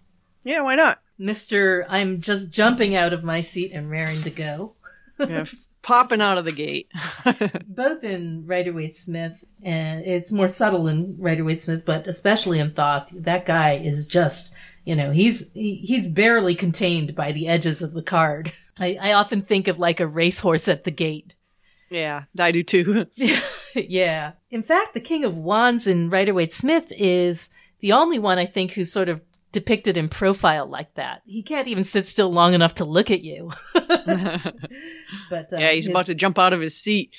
yeah, 0.43 0.61
why 0.61 0.75
not? 0.75 1.01
Mr. 1.19 1.85
I'm 1.89 2.21
just 2.21 2.51
jumping 2.51 2.95
out 2.95 3.11
of 3.11 3.23
my 3.23 3.41
seat 3.41 3.71
and 3.73 3.89
raring 3.89 4.23
to 4.23 4.29
go. 4.29 4.73
Yeah, 5.19 5.45
popping 5.87 6.19
out 6.19 6.37
of 6.37 6.43
the 6.43 6.51
gate. 6.51 6.91
both 7.67 8.03
in 8.03 8.45
Rider 8.45 8.73
Waite 8.73 8.95
Smith, 8.95 9.43
and 9.63 10.05
it's 10.05 10.33
more 10.33 10.49
subtle 10.49 10.87
in 10.87 11.15
Rider 11.17 11.45
Waite 11.45 11.63
Smith, 11.63 11.85
but 11.85 12.07
especially 12.07 12.59
in 12.59 12.71
Thoth. 12.71 13.07
That 13.13 13.45
guy 13.45 13.75
is 13.75 14.05
just, 14.05 14.51
you 14.83 14.95
know, 14.95 15.11
he's 15.11 15.49
he, 15.53 15.75
he's 15.75 16.05
barely 16.05 16.55
contained 16.55 17.15
by 17.15 17.31
the 17.31 17.47
edges 17.47 17.81
of 17.81 17.93
the 17.93 18.03
card. 18.03 18.51
I, 18.79 18.97
I 19.01 19.13
often 19.13 19.41
think 19.41 19.69
of 19.69 19.79
like 19.79 20.01
a 20.01 20.07
racehorse 20.07 20.67
at 20.67 20.83
the 20.83 20.91
gate. 20.91 21.33
yeah, 21.89 22.23
I 22.37 22.51
do 22.51 22.63
too. 22.63 23.05
yeah. 23.75 24.33
In 24.51 24.63
fact, 24.63 24.93
the 24.93 24.99
King 24.99 25.23
of 25.23 25.37
Wands 25.37 25.87
in 25.87 26.09
Rider 26.09 26.33
Waite 26.33 26.53
Smith 26.53 26.91
is 26.91 27.49
the 27.79 27.93
only 27.93 28.19
one 28.19 28.37
I 28.37 28.45
think 28.45 28.71
who's 28.71 28.91
sort 28.91 29.07
of 29.07 29.21
depicted 29.57 29.97
in 29.97 30.07
profile 30.07 30.67
like 30.67 30.93
that. 30.93 31.23
He 31.25 31.41
can't 31.41 31.67
even 31.67 31.83
sit 31.83 32.07
still 32.07 32.31
long 32.31 32.53
enough 32.53 32.75
to 32.75 32.85
look 32.85 33.09
at 33.09 33.21
you. 33.21 33.51
but 33.73 35.51
uh, 35.51 35.57
yeah, 35.57 35.71
he's 35.71 35.85
his- 35.85 35.91
about 35.91 36.05
to 36.05 36.13
jump 36.13 36.37
out 36.37 36.53
of 36.53 36.61
his 36.61 36.77
seat. 36.77 37.09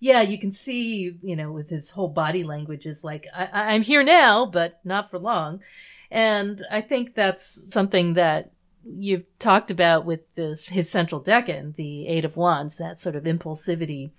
yeah, 0.00 0.20
you 0.20 0.38
can 0.38 0.52
see, 0.52 1.16
you 1.22 1.34
know, 1.34 1.50
with 1.50 1.70
his 1.70 1.88
whole 1.90 2.08
body 2.08 2.44
language 2.44 2.84
is 2.84 3.02
like, 3.04 3.26
I, 3.34 3.72
I'm 3.72 3.80
here 3.80 4.02
now, 4.02 4.44
but 4.44 4.80
not 4.84 5.10
for 5.10 5.18
long. 5.18 5.60
And 6.10 6.62
I 6.70 6.82
think 6.82 7.14
that's 7.14 7.72
something 7.72 8.14
that 8.14 8.50
you've 8.84 9.24
talked 9.38 9.70
about 9.70 10.04
with 10.04 10.20
this, 10.34 10.68
his 10.68 10.90
central 10.90 11.22
decan, 11.22 11.74
the 11.76 12.06
Eight 12.06 12.26
of 12.26 12.36
Wands, 12.36 12.76
that 12.76 13.00
sort 13.00 13.16
of 13.16 13.24
impulsivity 13.24 14.10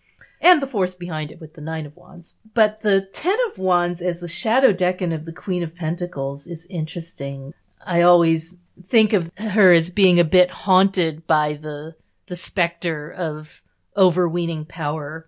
and 0.42 0.62
the 0.62 0.68
force 0.68 0.96
behind 0.96 1.32
it 1.32 1.40
with 1.42 1.54
the 1.54 1.62
Nine 1.62 1.86
of 1.86 1.96
Wands. 1.96 2.36
But 2.54 2.82
the 2.82 3.02
Ten 3.02 3.38
of 3.52 3.58
Wands 3.58 4.02
as 4.02 4.20
the 4.20 4.28
shadow 4.28 4.74
decan 4.74 5.14
of 5.14 5.26
the 5.26 5.34
Queen 5.34 5.64
of 5.64 5.76
Pentacles 5.76 6.48
is 6.48 6.66
interesting. 6.70 7.54
I 7.86 8.02
always 8.02 8.60
think 8.88 9.14
of 9.14 9.32
her 9.38 9.72
as 9.74 9.90
being 9.90 10.20
a 10.20 10.24
bit 10.24 10.50
haunted 10.50 11.28
by 11.28 11.54
the, 11.54 11.96
the 12.28 12.36
specter 12.36 13.12
of 13.12 13.62
overweening 13.98 14.66
power 14.66 15.28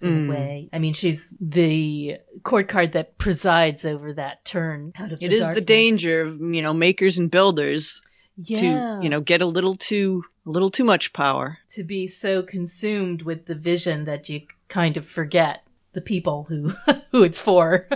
in 0.00 0.08
Mm. 0.08 0.26
a 0.26 0.30
way. 0.30 0.68
I 0.72 0.78
mean, 0.78 0.92
she's 0.92 1.34
the 1.40 2.18
court 2.44 2.68
card 2.68 2.92
that 2.92 3.18
presides 3.18 3.84
over 3.84 4.12
that 4.14 4.44
turn 4.44 4.92
out 4.96 5.10
of 5.12 5.20
It 5.22 5.30
the 5.30 5.36
is 5.36 5.48
the 5.54 5.60
danger 5.60 6.20
of 6.22 6.40
you 6.40 6.62
know 6.62 6.72
makers 6.72 7.18
and 7.18 7.28
builders 7.30 8.00
yeah. 8.38 8.60
to 8.60 9.00
you 9.02 9.08
know 9.08 9.20
get 9.20 9.42
a 9.42 9.46
little 9.46 9.76
too 9.76 10.24
a 10.46 10.50
little 10.50 10.70
too 10.70 10.84
much 10.84 11.12
power. 11.12 11.58
to 11.70 11.84
be 11.84 12.06
so 12.06 12.42
consumed 12.42 13.22
with 13.22 13.46
the 13.46 13.54
vision 13.54 14.04
that 14.04 14.28
you 14.28 14.42
kind 14.68 14.96
of 14.96 15.06
forget 15.06 15.64
the 15.92 16.00
people 16.00 16.44
who 16.48 16.72
who 17.12 17.22
it's 17.22 17.40
for. 17.40 17.88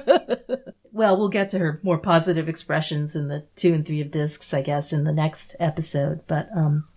well, 0.93 1.17
we'll 1.17 1.29
get 1.29 1.51
to 1.51 1.59
her 1.59 1.81
more 1.83 1.99
positive 1.99 2.49
expressions 2.49 3.15
in 3.15 3.29
the 3.29 3.45
two 3.57 3.73
and 3.73 3.87
three 3.87 4.01
of 4.01 4.11
discs, 4.11 4.53
I 4.53 4.63
guess, 4.63 4.93
in 4.93 5.05
the 5.05 5.13
next 5.13 5.57
episode. 5.61 6.21
But 6.27 6.49
um, 6.55 6.89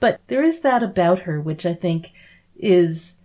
but 0.00 0.20
there 0.28 0.42
is 0.42 0.60
that 0.60 0.82
about 0.82 1.20
her 1.20 1.40
which 1.40 1.66
I 1.66 1.74
think 1.74 2.12
is 2.56 3.18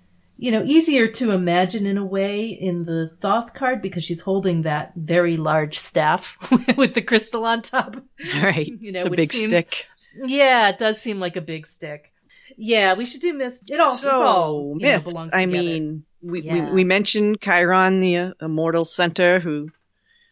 you 0.44 0.52
know 0.52 0.64
easier 0.66 1.08
to 1.20 1.32
imagine 1.32 1.86
in 1.86 1.98
a 1.98 2.06
way 2.18 2.46
in 2.48 2.84
the 2.86 3.12
Thoth 3.22 3.54
card 3.54 3.82
because 3.82 4.04
she's 4.04 4.22
holding 4.22 4.64
that 4.64 4.92
very 4.96 5.38
large 5.38 5.78
staff 5.78 6.36
with 6.78 6.94
the 6.96 7.02
crystal 7.02 7.46
on 7.46 7.62
top. 7.62 7.96
Right, 8.36 8.68
You 8.80 8.92
know, 8.92 9.04
the 9.06 9.10
which 9.12 9.18
big 9.20 9.32
seems- 9.34 9.54
stick. 9.54 9.86
Yeah, 10.26 10.70
it 10.70 10.78
does 10.80 11.02
seem 11.02 11.20
like 11.22 11.38
a 11.38 11.42
big 11.42 11.66
stick. 11.66 12.12
Yeah, 12.58 12.96
we 12.96 13.06
should 13.06 13.22
do 13.22 13.34
myths. 13.34 13.62
It 13.70 13.80
all, 13.80 13.94
it's 13.94 14.04
all 14.04 14.76
you 14.78 14.86
know, 14.88 14.92
myths. 14.98 15.04
belongs 15.06 15.30
I 15.34 15.46
mean, 15.46 16.04
we, 16.22 16.42
Yeah. 16.42 16.54
we 16.54 16.72
we 16.78 16.84
mentioned 16.84 17.40
Chiron, 17.42 18.02
the 18.02 18.18
uh, 18.18 18.34
immortal 18.42 18.84
centaur, 18.86 19.40
who 19.40 19.70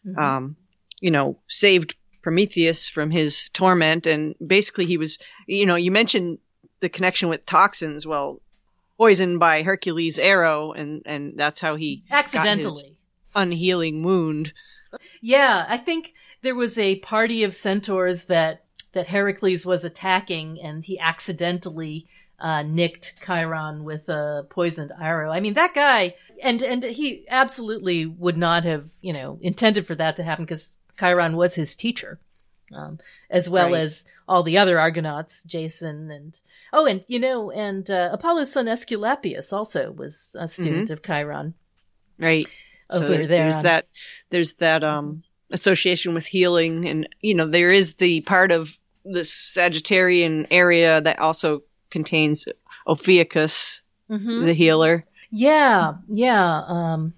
Mhm. 0.06 0.18
um, 0.18 0.56
you 1.02 1.12
know, 1.12 1.40
saved 1.48 1.96
Prometheus 2.22 2.90
from 2.90 3.10
his 3.12 3.50
torment. 3.50 4.06
And 4.08 4.36
basically, 4.46 4.86
he 4.86 4.98
was, 4.98 5.18
you 5.48 5.66
know, 5.66 5.76
you 5.76 5.92
mentioned 5.92 6.40
the 6.82 6.90
connection 6.90 7.30
with 7.30 7.46
toxins. 7.46 8.06
Well, 8.06 8.42
poisoned 9.00 9.40
by 9.40 9.64
Hercules' 9.64 10.20
arrow, 10.20 10.74
and 10.74 11.02
and 11.06 11.34
that's 11.38 11.62
how 11.62 11.76
he 11.76 12.04
accidentally. 12.12 12.96
unhealing 13.34 14.04
wound. 14.04 14.54
Yeah, 15.22 15.66
I 15.68 15.78
think 15.78 16.14
there 16.42 16.56
was 16.56 16.78
a 16.78 16.98
party 16.98 17.44
of 17.44 17.56
centaurs 17.56 18.26
that 18.26 18.66
that 18.92 19.08
Heracles 19.08 19.66
was 19.66 19.84
attacking, 19.84 20.60
and 20.62 20.84
he 20.84 21.00
accidentally 21.00 22.08
uh, 22.40 22.64
nicked 22.64 23.16
Chiron 23.26 23.84
with 23.84 24.10
a 24.10 24.46
poisoned 24.50 24.92
arrow. 25.00 25.32
I 25.32 25.40
mean, 25.40 25.54
that 25.54 25.74
guy, 25.74 26.16
and 26.42 26.62
and 26.62 26.84
he 26.84 27.26
absolutely 27.30 28.06
would 28.06 28.38
not 28.38 28.64
have, 28.66 28.90
you 29.02 29.14
know, 29.14 29.40
intended 29.42 29.88
for 29.88 29.96
that 29.96 30.16
to 30.18 30.24
happen 30.24 30.46
because 30.46 30.80
Chiron 31.00 31.38
was 31.38 31.56
his 31.56 31.76
teacher, 31.76 32.20
um, 32.74 33.00
as 33.30 33.50
well 33.50 33.72
Right. 33.72 33.82
as 33.82 34.06
all 34.28 34.44
the 34.44 34.58
other 34.58 34.80
Argonauts, 34.80 35.44
Jason 35.44 36.12
and 36.12 36.38
oh, 36.74 36.86
and 36.86 37.04
you 37.08 37.20
know, 37.20 37.52
and 37.52 37.90
uh, 37.90 38.10
Apollo's 38.12 38.52
son 38.52 38.66
Aesculapius 38.68 39.52
also 39.54 39.92
was 39.92 40.36
a 40.40 40.48
student 40.48 40.90
of 40.90 41.02
Chiron. 41.04 41.54
Right. 42.18 42.48
Over 42.92 43.06
so 43.08 43.14
there 43.14 43.28
there's 43.28 43.56
on- 43.56 43.64
that 43.64 43.88
there's 44.30 44.54
that 44.54 44.84
um 44.84 45.24
association 45.52 46.14
with 46.14 46.26
healing 46.26 46.88
and 46.88 47.08
you 47.22 47.34
know 47.34 47.48
there 47.48 47.70
is 47.70 47.96
the 47.96 48.22
part 48.22 48.52
of 48.52 48.76
the 49.06 49.22
Sagittarian 49.22 50.48
area 50.52 51.02
that 51.02 51.20
also 51.20 51.64
contains 51.90 52.48
Ophiuchus, 52.88 53.82
Mhm. 54.10 54.46
the 54.46 54.54
healer. 54.54 55.06
Yeah, 55.32 55.94
yeah, 56.08 56.64
um, 56.68 57.14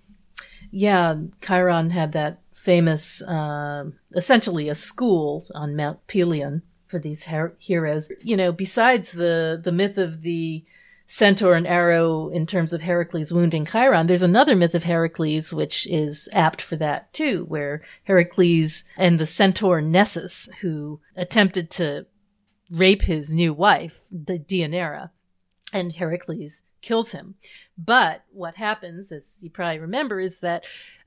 yeah. 0.72 1.16
Chiron 1.42 1.90
had 1.90 2.12
that 2.14 2.41
famous, 2.62 3.22
uh, 3.24 3.86
essentially 4.14 4.70
a 4.70 4.76
school 4.76 5.48
on 5.56 5.76
Mount 5.76 6.06
Pelion 6.08 6.62
for 6.86 7.00
these 7.00 7.26
her- 7.26 7.56
heroes. 7.58 8.12
You 8.22 8.38
know, 8.38 8.52
besides 8.52 9.14
the 9.14 9.60
the 9.62 9.72
myth 9.72 9.98
of 9.98 10.22
the 10.22 10.64
centaur 11.08 11.56
and 11.56 11.68
arrow 11.68 12.30
in 12.30 12.46
terms 12.46 12.72
of 12.72 12.82
Heracles 12.82 13.34
wounding 13.34 13.66
Chiron, 13.66 14.08
there's 14.08 14.24
another 14.24 14.56
myth 14.56 14.76
of 14.76 14.84
Heracles 14.84 15.54
which 15.54 15.88
is 15.88 16.30
apt 16.32 16.62
for 16.62 16.76
that 16.78 17.12
too, 17.14 17.46
where 17.48 17.82
Heracles 18.04 18.86
and 18.96 19.20
the 19.20 19.26
centaur 19.26 19.82
Nessus, 19.82 20.48
who 20.62 21.02
attempted 21.16 21.70
to 21.72 22.06
rape 22.70 23.02
his 23.02 23.34
new 23.34 23.54
wife, 23.54 24.04
the 24.12 24.40
Deianira, 24.40 25.10
and 25.74 25.94
Heracles 25.94 26.64
kills 26.82 27.12
him. 27.12 27.36
But 27.78 28.24
what 28.32 28.56
happens, 28.56 29.12
as 29.12 29.40
you 29.42 29.50
probably 29.50 29.80
remember, 29.80 30.20
is 30.20 30.40
that 30.40 30.64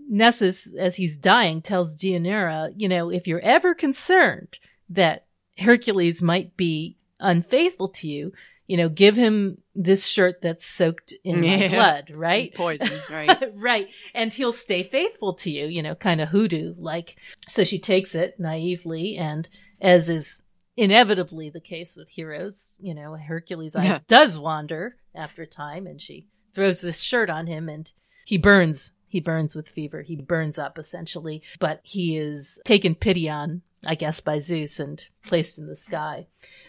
Nessus, 0.08 0.74
as 0.74 0.96
he's 0.96 1.16
dying, 1.18 1.62
tells 1.62 1.96
Deianira, 1.96 2.72
you 2.76 2.88
know, 2.88 3.10
if 3.10 3.26
you're 3.26 3.40
ever 3.40 3.74
concerned 3.74 4.58
that 4.90 5.26
Hercules 5.58 6.22
might 6.22 6.56
be 6.56 6.96
unfaithful 7.20 7.88
to 7.88 8.08
you, 8.08 8.32
you 8.66 8.76
know, 8.76 8.88
give 8.88 9.14
him 9.14 9.58
this 9.74 10.06
shirt 10.06 10.40
that's 10.40 10.64
soaked 10.64 11.12
in 11.22 11.40
my 11.42 11.56
Yeah. 11.56 11.68
blood, 11.68 12.10
right? 12.14 12.54
Poison, 12.54 12.98
right? 13.10 13.38
right. 13.54 13.88
And 14.14 14.32
he'll 14.32 14.52
stay 14.52 14.82
faithful 14.82 15.34
to 15.34 15.50
you, 15.50 15.66
you 15.66 15.82
know, 15.82 15.94
kind 15.94 16.20
of 16.20 16.30
hoodoo 16.30 16.74
like. 16.78 17.16
So 17.48 17.62
she 17.64 17.78
takes 17.78 18.14
it 18.14 18.40
naively, 18.40 19.16
and 19.16 19.48
as 19.80 20.08
is 20.08 20.42
inevitably 20.76 21.50
the 21.50 21.60
case 21.60 21.96
with 21.96 22.08
heroes, 22.08 22.74
you 22.80 22.94
know, 22.94 23.14
Hercules' 23.14 23.76
eyes 23.76 23.84
Yeah. 23.84 23.98
does 24.06 24.38
wander 24.38 24.96
after 25.14 25.42
a 25.42 25.46
time, 25.46 25.86
and 25.86 26.00
she 26.00 26.26
throws 26.54 26.80
this 26.80 27.00
shirt 27.00 27.30
on 27.30 27.46
him, 27.46 27.68
and 27.68 27.90
he 28.24 28.38
burns. 28.38 28.92
He 29.08 29.20
burns 29.20 29.54
with 29.54 29.68
fever. 29.68 30.02
He 30.02 30.16
burns 30.16 30.58
up 30.58 30.78
essentially, 30.78 31.42
but 31.60 31.80
he 31.84 32.16
is 32.18 32.60
taken 32.64 32.94
pity 32.96 33.28
on, 33.28 33.62
I 33.84 33.94
guess, 33.94 34.20
by 34.20 34.40
Zeus 34.40 34.80
and 34.80 35.06
placed 35.24 35.58
in 35.58 35.68
the 35.68 35.76
sky. 35.76 36.26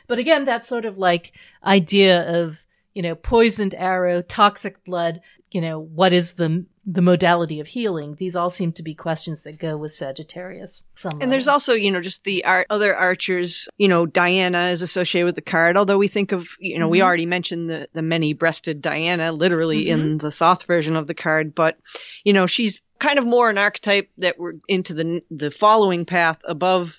But 0.08 0.20
again, 0.20 0.46
that 0.46 0.66
sort 0.66 0.86
of 0.86 0.98
like 0.98 1.34
idea 1.64 2.22
of, 2.44 2.66
you 2.94 3.02
know, 3.02 3.16
poisoned 3.16 3.74
arrow, 3.74 4.22
toxic 4.22 4.84
blood, 4.86 5.22
you 5.50 5.60
know, 5.62 5.80
what 5.80 6.14
is 6.14 6.34
the 6.34 6.66
the 6.86 7.02
modality 7.02 7.60
of 7.60 7.68
healing? 7.68 8.16
These 8.20 8.36
all 8.36 8.50
seem 8.50 8.72
to 8.74 8.84
be 8.84 8.94
questions 8.94 9.44
that 9.44 9.58
go 9.58 9.76
with 9.76 9.94
Sagittarius. 9.94 10.84
Some 10.96 11.20
And 11.22 11.32
there's 11.32 11.48
also, 11.48 11.74
you 11.74 11.92
know, 11.92 12.02
just 12.02 12.24
the 12.24 12.46
ar- 12.46 12.66
other 12.70 12.96
archers. 12.96 13.68
You 13.78 13.88
know, 13.88 14.06
Diana 14.06 14.68
is 14.68 14.82
associated 14.82 15.26
with 15.26 15.36
the 15.36 15.42
card. 15.42 15.78
Although 15.78 15.98
we 15.98 16.08
think 16.08 16.32
of, 16.32 16.48
you 16.60 16.78
know, 16.80 16.88
we 16.88 17.00
Mhm. 17.00 17.04
already 17.04 17.26
mentioned 17.26 17.70
the 17.70 17.88
the 17.94 18.02
many-breasted 18.02 18.82
Diana, 18.82 19.32
literally 19.32 19.86
Mm-hmm. 19.86 20.00
in 20.02 20.18
the 20.20 20.32
Thoth 20.32 20.64
version 20.64 20.96
of 20.96 21.08
the 21.08 21.14
card. 21.16 21.56
But 21.56 21.78
you 22.24 22.34
know, 22.34 22.46
she's 22.48 22.82
kind 23.00 23.20
of 23.20 23.26
more 23.26 23.50
an 23.50 23.58
archetype 23.58 24.10
that 24.20 24.38
we're 24.40 24.54
into 24.68 24.94
the 24.94 25.22
the 25.32 25.52
following 25.52 26.06
path 26.06 26.38
above 26.46 26.96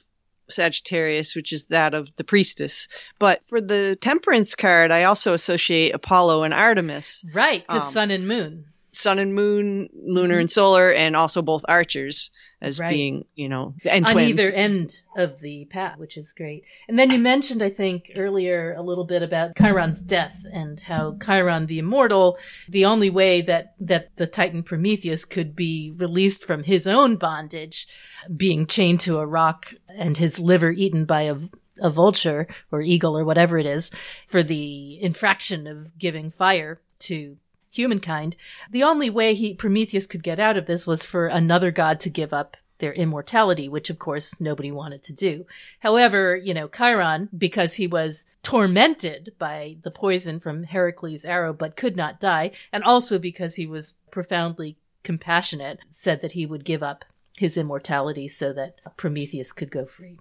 Sagittarius, 0.48 1.34
which 1.34 1.52
is 1.52 1.66
that 1.66 1.94
of 1.94 2.08
the 2.16 2.24
priestess. 2.24 2.88
But 3.18 3.44
for 3.48 3.60
the 3.60 3.96
Temperance 4.00 4.54
card, 4.54 4.90
I 4.92 5.04
also 5.04 5.34
associate 5.34 5.94
Apollo 5.94 6.44
and 6.44 6.54
Artemis. 6.54 7.24
right, 7.34 7.64
the 7.66 7.74
um, 7.74 7.80
sun 7.80 8.10
and 8.10 8.26
moon. 8.28 8.66
Sun 8.96 9.18
and 9.18 9.34
moon, 9.34 9.88
lunar 9.94 10.34
mm-hmm. 10.34 10.40
and 10.40 10.50
solar, 10.50 10.90
and 10.90 11.14
also 11.14 11.42
both 11.42 11.64
archers 11.68 12.30
as 12.62 12.78
Right. 12.78 12.90
being, 12.90 13.26
you 13.34 13.48
know, 13.50 13.74
and 13.88 14.06
on 14.06 14.14
twins. 14.14 14.30
either 14.30 14.50
end 14.50 15.02
of 15.16 15.40
the 15.40 15.66
path, 15.66 15.98
which 15.98 16.16
is 16.16 16.32
great. 16.32 16.64
And 16.88 16.98
then 16.98 17.10
you 17.10 17.18
mentioned, 17.18 17.62
I 17.62 17.68
think, 17.68 18.12
earlier 18.16 18.72
a 18.72 18.82
little 18.82 19.04
bit 19.04 19.22
about 19.22 19.56
Chiron's 19.56 20.02
death 20.02 20.34
and 20.50 20.80
how 20.80 21.18
Chiron 21.22 21.66
the 21.66 21.78
Immortal, 21.78 22.38
the 22.68 22.86
only 22.86 23.10
way 23.10 23.42
that, 23.42 23.74
that 23.80 24.16
the 24.16 24.26
Titan 24.26 24.62
Prometheus 24.62 25.26
could 25.26 25.54
be 25.54 25.92
released 25.96 26.44
from 26.44 26.62
his 26.62 26.86
own 26.86 27.16
bondage, 27.16 27.86
being 28.34 28.66
chained 28.66 29.00
to 29.00 29.18
a 29.18 29.26
rock 29.26 29.74
and 29.88 30.16
his 30.16 30.38
liver 30.38 30.70
eaten 30.70 31.04
by 31.04 31.22
a, 31.22 31.36
a 31.80 31.90
vulture 31.90 32.48
or 32.72 32.80
eagle 32.80 33.16
or 33.16 33.24
whatever 33.24 33.58
it 33.58 33.66
is 33.66 33.90
for 34.26 34.42
the 34.42 34.98
infraction 35.02 35.66
of 35.66 35.98
giving 35.98 36.30
fire 36.30 36.80
to 36.98 37.36
humankind. 37.76 38.36
The 38.70 38.82
only 38.82 39.10
way 39.10 39.34
he 39.34 39.54
Prometheus 39.54 40.06
could 40.06 40.22
get 40.22 40.40
out 40.40 40.56
of 40.56 40.66
this 40.66 40.86
was 40.86 41.04
for 41.04 41.26
another 41.26 41.70
god 41.70 42.00
to 42.00 42.10
give 42.10 42.32
up 42.32 42.56
their 42.78 42.92
immortality, 42.92 43.68
which 43.68 43.90
of 43.90 43.98
course 43.98 44.40
nobody 44.40 44.70
wanted 44.70 45.02
to 45.04 45.14
do. 45.14 45.46
However, 45.80 46.36
you 46.36 46.52
know, 46.52 46.68
Chiron, 46.68 47.28
because 47.36 47.74
he 47.74 47.86
was 47.86 48.26
tormented 48.42 49.32
by 49.38 49.76
the 49.82 49.90
poison 49.90 50.40
from 50.40 50.64
Heracles' 50.64 51.24
arrow 51.24 51.52
but 51.52 51.76
could 51.76 51.96
not 51.96 52.20
die, 52.20 52.52
and 52.72 52.84
also 52.84 53.18
because 53.18 53.54
he 53.54 53.66
was 53.66 53.94
profoundly 54.10 54.76
compassionate, 55.02 55.78
said 55.90 56.20
that 56.22 56.32
he 56.32 56.46
would 56.46 56.64
give 56.64 56.82
up 56.82 57.04
his 57.38 57.56
immortality 57.56 58.28
so 58.28 58.52
that 58.52 58.76
Prometheus 58.96 59.52
could 59.52 59.70
go 59.70 59.86
free. 59.86 60.18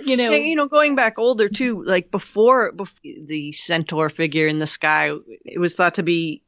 You 0.00 0.16
know, 0.16 0.30
you 0.30 0.54
know, 0.54 0.68
going 0.68 0.94
back 0.94 1.18
older 1.18 1.48
too, 1.48 1.82
like 1.84 2.10
before, 2.10 2.72
bef 2.72 2.88
the 3.02 3.50
centaur 3.52 4.08
figure 4.10 4.46
in 4.46 4.60
the 4.60 4.66
sky, 4.66 5.10
it 5.44 5.58
was 5.58 5.74
thought 5.74 5.94
to 5.94 6.04
be 6.04 6.42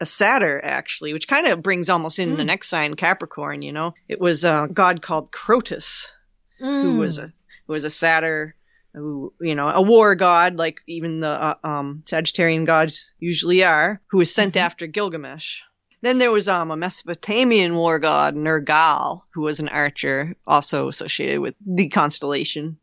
a 0.00 0.06
satyr 0.06 0.60
actually, 0.62 1.12
which 1.12 1.28
kind 1.28 1.46
of 1.46 1.62
brings 1.62 1.88
almost 1.88 2.18
in 2.18 2.36
the 2.36 2.42
Mm. 2.42 2.46
next 2.46 2.68
sign 2.68 2.94
Capricorn. 2.94 3.62
You 3.62 3.72
know, 3.72 3.94
it 4.08 4.20
was 4.20 4.44
a 4.44 4.68
god 4.72 5.02
called 5.02 5.30
Crotus, 5.32 6.12
who 6.58 6.96
was 6.96 7.18
a 7.18 7.32
who 7.66 7.72
was 7.72 7.84
a 7.84 7.90
satyr, 7.90 8.54
who 8.94 9.32
you 9.40 9.54
know, 9.54 9.68
a 9.68 9.82
war 9.82 10.14
god, 10.14 10.56
like 10.56 10.80
even 10.86 11.20
the 11.20 11.28
uh, 11.28 11.54
um, 11.64 12.02
Sagittarian 12.06 12.64
gods 12.66 13.12
usually 13.18 13.64
are, 13.64 14.00
who 14.08 14.18
was 14.18 14.34
sent 14.34 14.54
Mhm. 14.54 14.60
after 14.60 14.86
Gilgamesh. 14.86 15.62
Then 16.02 16.18
there 16.18 16.30
was 16.30 16.46
um, 16.48 16.70
a 16.70 16.76
Mesopotamian 16.76 17.74
war 17.74 17.98
god, 17.98 18.34
Nergal, 18.36 19.22
who 19.34 19.40
was 19.42 19.60
an 19.60 19.68
archer, 19.68 20.36
also 20.46 20.88
associated 20.88 21.40
with 21.40 21.54
the 21.66 21.88
constellation. 21.88 22.78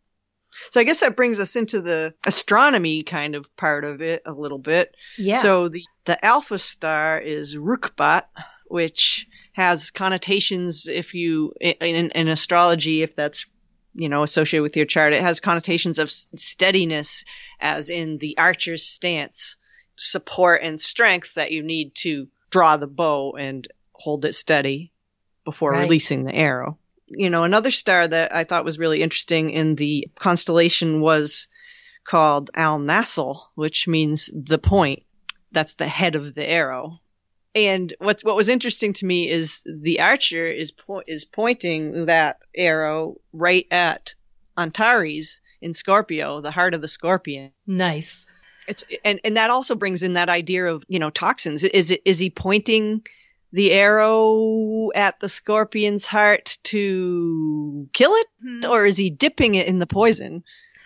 So 0.72 0.80
I 0.80 0.84
guess 0.84 1.00
that 1.00 1.16
brings 1.16 1.40
us 1.40 1.56
into 1.56 1.82
the 1.82 2.14
astronomy 2.28 3.04
kind 3.04 3.36
of 3.36 3.56
part 3.56 3.86
of 3.86 4.02
it 4.02 4.22
a 4.26 4.34
little 4.34 4.58
bit. 4.60 4.94
yeah. 5.18 5.38
So 5.38 5.70
the 5.70 5.84
the 6.06 6.24
alpha 6.26 6.60
star 6.60 7.20
is 7.20 7.56
Rukbat, 7.56 8.24
which 8.68 9.28
has 9.54 9.92
connotations 9.92 10.88
if 10.88 11.14
you 11.14 11.54
in, 11.62 12.12
in, 12.12 12.28
astrology 12.28 13.04
if 13.04 13.16
that's 13.16 13.46
you 13.94 14.10
know 14.10 14.24
associated 14.24 14.64
with 14.64 14.76
your 14.76 14.88
chart 14.88 15.14
it 15.14 15.22
has 15.22 15.40
connotations 15.40 16.00
of 16.00 16.12
steadiness 16.12 17.24
as 17.60 17.90
in 17.90 18.18
the 18.18 18.38
archer's 18.40 18.84
stance 18.84 19.58
support 19.96 20.64
and 20.64 20.82
strength 20.82 21.36
that 21.36 21.52
you 21.52 21.62
need 21.62 21.94
to 21.94 22.28
draw 22.50 22.78
the 22.78 22.88
bow 22.88 23.34
and 23.34 23.68
hold 23.94 24.26
it 24.26 24.34
steady 24.34 24.92
before 25.46 25.72
Right. 25.72 25.84
releasing 25.84 26.24
the 26.24 26.34
arrow 26.34 26.80
you 27.06 27.30
know 27.30 27.44
another 27.44 27.70
star 27.70 28.08
that 28.08 28.36
i 28.36 28.44
thought 28.44 28.66
was 28.66 28.80
really 28.80 29.04
interesting 29.04 29.52
in 29.52 29.76
the 29.76 30.10
constellation 30.16 31.00
was 31.00 31.48
called 32.04 32.50
Al 32.56 32.80
Nasl 32.80 33.40
which 33.54 33.88
means 33.88 34.32
the 34.34 34.58
point 34.58 35.04
that's 35.54 35.76
the 35.76 35.88
head 35.88 36.16
of 36.16 36.34
the 36.36 36.48
arrow. 36.48 37.00
And 37.56 37.94
what's 38.00 38.24
what 38.24 38.36
was 38.36 38.50
interesting 38.50 38.94
to 38.94 39.06
me 39.06 39.30
is 39.30 39.62
the 39.66 40.00
archer 40.00 40.48
is 40.48 40.72
po- 40.72 41.04
is 41.08 41.24
pointing 41.24 42.08
that 42.08 42.40
arrow 42.56 43.18
right 43.32 43.68
at 43.70 44.16
Antares 44.58 45.40
in 45.62 45.74
Scorpio, 45.74 46.42
the 46.42 46.52
heart 46.52 46.74
of 46.74 46.82
the 46.82 46.88
scorpion. 46.88 47.52
nice. 47.68 48.28
It's 48.68 48.84
and 49.04 49.20
and 49.24 49.36
that 49.38 49.50
also 49.50 49.76
brings 49.76 50.04
in 50.04 50.14
that 50.14 50.30
idea 50.30 50.66
of 50.66 50.84
you 50.88 50.98
know 51.00 51.10
toxins. 51.10 51.64
Is 51.64 51.92
it 51.92 52.02
is 52.06 52.18
he 52.18 52.30
pointing 52.30 53.06
the 53.52 53.72
arrow 53.72 54.90
at 54.96 55.20
the 55.20 55.30
scorpion's 55.30 56.06
heart 56.08 56.58
to 56.64 57.88
kill 57.94 58.12
it, 58.14 58.28
Hmm. 58.42 58.60
or 58.70 58.86
is 58.86 58.98
he 58.98 59.10
dipping 59.10 59.56
it 59.56 59.68
in 59.68 59.80
the 59.80 59.86
poison 59.86 60.44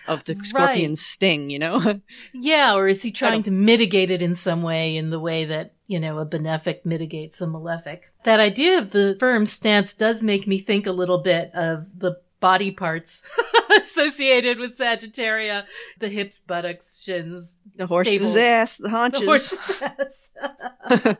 of 0.07 0.23
the 0.25 0.35
Right. 0.35 0.45
scorpion's 0.45 1.01
sting? 1.05 1.49
You 1.49 1.59
know. 1.59 2.01
Yeah, 2.33 2.75
or 2.75 2.87
is 2.87 3.01
he 3.01 3.11
trying 3.11 3.43
to 3.43 3.51
mitigate 3.51 4.11
it 4.11 4.21
in 4.21 4.35
some 4.35 4.61
way 4.63 4.95
in 4.97 5.09
the 5.09 5.19
way 5.19 5.45
that, 5.45 5.73
you 5.87 5.99
know, 5.99 6.19
a 6.19 6.25
benefic 6.25 6.85
mitigates 6.85 7.41
a 7.41 7.47
malefic? 7.47 8.01
That 8.23 8.39
idea 8.39 8.77
of 8.79 8.91
the 8.91 9.15
firm 9.19 9.45
stance 9.45 9.93
does 9.93 10.23
make 10.23 10.47
me 10.47 10.59
think 10.59 10.85
a 10.87 10.91
little 10.91 11.17
bit 11.19 11.51
of 11.53 11.87
the 11.99 12.19
body 12.39 12.69
parts 12.71 13.23
associated 13.81 14.59
with 14.59 14.77
Sagittaria. 14.77 15.65
The 15.99 16.09
hips, 16.09 16.39
buttocks, 16.39 17.01
shins. 17.01 17.59
The 17.75 17.87
horse's 17.87 18.31
stable- 18.31 18.37
ass, 18.39 18.77
the 18.77 18.89
haunches. 18.89 19.21
The 19.21 19.25
horse's 19.25 19.81
ass. 19.81 21.15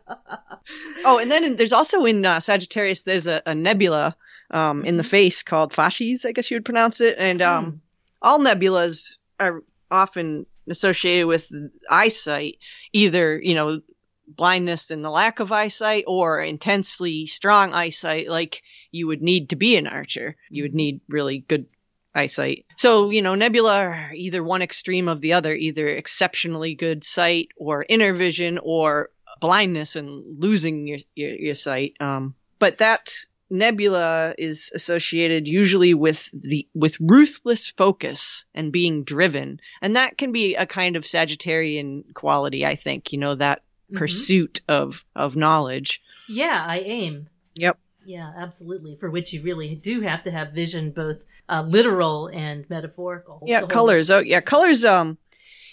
Oh, 1.05 1.17
and 1.19 1.31
then 1.31 1.43
in, 1.43 1.55
there's 1.55 1.73
also 1.73 2.03
in 2.05 2.25
uh, 2.25 2.39
Sagittarius 2.39 3.03
there's 3.03 3.25
a, 3.27 3.41
a 3.45 3.55
nebula 3.55 4.15
um, 4.51 4.83
in 4.85 4.97
the 4.97 5.03
Mm-hmm. 5.03 5.09
face 5.09 5.43
called 5.43 5.73
Facies, 5.73 6.25
I 6.25 6.31
guess 6.33 6.51
you 6.51 6.55
would 6.55 6.65
pronounce 6.65 6.99
it, 7.01 7.15
and 7.17 7.41
um, 7.41 7.65
Hmm. 7.65 7.77
All 8.21 8.39
nebulas 8.39 9.17
are 9.39 9.63
often 9.89 10.45
associated 10.69 11.27
with 11.27 11.49
eyesight, 11.89 12.57
either 12.93 13.39
you 13.39 13.53
know 13.53 13.81
blindness 14.27 14.91
and 14.91 15.03
the 15.03 15.09
lack 15.09 15.39
of 15.39 15.51
eyesight, 15.51 16.03
or 16.07 16.41
intensely 16.41 17.25
strong 17.25 17.73
eyesight, 17.73 18.29
like 18.29 18.61
you 18.91 19.07
would 19.07 19.21
need 19.21 19.49
to 19.49 19.55
be 19.55 19.77
an 19.77 19.87
archer. 19.87 20.35
You 20.49 20.63
would 20.63 20.75
need 20.75 21.01
really 21.07 21.39
good 21.39 21.67
eyesight. 22.13 22.65
So, 22.77 23.09
you 23.09 23.21
know, 23.21 23.35
nebula 23.35 23.79
are 23.79 24.11
either 24.13 24.43
one 24.43 24.61
extreme 24.61 25.07
of 25.07 25.21
the 25.21 25.33
other, 25.33 25.53
either 25.53 25.87
exceptionally 25.87 26.75
good 26.75 27.03
sight 27.03 27.49
or 27.55 27.85
inner 27.87 28.13
vision 28.13 28.59
or 28.61 29.11
blindness 29.39 29.95
and 29.95 30.41
losing 30.41 30.87
your, 30.87 30.99
your, 31.15 31.35
your 31.35 31.55
sight. 31.55 31.93
Um, 31.99 32.35
but 32.59 32.79
that 32.79 33.13
nebula 33.49 34.33
is 34.37 34.71
associated 34.73 35.47
usually 35.47 35.93
with 35.93 36.29
the, 36.33 36.67
with 36.73 36.97
ruthless 36.99 37.69
focus 37.69 38.45
and 38.53 38.71
being 38.71 39.03
driven. 39.03 39.59
And 39.81 39.95
that 39.95 40.17
can 40.17 40.31
be 40.31 40.55
a 40.55 40.65
kind 40.65 40.95
of 40.95 41.03
Sagittarian 41.03 42.13
quality, 42.13 42.65
I 42.65 42.75
think, 42.75 43.11
you 43.11 43.19
know, 43.19 43.35
that 43.35 43.61
Mhm. 43.91 43.97
pursuit 43.99 44.61
of, 44.67 45.05
of 45.15 45.35
knowledge. 45.37 46.01
Yeah, 46.27 46.61
I 46.67 46.79
aim. 46.79 47.29
Yep. 47.55 47.79
Yeah, 48.05 48.33
absolutely. 48.35 48.95
For 48.97 49.09
which 49.09 49.31
you 49.31 49.41
really 49.41 49.75
do 49.75 50.01
have 50.01 50.23
to 50.23 50.31
have 50.31 50.51
vision, 50.51 50.91
both 50.91 51.23
uh, 51.49 51.63
literal 51.65 52.27
and 52.27 52.69
metaphorical. 52.69 53.41
Yeah, 53.45 53.61
colors. 53.65 54.11
Oh, 54.11 54.19
yeah, 54.19 54.41
colors. 54.41 54.83
Um, 54.83 55.17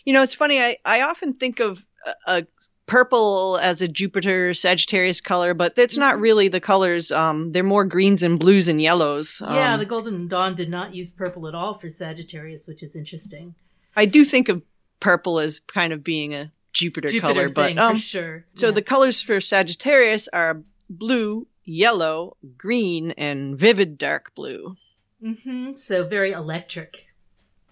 you 0.04 0.12
know, 0.12 0.22
it's 0.22 0.34
funny. 0.34 0.60
I 0.60 0.78
I 0.84 1.02
often 1.02 1.34
think 1.34 1.58
of 1.60 1.84
a, 2.06 2.14
a 2.26 2.46
purple 2.86 3.58
as 3.62 3.80
a 3.82 3.88
Jupiter 3.88 4.52
Sagittarius 4.54 5.20
color, 5.20 5.54
but 5.54 5.78
it's 5.78 5.96
not 5.96 6.16
Mhm. 6.16 6.20
really 6.20 6.48
the 6.48 6.60
colors. 6.60 7.10
Um, 7.10 7.52
they're 7.52 7.62
more 7.62 7.84
greens 7.84 8.22
and 8.22 8.38
blues 8.38 8.68
and 8.68 8.80
yellows. 8.80 9.40
Yeah, 9.40 9.74
Um, 9.74 9.80
the 9.80 9.86
Golden 9.86 10.28
Dawn 10.28 10.54
did 10.54 10.68
not 10.68 10.94
use 10.94 11.10
purple 11.10 11.48
at 11.48 11.54
all 11.54 11.74
for 11.78 11.88
Sagittarius, 11.88 12.66
which 12.68 12.82
is 12.82 12.94
interesting. 12.94 13.54
I 13.96 14.04
do 14.06 14.24
think 14.24 14.48
of 14.48 14.62
purple 15.00 15.38
as 15.38 15.60
kind 15.60 15.92
of 15.92 16.04
being 16.04 16.34
a 16.34 16.50
Jupiter, 16.72 17.08
Jupiter 17.08 17.32
color, 17.34 17.48
but 17.48 17.78
um, 17.78 17.94
for 17.96 18.00
sure. 18.00 18.44
so 18.54 18.66
Yeah. 18.66 18.72
the 18.72 18.82
colors 18.82 19.20
for 19.22 19.40
Sagittarius 19.40 20.28
are 20.28 20.60
blue, 20.90 21.46
yellow, 21.64 22.36
green, 22.58 23.12
and 23.12 23.56
vivid 23.58 23.96
dark 23.96 24.34
blue. 24.34 24.76
Mm-hmm. 25.22 25.74
So 25.76 26.04
very 26.06 26.32
electric. 26.32 27.06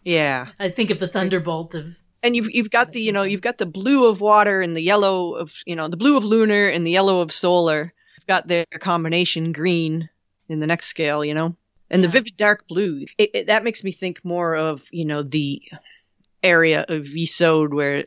Yeah. 0.04 0.48
I 0.58 0.70
think 0.70 0.90
of 0.90 0.98
the 1.00 1.08
thunderbolt 1.08 1.74
of 1.74 1.96
and 2.22 2.36
you've 2.36 2.50
you've 2.50 2.70
got 2.70 2.92
the 2.92 3.00
you 3.00 3.12
know 3.12 3.22
you've 3.22 3.40
got 3.40 3.58
the 3.58 3.66
blue 3.66 4.06
of 4.06 4.20
water 4.20 4.62
and 4.62 4.76
the 4.76 4.82
yellow 4.82 5.34
of 5.34 5.52
you 5.66 5.76
know 5.76 5.88
the 5.88 5.96
blue 5.96 6.16
of 6.16 6.24
lunar 6.24 6.68
and 6.68 6.86
the 6.86 6.90
yellow 6.90 7.20
of 7.20 7.32
solar. 7.32 7.92
You've 8.18 8.26
got 8.26 8.46
their 8.46 8.66
combination 8.80 9.52
green 9.52 10.08
in 10.48 10.60
the 10.60 10.66
next 10.66 10.86
scale, 10.86 11.24
you 11.24 11.34
know, 11.34 11.56
and 11.90 12.04
the 12.04 12.08
vivid 12.08 12.36
dark 12.36 12.68
blue. 12.68 13.06
It, 13.18 13.30
it, 13.34 13.46
that 13.48 13.64
makes 13.64 13.82
me 13.82 13.92
think 13.92 14.24
more 14.24 14.54
of 14.54 14.82
you 14.90 15.04
know 15.04 15.22
the 15.22 15.62
area 16.42 16.84
of 16.88 17.04
Yesod 17.04 17.70
where 17.70 18.04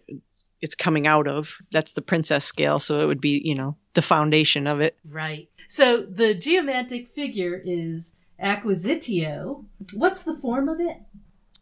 it's 0.61 0.76
coming 0.76 1.07
out 1.07 1.28
of. 1.28 1.55
That's 1.72 1.93
the 1.93 2.01
princess 2.01 2.45
scale, 2.45 2.80
so 2.80 3.01
it 3.01 3.05
would 3.05 3.22
be 3.22 3.41
you 3.43 3.55
know 3.55 3.76
the 3.93 4.01
foundation 4.01 4.68
of 4.68 4.82
it. 4.82 4.97
right. 5.09 5.49
So 5.68 6.03
the 6.03 6.34
geomantic 6.34 7.09
figure 7.13 7.61
is 7.66 8.13
acquisitio. 8.41 9.66
What's 9.95 10.24
the 10.24 10.38
form 10.38 10.70
of 10.70 10.80
it? 10.80 10.97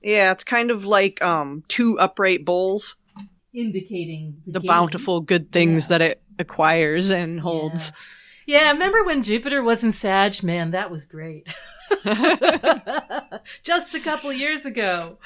Yeah, 0.04 0.32
it's 0.32 0.44
kind 0.44 0.70
of 0.72 0.86
like 0.86 1.22
um 1.24 1.64
two 1.68 1.98
upright 2.00 2.44
bowls, 2.46 2.96
Indicating 3.54 4.42
the, 4.48 4.60
the 4.60 4.68
bountiful 4.68 5.22
good 5.22 5.52
things 5.52 5.86
Yeah. 5.86 5.98
that 5.98 6.02
it 6.12 6.22
acquires 6.40 7.10
and 7.12 7.40
holds. 7.40 7.92
Yeah, 8.46 8.72
remember 8.72 9.04
when 9.06 9.24
Jupiter 9.24 9.64
was 9.64 9.84
in 9.84 9.92
Sag? 9.94 10.44
Man, 10.44 10.72
that 10.72 10.92
was 10.92 11.06
great. 11.06 11.48
Just 13.64 13.96
a 13.96 14.00
couple 14.00 14.32
years 14.34 14.66
ago. 14.66 15.18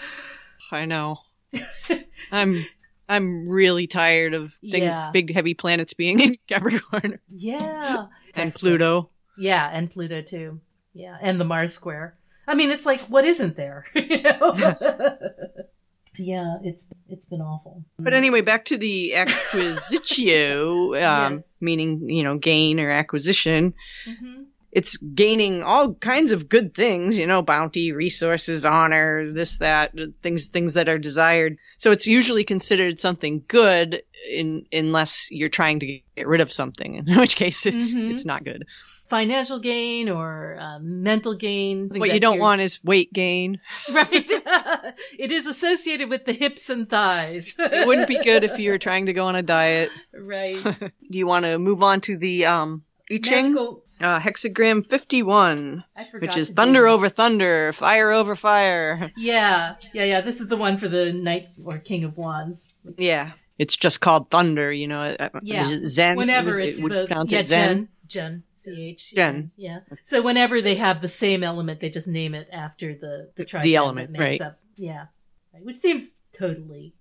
I 0.71 0.85
know. 0.85 1.17
I'm 2.31 2.65
I'm 3.09 3.47
really 3.47 3.87
tired 3.87 4.33
of 4.33 4.53
thing, 4.55 4.83
Yeah. 4.83 5.11
big 5.13 5.33
heavy 5.33 5.53
planets 5.53 5.93
being 5.93 6.19
in 6.19 6.37
Capricorn 6.47 7.19
Yeah. 7.33 8.07
and 8.35 8.53
Pluto. 8.53 9.09
Yeah, 9.37 9.69
and 9.71 9.89
Pluto 9.89 10.21
too. 10.21 10.59
Yeah, 10.93 11.17
and 11.21 11.39
the 11.39 11.45
Mars 11.45 11.73
square. 11.73 12.15
I 12.47 12.55
mean, 12.55 12.71
it's 12.71 12.85
like, 12.85 13.01
what 13.01 13.25
isn't 13.25 13.55
there? 13.57 13.85
You 13.95 14.21
know? 14.21 14.53
yeah, 16.17 16.57
it's 16.63 16.87
it's 17.09 17.25
been 17.25 17.41
awful. 17.41 17.83
But 17.99 18.13
anyway, 18.13 18.41
back 18.41 18.65
to 18.65 18.77
the 18.77 19.13
acquisitio, 19.15 20.95
um, 21.03 21.33
Yes. 21.35 21.43
meaning 21.61 22.09
you 22.09 22.23
know 22.23 22.37
gain 22.37 22.79
or 22.79 22.89
acquisition. 22.91 23.73
Mhm. 24.07 24.45
It's 24.71 24.97
gaining 24.97 25.63
all 25.63 25.93
kinds 25.95 26.31
of 26.31 26.49
good 26.49 26.73
things, 26.75 27.17
you 27.17 27.25
know, 27.25 27.41
bounty, 27.41 27.93
resources, 27.93 28.63
honor, 28.65 29.31
this, 29.31 29.57
that, 29.59 29.93
things, 30.21 30.47
things 30.49 30.73
that 30.75 30.89
are 30.89 30.99
desired. 30.99 31.57
So 31.77 31.91
it's 31.91 32.05
usually 32.05 32.43
considered 32.43 32.99
something 32.99 33.43
good, 33.47 34.03
in 34.29 34.65
unless 34.71 35.29
you're 35.31 35.49
trying 35.49 35.79
to 35.79 35.85
get 36.15 36.27
rid 36.27 36.41
of 36.41 36.51
something, 36.51 36.95
in 36.95 37.17
which 37.17 37.35
case 37.37 37.65
it, 37.65 37.73
Mhm. 37.73 38.11
it's 38.11 38.25
not 38.25 38.43
good. 38.43 38.65
Financial 39.09 39.59
gain 39.59 40.09
or 40.09 40.57
uh, 40.59 40.79
mental 40.79 41.33
gain. 41.33 41.89
What 41.89 42.13
you 42.13 42.19
don't 42.19 42.39
want 42.39 42.61
is 42.61 42.83
weight 42.83 43.13
gain. 43.13 43.59
right? 43.89 44.09
it 45.19 45.31
is 45.31 45.47
associated 45.47 46.09
with 46.09 46.25
the 46.25 46.33
hips 46.33 46.69
and 46.69 46.89
thighs. 46.89 47.55
It 47.57 47.87
wouldn't 47.87 48.07
be 48.07 48.21
good 48.21 48.43
if 48.43 48.59
you 48.59 48.71
were 48.71 48.77
trying 48.77 49.05
to 49.05 49.13
go 49.13 49.25
on 49.25 49.35
a 49.35 49.43
diet. 49.43 49.91
right. 50.13 50.61
Do 50.63 51.17
you 51.17 51.25
want 51.25 51.45
to 51.45 51.57
move 51.57 51.83
on 51.83 52.01
to 52.01 52.17
the 52.17 52.45
um, 52.47 52.83
I 53.11 53.17
Ching? 53.19 53.53
Magical. 53.53 53.83
Uh, 53.99 54.19
hexagram 54.19 54.87
51, 54.87 55.83
which 56.19 56.37
is 56.37 56.51
thunder 56.51 56.85
over 56.87 57.09
thunder, 57.09 57.73
fire 57.73 58.11
over 58.11 58.35
fire. 58.35 59.11
Yeah, 59.17 59.73
yeah, 59.91 60.03
yeah. 60.03 60.21
This 60.21 60.39
is 60.39 60.49
the 60.49 60.57
one 60.57 60.77
for 60.77 60.87
the 60.87 61.11
knight 61.11 61.47
or 61.65 61.79
king 61.79 62.03
of 62.03 62.15
wands. 62.15 62.71
Yeah. 62.95 63.31
It's 63.57 63.75
just 63.75 63.99
called 63.99 64.29
thunder, 64.29 64.71
you 64.71 64.87
know. 64.87 65.01
uh, 65.01 65.29
Yeah. 65.41 65.79
Zen. 65.85 66.15
whenever 66.15 66.59
it- 66.59 66.69
it's 66.69 66.79
would 66.79 66.91
the 66.91 67.07
pronounce 67.07 67.31
yeah 67.31 67.39
it 67.39 67.45
Zen. 67.47 67.75
Jen 67.75 67.89
Jen 68.07 68.43
C 68.57 68.89
H 68.89 69.13
Jen. 69.13 69.51
yeah. 69.57 69.79
So 70.05 70.21
whenever 70.21 70.61
they 70.61 70.75
have 70.75 71.01
the 71.01 71.07
same 71.07 71.43
element, 71.43 71.79
they 71.79 71.89
just 71.89 72.07
name 72.07 72.35
it 72.35 72.47
after 72.51 72.95
the 72.95 73.31
the 73.35 73.45
tribe 73.45 73.65
element, 73.65 74.11
that 74.11 74.19
makes 74.19 74.39
right. 74.39 74.47
up. 74.47 74.59
Yeah, 74.75 75.05
right. 75.53 75.63
which 75.63 75.77
seems 75.77 76.17
totally 76.33 76.93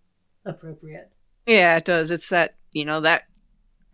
appropriate. 0.45 1.11
Yeah, 1.47 1.77
it 1.77 1.85
does. 1.85 2.11
It's 2.11 2.31
that, 2.31 2.55
you 2.73 2.85
know, 2.85 3.03
that. 3.03 3.25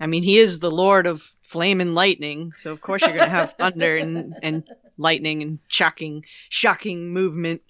I 0.01 0.07
mean, 0.07 0.23
he 0.23 0.39
is 0.39 0.59
the 0.59 0.71
lord 0.71 1.07
of 1.07 1.23
flame 1.43 1.81
and 1.81 1.95
lightning, 1.95 2.53
so 2.59 2.73
of 2.73 2.81
course 2.81 3.03
you're 3.03 3.17
going 3.17 3.29
to 3.29 3.31
have 3.31 3.53
thunder 3.59 3.97
and, 3.97 4.35
and 4.43 4.65
lightning 4.97 5.43
and 5.43 5.59
shocking, 5.69 6.25
shocking 6.49 7.11
movement. 7.11 7.63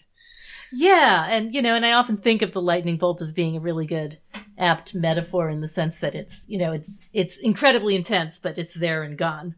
Yeah, 0.73 1.27
and 1.29 1.55
you 1.55 1.61
know, 1.61 1.75
and 1.75 1.85
I 1.85 1.93
often 1.93 2.17
think 2.17 2.41
of 2.41 2.53
the 2.53 2.63
lightning 2.63 2.97
bolt 2.97 3.21
as 3.21 3.33
being 3.33 3.57
a 3.57 3.61
really 3.61 3.87
good 3.87 4.19
apt 4.57 4.95
metaphor 4.95 5.51
in 5.51 5.61
the 5.61 5.69
sense 5.69 5.99
that 5.99 6.15
it's 6.15 6.47
you 6.49 6.59
know 6.59 6.73
it's 6.73 7.03
it's 7.13 7.39
incredibly 7.39 7.95
intense, 7.95 8.39
but 8.39 8.57
it's 8.57 8.75
there 8.75 9.03
and 9.03 9.19
gone. 9.19 9.57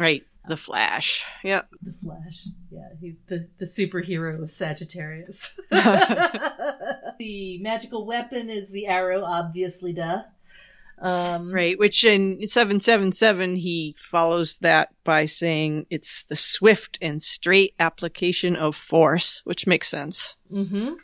Right. 0.00 0.24
The 0.48 0.56
Flash. 0.56 1.26
Yep. 1.44 1.68
The 1.82 1.94
Flash, 2.02 2.46
yeah, 2.70 2.88
he, 2.98 3.16
the 3.28 3.46
the 3.58 3.66
superhero 3.66 4.42
of 4.42 4.48
Sagittarius. 4.50 5.52
the 5.70 7.58
magical 7.60 8.06
weapon 8.06 8.48
is 8.48 8.70
the 8.70 8.86
arrow, 8.86 9.22
obviously, 9.22 9.92
duh. 9.92 10.22
Um, 10.98 11.52
Right, 11.52 11.78
which 11.78 12.04
in 12.04 12.46
777 12.46 13.56
he 13.56 13.94
follows 14.10 14.58
that 14.58 14.90
by 15.04 15.26
saying 15.26 15.86
it's 15.90 16.24
the 16.24 16.36
swift 16.36 16.98
and 17.00 17.22
straight 17.22 17.74
application 17.78 18.56
of 18.56 18.76
force, 18.76 19.42
which 19.44 19.66
makes 19.66 19.88
sense. 19.88 20.36
Mm-hmm. 20.50 20.94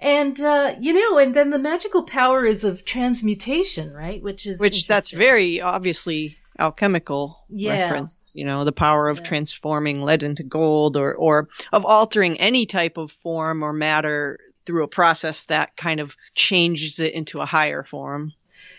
And 0.00 0.40
uh, 0.40 0.74
you 0.80 0.92
know, 0.92 1.18
and 1.18 1.34
then 1.34 1.50
the 1.50 1.58
magical 1.58 2.02
power 2.02 2.44
is 2.44 2.64
of 2.64 2.84
transmutation, 2.84 3.92
right? 3.92 4.22
Which 4.22 4.46
is 4.46 4.60
Which 4.60 4.86
that's 4.88 5.12
very 5.12 5.60
obviously 5.60 6.36
alchemical 6.58 7.44
Yeah. 7.48 7.72
reference, 7.84 8.32
you 8.36 8.44
know, 8.44 8.64
the 8.64 8.72
power 8.72 9.08
of 9.08 9.18
Yeah. 9.18 9.22
transforming 9.24 10.02
lead 10.02 10.22
into 10.22 10.42
gold 10.42 10.96
or 10.96 11.14
or 11.14 11.48
of 11.72 11.84
altering 11.84 12.38
any 12.40 12.66
type 12.66 12.96
of 12.96 13.12
form 13.12 13.62
or 13.62 13.72
matter 13.72 14.38
through 14.66 14.84
a 14.84 14.88
process 14.88 15.42
that 15.44 15.76
kind 15.76 16.00
of 16.00 16.16
changes 16.34 16.98
it 17.00 17.12
into 17.14 17.40
a 17.40 17.46
higher 17.46 17.82
form. 17.82 18.32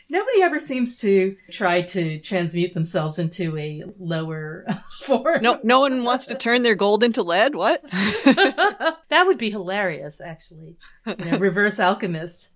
Nobody 0.08 0.42
ever 0.44 0.60
seems 0.60 1.00
to 1.02 1.36
try 1.52 1.82
to 1.82 2.20
transmute 2.20 2.74
themselves 2.76 3.18
into 3.20 3.58
a 3.58 3.84
lower 4.00 4.66
form. 5.04 5.42
No 5.42 5.60
no 5.64 5.80
one 5.80 6.04
wants 6.04 6.28
to 6.28 6.36
turn 6.36 6.62
their 6.64 6.76
gold 6.76 7.04
into 7.04 7.24
lead, 7.24 7.56
what? 7.56 7.82
that 7.92 9.24
would 9.26 9.38
be 9.38 9.50
hilarious, 9.50 10.22
actually. 10.22 10.76
You 11.08 11.16
know, 11.26 11.38
reverse 11.40 11.80
alchemist. 11.80 12.50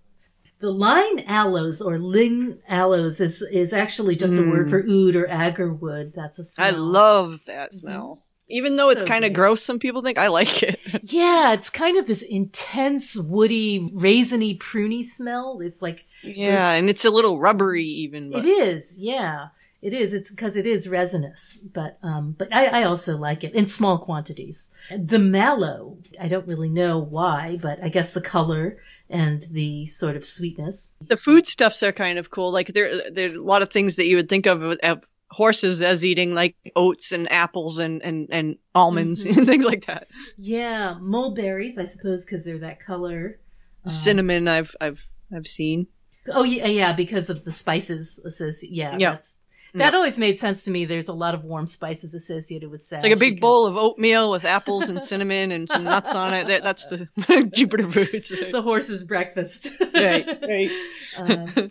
The 0.60 0.70
lign 0.70 1.20
aloes 1.26 1.80
or 1.80 1.98
ling 1.98 2.58
aloes 2.68 3.20
is 3.20 3.40
is 3.42 3.72
actually 3.72 4.14
just 4.14 4.38
a 4.38 4.42
word 4.42 4.68
for 4.68 4.80
oud 4.80 5.16
or 5.16 5.26
agar 5.26 5.72
wood. 5.72 6.12
That's 6.14 6.38
a 6.38 6.44
smell. 6.44 6.66
I 6.66 6.70
love 6.70 7.40
that 7.46 7.72
smell. 7.72 8.22
Even 8.52 8.76
though 8.76 8.90
it's 8.90 9.00
So 9.00 9.06
kind 9.06 9.24
of 9.24 9.32
gross, 9.32 9.62
some 9.62 9.78
people 9.78 10.02
think 10.02 10.18
I 10.18 10.26
like 10.26 10.62
it. 10.62 10.78
Yeah, 11.04 11.52
it's 11.52 11.70
kind 11.70 11.96
of 11.96 12.06
this 12.06 12.22
intense, 12.22 13.16
woody, 13.16 13.88
raisiny, 13.94 14.58
pruny 14.58 15.02
smell. 15.02 15.60
It's 15.62 15.80
like 15.80 16.04
Yeah, 16.22 16.72
and 16.72 16.90
it's 16.90 17.04
a 17.04 17.10
little 17.10 17.38
rubbery 17.38 17.86
even. 17.86 18.30
But 18.30 18.44
it 18.44 18.48
is. 18.48 18.98
Yeah, 19.00 19.48
it 19.80 19.94
is. 19.94 20.12
It's 20.12 20.30
because 20.30 20.56
it 20.56 20.66
is 20.66 20.88
resinous, 20.88 21.58
but 21.72 21.98
um, 22.02 22.34
but 22.36 22.54
I, 22.54 22.80
I 22.80 22.82
also 22.82 23.16
like 23.16 23.44
it 23.44 23.54
in 23.54 23.66
small 23.66 23.98
quantities. 23.98 24.72
The 24.94 25.18
mallow, 25.18 25.96
I 26.20 26.28
don't 26.28 26.46
really 26.46 26.68
know 26.68 26.98
why, 26.98 27.58
but 27.62 27.82
I 27.82 27.88
guess 27.88 28.12
the 28.12 28.20
color 28.20 28.78
and 29.10 29.42
the 29.50 29.86
sort 29.86 30.16
of 30.16 30.24
sweetness. 30.24 30.90
The 31.06 31.16
foodstuffs 31.16 31.82
are 31.82 31.92
kind 31.92 32.18
of 32.18 32.30
cool. 32.30 32.52
Like 32.52 32.68
there, 32.68 33.10
there 33.10 33.30
are 33.32 33.34
a 33.34 33.42
lot 33.42 33.62
of 33.62 33.70
things 33.70 33.96
that 33.96 34.06
you 34.06 34.16
would 34.16 34.28
think 34.28 34.46
of 34.46 34.62
of 34.62 35.02
horses 35.30 35.82
as 35.82 36.04
eating, 36.04 36.34
like 36.34 36.56
oats 36.74 37.12
and 37.12 37.30
apples 37.30 37.78
and 37.78 38.02
and 38.02 38.28
and 38.30 38.56
almonds 38.74 39.24
Mm-hmm. 39.24 39.38
and 39.38 39.46
things 39.52 39.64
like 39.64 39.86
that. 39.86 40.08
Yeah, 40.38 40.96
mulberries, 41.00 41.78
I 41.78 41.84
suppose, 41.84 42.24
because 42.24 42.44
they're 42.44 42.58
that 42.58 42.80
color. 42.80 43.38
Um, 43.84 43.90
Cinnamon, 43.92 44.48
I've 44.48 44.74
I've 44.80 45.04
I've 45.34 45.46
seen. 45.46 45.86
Oh 46.28 46.42
yeah, 46.44 46.66
yeah, 46.66 46.92
because 46.92 47.30
of 47.30 47.44
the 47.44 47.52
spices 47.52 48.18
associated. 48.24 48.76
Yeah, 48.76 48.96
Yeah. 48.98 49.10
that's 49.12 49.36
that 49.74 49.94
always 49.94 50.18
made 50.18 50.40
sense 50.40 50.64
to 50.64 50.70
me. 50.70 50.84
There's 50.84 51.08
a 51.08 51.12
lot 51.12 51.34
of 51.34 51.44
warm 51.44 51.66
spices 51.66 52.14
associated 52.14 52.70
with 52.70 52.82
Sag. 52.82 52.98
It's 52.98 53.04
like 53.04 53.16
a 53.16 53.18
big 53.18 53.36
because 53.36 53.40
bowl 53.40 53.66
of 53.66 53.76
oatmeal 53.76 54.30
with 54.30 54.44
apples 54.44 54.88
and 54.88 55.02
cinnamon 55.02 55.52
and 55.52 55.70
some 55.70 55.84
nuts 55.84 56.14
on 56.14 56.34
it. 56.34 56.46
That, 56.48 56.62
that's 56.62 56.86
the 56.86 57.08
Jupiter 57.54 57.90
foods. 57.90 58.28
the 58.52 58.62
horse's 58.62 59.04
breakfast. 59.04 59.68
right, 59.94 60.26
right. 60.42 60.70
um, 61.16 61.70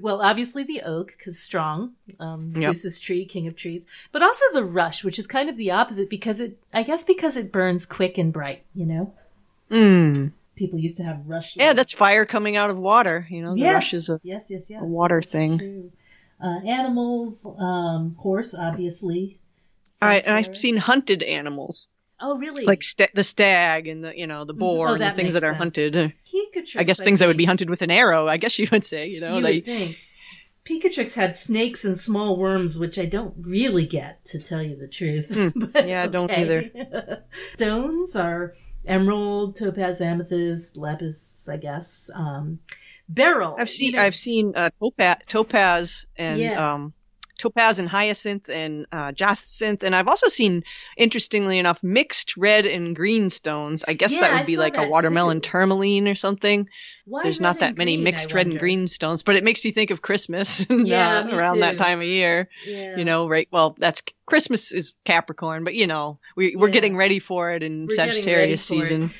well, 0.00 0.22
obviously 0.22 0.62
the 0.64 0.82
oak, 0.82 1.14
because 1.18 1.38
strong, 1.38 1.92
um, 2.18 2.52
Yep. 2.56 2.74
Zeus's 2.74 3.00
tree, 3.00 3.24
king 3.24 3.46
of 3.46 3.56
trees, 3.56 3.86
but 4.12 4.22
also 4.22 4.44
the 4.52 4.64
rush, 4.64 5.04
which 5.04 5.18
is 5.18 5.26
kind 5.26 5.48
of 5.50 5.56
the 5.56 5.70
opposite 5.70 6.08
because 6.08 6.40
it, 6.40 6.58
I 6.72 6.82
guess, 6.84 7.04
because 7.04 7.36
it 7.36 7.52
burns 7.52 7.84
quick 7.86 8.16
and 8.18 8.32
bright. 8.32 8.62
You 8.74 8.86
know, 8.86 9.12
Mm. 9.70 10.32
people 10.56 10.78
used 10.78 10.96
to 10.96 11.04
have 11.04 11.20
rush. 11.26 11.56
Yeah, 11.56 11.74
that's 11.74 11.92
fire 11.92 12.24
coming 12.24 12.56
out 12.56 12.70
of 12.70 12.78
water. 12.78 13.26
You 13.30 13.42
know, 13.42 13.54
the 13.54 13.60
yes. 13.60 13.74
rush 13.74 13.94
is 13.94 14.08
a 14.08 14.20
yes, 14.22 14.46
yes, 14.48 14.70
yes. 14.70 14.80
a 14.82 14.84
water 14.84 15.20
thing. 15.22 15.92
Uh, 16.42 16.60
animals, 16.66 17.46
um, 17.58 18.16
horse, 18.18 18.54
obviously. 18.54 19.38
I, 20.00 20.16
and 20.20 20.34
I've 20.34 20.56
seen 20.56 20.76
hunted 20.76 21.22
animals. 21.22 21.86
Oh, 22.22 22.36
really? 22.38 22.66
like 22.66 22.82
sta 22.82 23.08
the 23.14 23.24
stag 23.24 23.88
and 23.88 24.04
the 24.04 24.16
you 24.16 24.26
know 24.26 24.44
the 24.44 24.52
boar 24.52 24.90
Oh, 24.90 24.92
and 24.94 25.02
the 25.02 25.10
things 25.12 25.32
that 25.32 25.42
are 25.44 25.52
sense. 25.52 25.58
hunted. 25.58 25.94
Picatrix, 25.94 26.76
I 26.76 26.82
guess 26.84 27.00
things 27.00 27.20
that 27.20 27.28
would 27.28 27.38
be 27.38 27.46
hunted 27.46 27.70
with 27.70 27.80
an 27.82 27.90
arrow. 27.90 28.28
I 28.28 28.36
guess 28.36 28.58
you 28.58 28.68
would 28.72 28.84
say. 28.84 29.06
You 29.08 29.20
know, 29.20 29.36
you 29.38 29.42
they 29.42 29.54
would 29.56 29.64
think. 29.64 29.96
Picatrix 30.66 31.14
had 31.14 31.36
snakes 31.36 31.84
and 31.84 31.98
small 31.98 32.36
worms, 32.36 32.78
which 32.78 32.98
I 32.98 33.06
don't 33.06 33.34
really 33.40 33.86
get, 33.86 34.22
to 34.26 34.38
tell 34.38 34.62
you 34.62 34.76
the 34.76 34.86
truth. 34.88 35.28
But 35.56 35.82
Hmm. 35.82 35.88
Yeah, 35.88 36.02
I 36.02 36.06
don't 36.08 36.30
okay. 36.30 36.70
Stones 37.54 38.14
are 38.16 38.54
emerald, 38.84 39.56
topaz, 39.56 40.00
amethyst, 40.00 40.76
lapis, 40.76 41.48
I 41.48 41.56
guess. 41.56 42.10
Um, 42.14 42.60
beryl. 43.14 43.56
I've 43.58 43.70
seen 43.70 43.90
you 43.92 43.96
know- 43.96 44.02
I've 44.02 44.14
seen 44.16 44.52
uh, 44.56 44.70
topaz, 44.80 45.16
topaz 45.26 46.06
and 46.16 46.40
Yeah. 46.40 46.74
um 46.74 46.92
topaz 47.38 47.78
and 47.78 47.88
hyacinth 47.88 48.50
and 48.50 48.84
uh, 48.92 49.12
jacinth 49.12 49.82
and 49.82 49.96
I've 49.96 50.08
also 50.08 50.28
seen 50.28 50.62
interestingly 50.98 51.58
enough 51.58 51.82
mixed 51.82 52.36
red 52.36 52.66
and 52.66 52.94
green 52.94 53.30
stones. 53.30 53.82
I 53.88 53.94
guess 53.94 54.12
Yeah, 54.12 54.20
that 54.20 54.32
I 54.32 54.36
would 54.40 54.46
be 54.46 54.58
like 54.58 54.76
a 54.76 54.86
watermelon 54.86 55.40
too. 55.40 55.48
tourmaline 55.50 56.06
or 56.06 56.14
something. 56.14 56.68
Why 57.06 57.22
There's 57.22 57.40
not 57.40 57.60
that 57.60 57.78
many 57.78 57.96
green, 57.96 58.04
mixed 58.04 58.34
red 58.34 58.46
and 58.46 58.58
green 58.58 58.86
stones, 58.88 59.22
but 59.22 59.36
it 59.36 59.42
makes 59.42 59.64
me 59.64 59.70
think 59.72 59.90
of 59.90 60.02
Christmas 60.02 60.60
and, 60.68 60.86
Yeah, 60.86 61.20
uh, 61.20 61.34
around 61.34 61.60
that 61.60 61.78
time 61.78 62.00
of 62.00 62.06
year. 62.06 62.50
Yeah. 62.66 62.96
You 62.98 63.06
know, 63.06 63.26
right? 63.26 63.48
Well, 63.50 63.74
that's 63.78 64.02
Christmas 64.26 64.70
is 64.72 64.92
Capricorn, 65.06 65.64
but 65.64 65.74
you 65.74 65.86
know, 65.86 66.18
we 66.36 66.54
we're 66.56 66.68
getting 66.68 66.94
ready 66.94 67.20
for 67.20 67.52
it 67.52 67.62
in 67.62 67.86
We're 67.86 67.94
Sagittarius 67.94 68.62
season. 68.62 69.12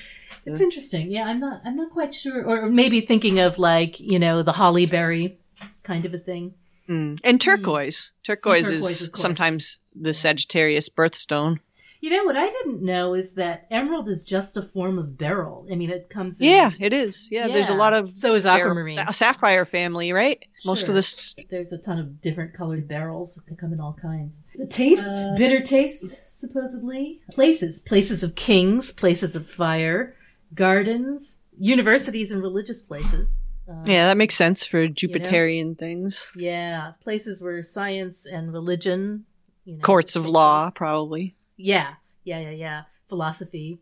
It's 0.47 0.61
interesting. 0.61 1.11
Yeah, 1.11 1.25
I'm 1.25 1.41
not. 1.41 1.63
I'm 1.65 1.77
not 1.77 1.91
quite 1.91 2.15
sure, 2.15 2.45
or 2.45 2.69
maybe 2.69 3.01
thinking 3.01 3.41
of 3.41 3.59
like 3.59 4.01
you 4.01 4.19
know 4.19 4.43
the 4.43 4.53
holly 4.53 4.87
berry 4.87 5.39
kind 5.83 6.05
of 6.05 6.15
a 6.15 6.19
thing. 6.19 6.55
Mm. 6.89 7.21
And 7.23 7.41
turquoise. 7.41 8.13
Turquoise, 8.25 8.65
turquoise, 8.69 9.01
is 9.03 9.11
sometimes 9.15 9.79
the 9.95 10.13
Sagittarius 10.13 10.89
birthstone. 10.89 11.61
You 12.01 12.09
know 12.09 12.25
what 12.25 12.37
I 12.37 12.49
didn't 12.49 12.83
know 12.83 13.13
is 13.13 13.35
that 13.35 13.67
emerald 13.71 14.09
is 14.09 14.25
just 14.25 14.57
a 14.57 14.63
form 14.63 14.99
of 14.99 15.19
beryl. 15.19 15.67
I 15.71 15.75
mean, 15.75 15.91
it 15.91 16.09
comes 16.09 16.41
in. 16.41 16.49
Yeah, 16.49 16.71
it 16.81 16.95
is. 16.95 17.29
Yeah, 17.31 17.49
there's 17.49 17.69
a 17.69 17.75
lot 17.75 17.93
of 17.93 18.15
So 18.15 18.35
is 18.35 18.47
aquamarine. 18.47 18.97
sa- 18.97 19.11
sapphire 19.11 19.67
family, 19.67 20.11
right? 20.13 20.43
Most 20.65 20.89
of 20.89 20.95
this. 20.95 21.35
There's 21.51 21.73
a 21.73 21.79
ton 21.79 21.99
of 21.99 22.23
different 22.23 22.55
colored 22.55 22.89
beryls 22.89 23.35
that 23.47 23.59
come 23.59 23.75
in 23.75 23.81
all 23.81 23.93
kinds. 24.01 24.45
The 24.57 24.67
taste, 24.67 25.07
bitter 25.37 25.61
taste, 25.61 26.41
supposedly. 26.41 27.21
Places, 27.33 27.81
places 27.81 28.23
of 28.23 28.35
kings, 28.35 28.93
places 28.93 29.37
of 29.37 29.47
fire, 29.47 30.17
gardens, 30.55 31.39
universities, 31.59 32.33
and 32.33 32.43
religious 32.43 32.83
places. 32.83 33.43
Uh, 33.69 33.83
Yeah, 33.87 34.07
that 34.09 34.17
makes 34.17 34.35
sense 34.35 34.67
for 34.67 34.89
Jupiterian 34.89 35.79
things. 35.79 36.29
yeah, 36.35 36.93
places 37.03 37.43
where 37.43 37.63
science 37.63 38.27
and 38.27 38.53
religion, 38.53 39.27
you 39.65 39.75
know, 39.77 39.81
Courts 39.83 40.17
of 40.17 40.27
law, 40.27 40.71
probably. 40.75 41.37
Yeah, 41.57 41.95
yeah, 42.25 42.41
yeah, 42.41 42.51
yeah. 42.51 42.83
Philosophy, 43.09 43.79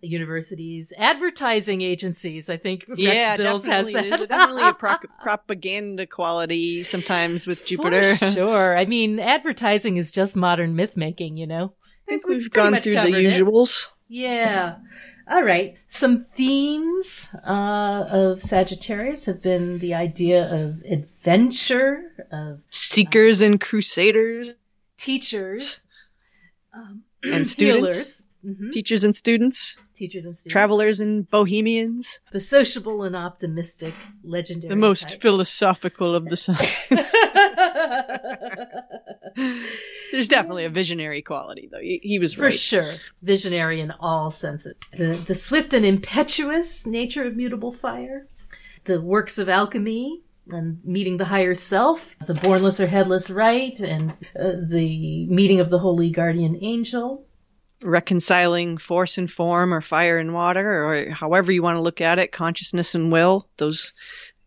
universities, 0.00 0.92
advertising 0.96 1.80
agencies. 1.82 2.48
I 2.48 2.56
think 2.56 2.84
Rex 2.88 3.00
yeah, 3.00 3.36
Bills 3.36 3.66
has 3.66 3.86
definitely. 3.86 4.10
that. 4.10 4.16
There's 4.18 4.28
definitely 4.28 4.68
a 4.68 4.74
pro- 4.74 4.96
propaganda 5.22 6.06
quality 6.06 6.82
sometimes 6.82 7.46
with 7.46 7.66
Jupiter. 7.66 8.14
For 8.16 8.30
sure. 8.32 8.76
I 8.76 8.84
mean, 8.84 9.18
advertising 9.18 9.96
is 9.96 10.10
just 10.10 10.36
modern 10.36 10.76
myth 10.76 10.96
making, 10.96 11.36
you 11.38 11.46
know? 11.46 11.72
I 12.08 12.10
think 12.10 12.26
we've 12.28 12.38
we've 12.38 12.50
gone 12.50 12.78
through 12.80 12.92
the 12.94 12.98
covered 13.00 13.14
it. 13.24 13.32
usuals. 13.42 13.88
Yeah. 14.08 14.76
All 15.28 15.42
right. 15.42 15.76
Some 15.88 16.26
themes 16.34 17.28
uh, 17.46 18.06
of 18.10 18.40
Sagittarius 18.40 19.26
have 19.26 19.42
been 19.42 19.80
the 19.80 19.92
idea 19.94 20.44
of 20.54 20.82
adventure, 20.88 22.12
of 22.30 22.60
Seekers 22.70 23.42
and 23.42 23.60
crusaders, 23.60 24.54
teachers, 24.96 25.86
um, 26.72 27.02
And 27.24 27.46
students. 27.48 28.22
Mhm. 28.46 28.70
teachers 28.70 29.02
and 29.02 29.16
students, 29.16 29.76
teachers 29.96 30.24
and 30.24 30.36
students, 30.36 30.52
travelers 30.52 31.00
and 31.00 31.28
bohemians. 31.28 32.20
the 32.30 32.38
sociable 32.40 33.02
and 33.02 33.16
optimistic, 33.16 33.92
legendary, 34.22 34.68
The 34.68 34.76
most 34.76 35.02
types. 35.08 35.14
philosophical 35.16 36.14
of 36.14 36.26
the 36.26 36.36
signs. 36.46 36.86
There's 40.12 40.28
definitely 40.28 40.64
a 40.64 40.70
visionary 40.70 41.22
quality, 41.22 41.68
though. 41.70 41.80
He, 41.80 42.00
he 42.02 42.18
was 42.18 42.34
For 42.34 42.50
sure. 42.50 42.94
Visionary 43.22 43.80
in 43.80 43.90
all 43.90 44.30
senses. 44.30 44.74
The, 44.96 45.14
the 45.14 45.34
swift 45.34 45.74
and 45.74 45.84
impetuous 45.84 46.86
nature 46.86 47.24
of 47.24 47.36
mutable 47.36 47.72
fire, 47.72 48.26
the 48.84 49.00
works 49.00 49.38
of 49.38 49.48
alchemy 49.48 50.22
and 50.50 50.78
meeting 50.84 51.16
the 51.16 51.24
higher 51.24 51.54
self, 51.54 52.16
the 52.20 52.34
bornless 52.34 52.78
or 52.78 52.86
headless 52.86 53.30
right, 53.30 53.78
and 53.80 54.12
uh, 54.38 54.52
the 54.68 55.26
meeting 55.26 55.60
of 55.60 55.70
the 55.70 55.78
holy 55.78 56.10
guardian 56.10 56.56
angel. 56.62 57.26
Reconciling 57.82 58.78
force 58.78 59.18
and 59.18 59.30
form, 59.30 59.74
or 59.74 59.80
fire 59.80 60.18
and 60.18 60.32
water, 60.32 60.84
or 60.84 61.10
however 61.10 61.52
you 61.52 61.62
want 61.62 61.76
to 61.76 61.82
look 61.82 62.00
at 62.00 62.18
it, 62.18 62.32
consciousness 62.32 62.94
and 62.94 63.10
will. 63.10 63.48
Those, 63.56 63.92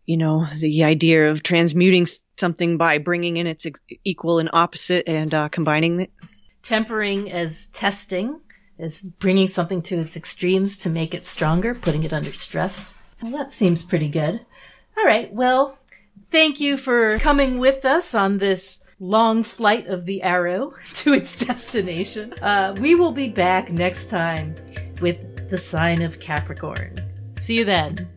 you 0.06 0.16
know, 0.16 0.46
the 0.56 0.84
idea 0.84 1.30
of 1.30 1.42
transmuting 1.42 2.06
something 2.40 2.76
by 2.76 2.98
bringing 2.98 3.36
in 3.36 3.46
its 3.46 3.66
equal 4.04 4.38
and 4.40 4.50
opposite 4.52 5.08
and 5.08 5.32
uh, 5.32 5.48
combining 5.48 6.00
it. 6.00 6.12
Tempering 6.62 7.30
as 7.30 7.68
testing, 7.68 8.40
as 8.78 9.02
bringing 9.02 9.46
something 9.46 9.82
to 9.82 10.00
its 10.00 10.16
extremes 10.16 10.76
to 10.78 10.90
make 10.90 11.14
it 11.14 11.24
stronger, 11.24 11.74
putting 11.74 12.02
it 12.02 12.12
under 12.12 12.32
stress. 12.32 12.98
Well, 13.22 13.32
that 13.32 13.52
seems 13.52 13.84
pretty 13.84 14.08
good. 14.08 14.40
All 14.98 15.04
right. 15.04 15.32
Well, 15.32 15.78
thank 16.30 16.58
you 16.58 16.76
for 16.76 17.18
coming 17.20 17.58
with 17.58 17.84
us 17.84 18.14
on 18.14 18.38
this 18.38 18.82
long 18.98 19.42
flight 19.42 19.86
of 19.86 20.04
the 20.04 20.22
arrow 20.22 20.74
to 20.94 21.14
its 21.14 21.44
destination. 21.44 22.34
Uh, 22.42 22.74
we 22.80 22.94
will 22.94 23.12
be 23.12 23.28
back 23.28 23.70
next 23.70 24.10
time 24.10 24.56
with 25.00 25.50
the 25.50 25.58
sign 25.58 26.02
of 26.02 26.20
Capricorn. 26.20 27.00
See 27.36 27.58
you 27.58 27.64
then. 27.64 28.08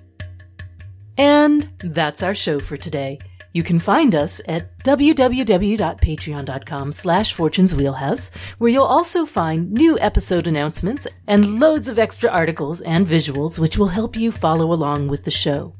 And 1.17 1.69
that's 1.79 2.23
our 2.23 2.35
show 2.35 2.59
for 2.59 2.75
today. 2.75 3.19
You 3.53 3.61
can 3.61 3.79
find 3.79 4.15
us 4.15 4.41
at 4.47 4.79
www.patreon.com 4.79 6.91
slash 6.91 7.33
Fortune's 7.33 7.75
Wheelhouse, 7.75 8.31
where 8.57 8.71
you'll 8.71 8.83
also 8.83 9.27
find 9.27 9.71
new 9.71 9.99
episode 9.99 10.47
announcements 10.47 11.05
and 11.27 11.59
loads 11.59 11.87
of 11.87 11.99
extra 11.99 12.31
articles 12.31 12.81
and 12.81 13.05
visuals 13.05 13.59
which 13.59 13.77
will 13.77 13.89
help 13.89 14.15
you 14.15 14.31
follow 14.31 14.73
along 14.73 15.07
with 15.07 15.23
the 15.23 15.31
show. 15.31 15.75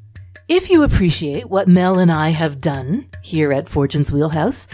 If 0.47 0.69
you 0.69 0.83
appreciate 0.83 1.49
what 1.49 1.67
Mel 1.67 1.97
and 1.97 2.11
I 2.11 2.29
have 2.29 2.61
done 2.61 3.07
here 3.23 3.51
at 3.51 3.67
Fortune's 3.67 4.11
Wheelhouse, 4.11 4.67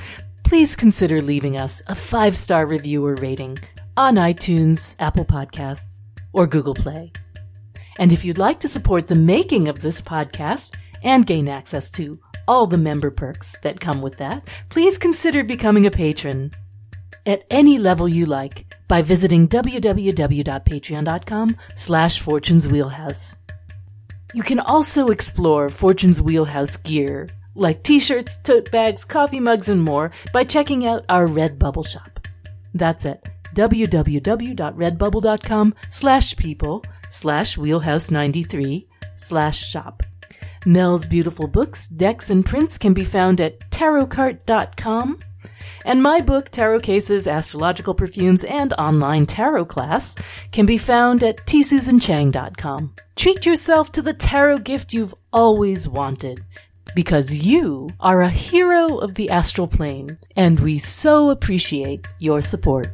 please 0.44 0.76
consider 0.76 1.22
leaving 1.22 1.56
us 1.56 1.82
a 1.88 1.96
five 1.96 2.36
star 2.36 2.66
review 2.66 3.06
or 3.06 3.16
rating 3.16 3.60
on 3.96 4.16
iTunes, 4.16 4.96
Apple 5.00 5.26
Podcasts, 5.26 6.00
or 6.34 6.48
Google 6.48 6.74
Play. 6.74 7.14
And 7.98 8.12
if 8.12 8.26
you'd 8.26 8.38
like 8.38 8.60
to 8.62 8.68
support 8.68 9.08
the 9.08 9.16
making 9.16 9.70
of 9.70 9.82
this 9.82 10.02
podcast 10.02 10.76
and 11.04 11.26
gain 11.26 11.50
access 11.50 11.92
to 11.92 12.20
all 12.48 12.68
the 12.68 12.78
member 12.78 13.12
perks 13.12 13.56
that 13.62 13.80
come 13.80 14.02
with 14.02 14.18
that, 14.18 14.48
please 14.70 14.98
consider 14.98 15.44
becoming 15.44 15.86
a 15.86 15.92
patron 15.92 16.52
at 17.26 17.44
any 17.50 17.78
level 17.78 18.08
you 18.08 18.26
like 18.26 18.66
by 18.88 19.02
visiting 19.02 19.48
www.patreon.com 19.48 21.58
slash 21.76 22.20
fortunes 22.20 22.68
wheelhouse. 22.68 23.36
You 24.34 24.44
can 24.44 24.60
also 24.60 25.08
explore 25.08 25.70
Fortune's 25.70 26.22
Wheelhouse 26.22 26.78
gear, 26.78 27.30
like 27.56 27.82
t-shirts, 27.82 28.38
tote 28.38 28.70
bags, 28.72 29.04
coffee 29.04 29.40
mugs, 29.40 29.70
and 29.70 29.82
more 29.82 30.12
by 30.32 30.44
checking 30.44 30.86
out 30.86 31.04
our 31.10 31.26
Redbubble 31.28 31.88
shop. 31.88 32.28
That's 32.76 33.08
at 33.08 33.24
www.redbubble.com 33.56 35.74
slash 35.90 36.36
people 36.36 36.84
slash 37.10 37.58
wheelhouse93 37.58 38.86
slash 39.16 39.58
shop. 39.58 40.04
Mel's 40.66 41.06
beautiful 41.06 41.48
books, 41.48 41.88
decks, 41.88 42.30
and 42.30 42.46
prints 42.46 42.78
can 42.78 42.94
be 42.94 43.04
found 43.04 43.40
at 43.40 43.60
tarotcart.com. 43.72 45.20
And 45.86 46.04
my 46.04 46.22
book, 46.22 46.50
Tarot 46.50 46.82
Cases, 46.82 47.28
Astrological 47.28 47.94
Perfumes, 47.94 48.44
and 48.44 48.74
Online 48.74 49.26
Tarot 49.26 49.66
Class 49.66 50.16
can 50.52 50.66
be 50.66 50.78
found 50.78 51.24
at 51.24 51.46
tsusanchang.com. 51.46 52.96
Treat 53.16 53.46
yourself 53.46 53.92
to 53.94 54.02
the 54.02 54.14
tarot 54.14 54.60
gift 54.60 54.94
you've 54.94 55.16
always 55.32 55.88
wanted. 55.88 56.44
Because 56.96 57.46
you 57.46 57.90
are 58.00 58.22
a 58.22 58.30
hero 58.30 58.98
of 58.98 59.16
the 59.16 59.30
astral 59.30 59.68
plane, 59.68 60.18
and 60.36 60.60
we 60.60 60.78
so 60.78 61.30
appreciate 61.30 62.08
your 62.18 62.42
support. 62.42 62.88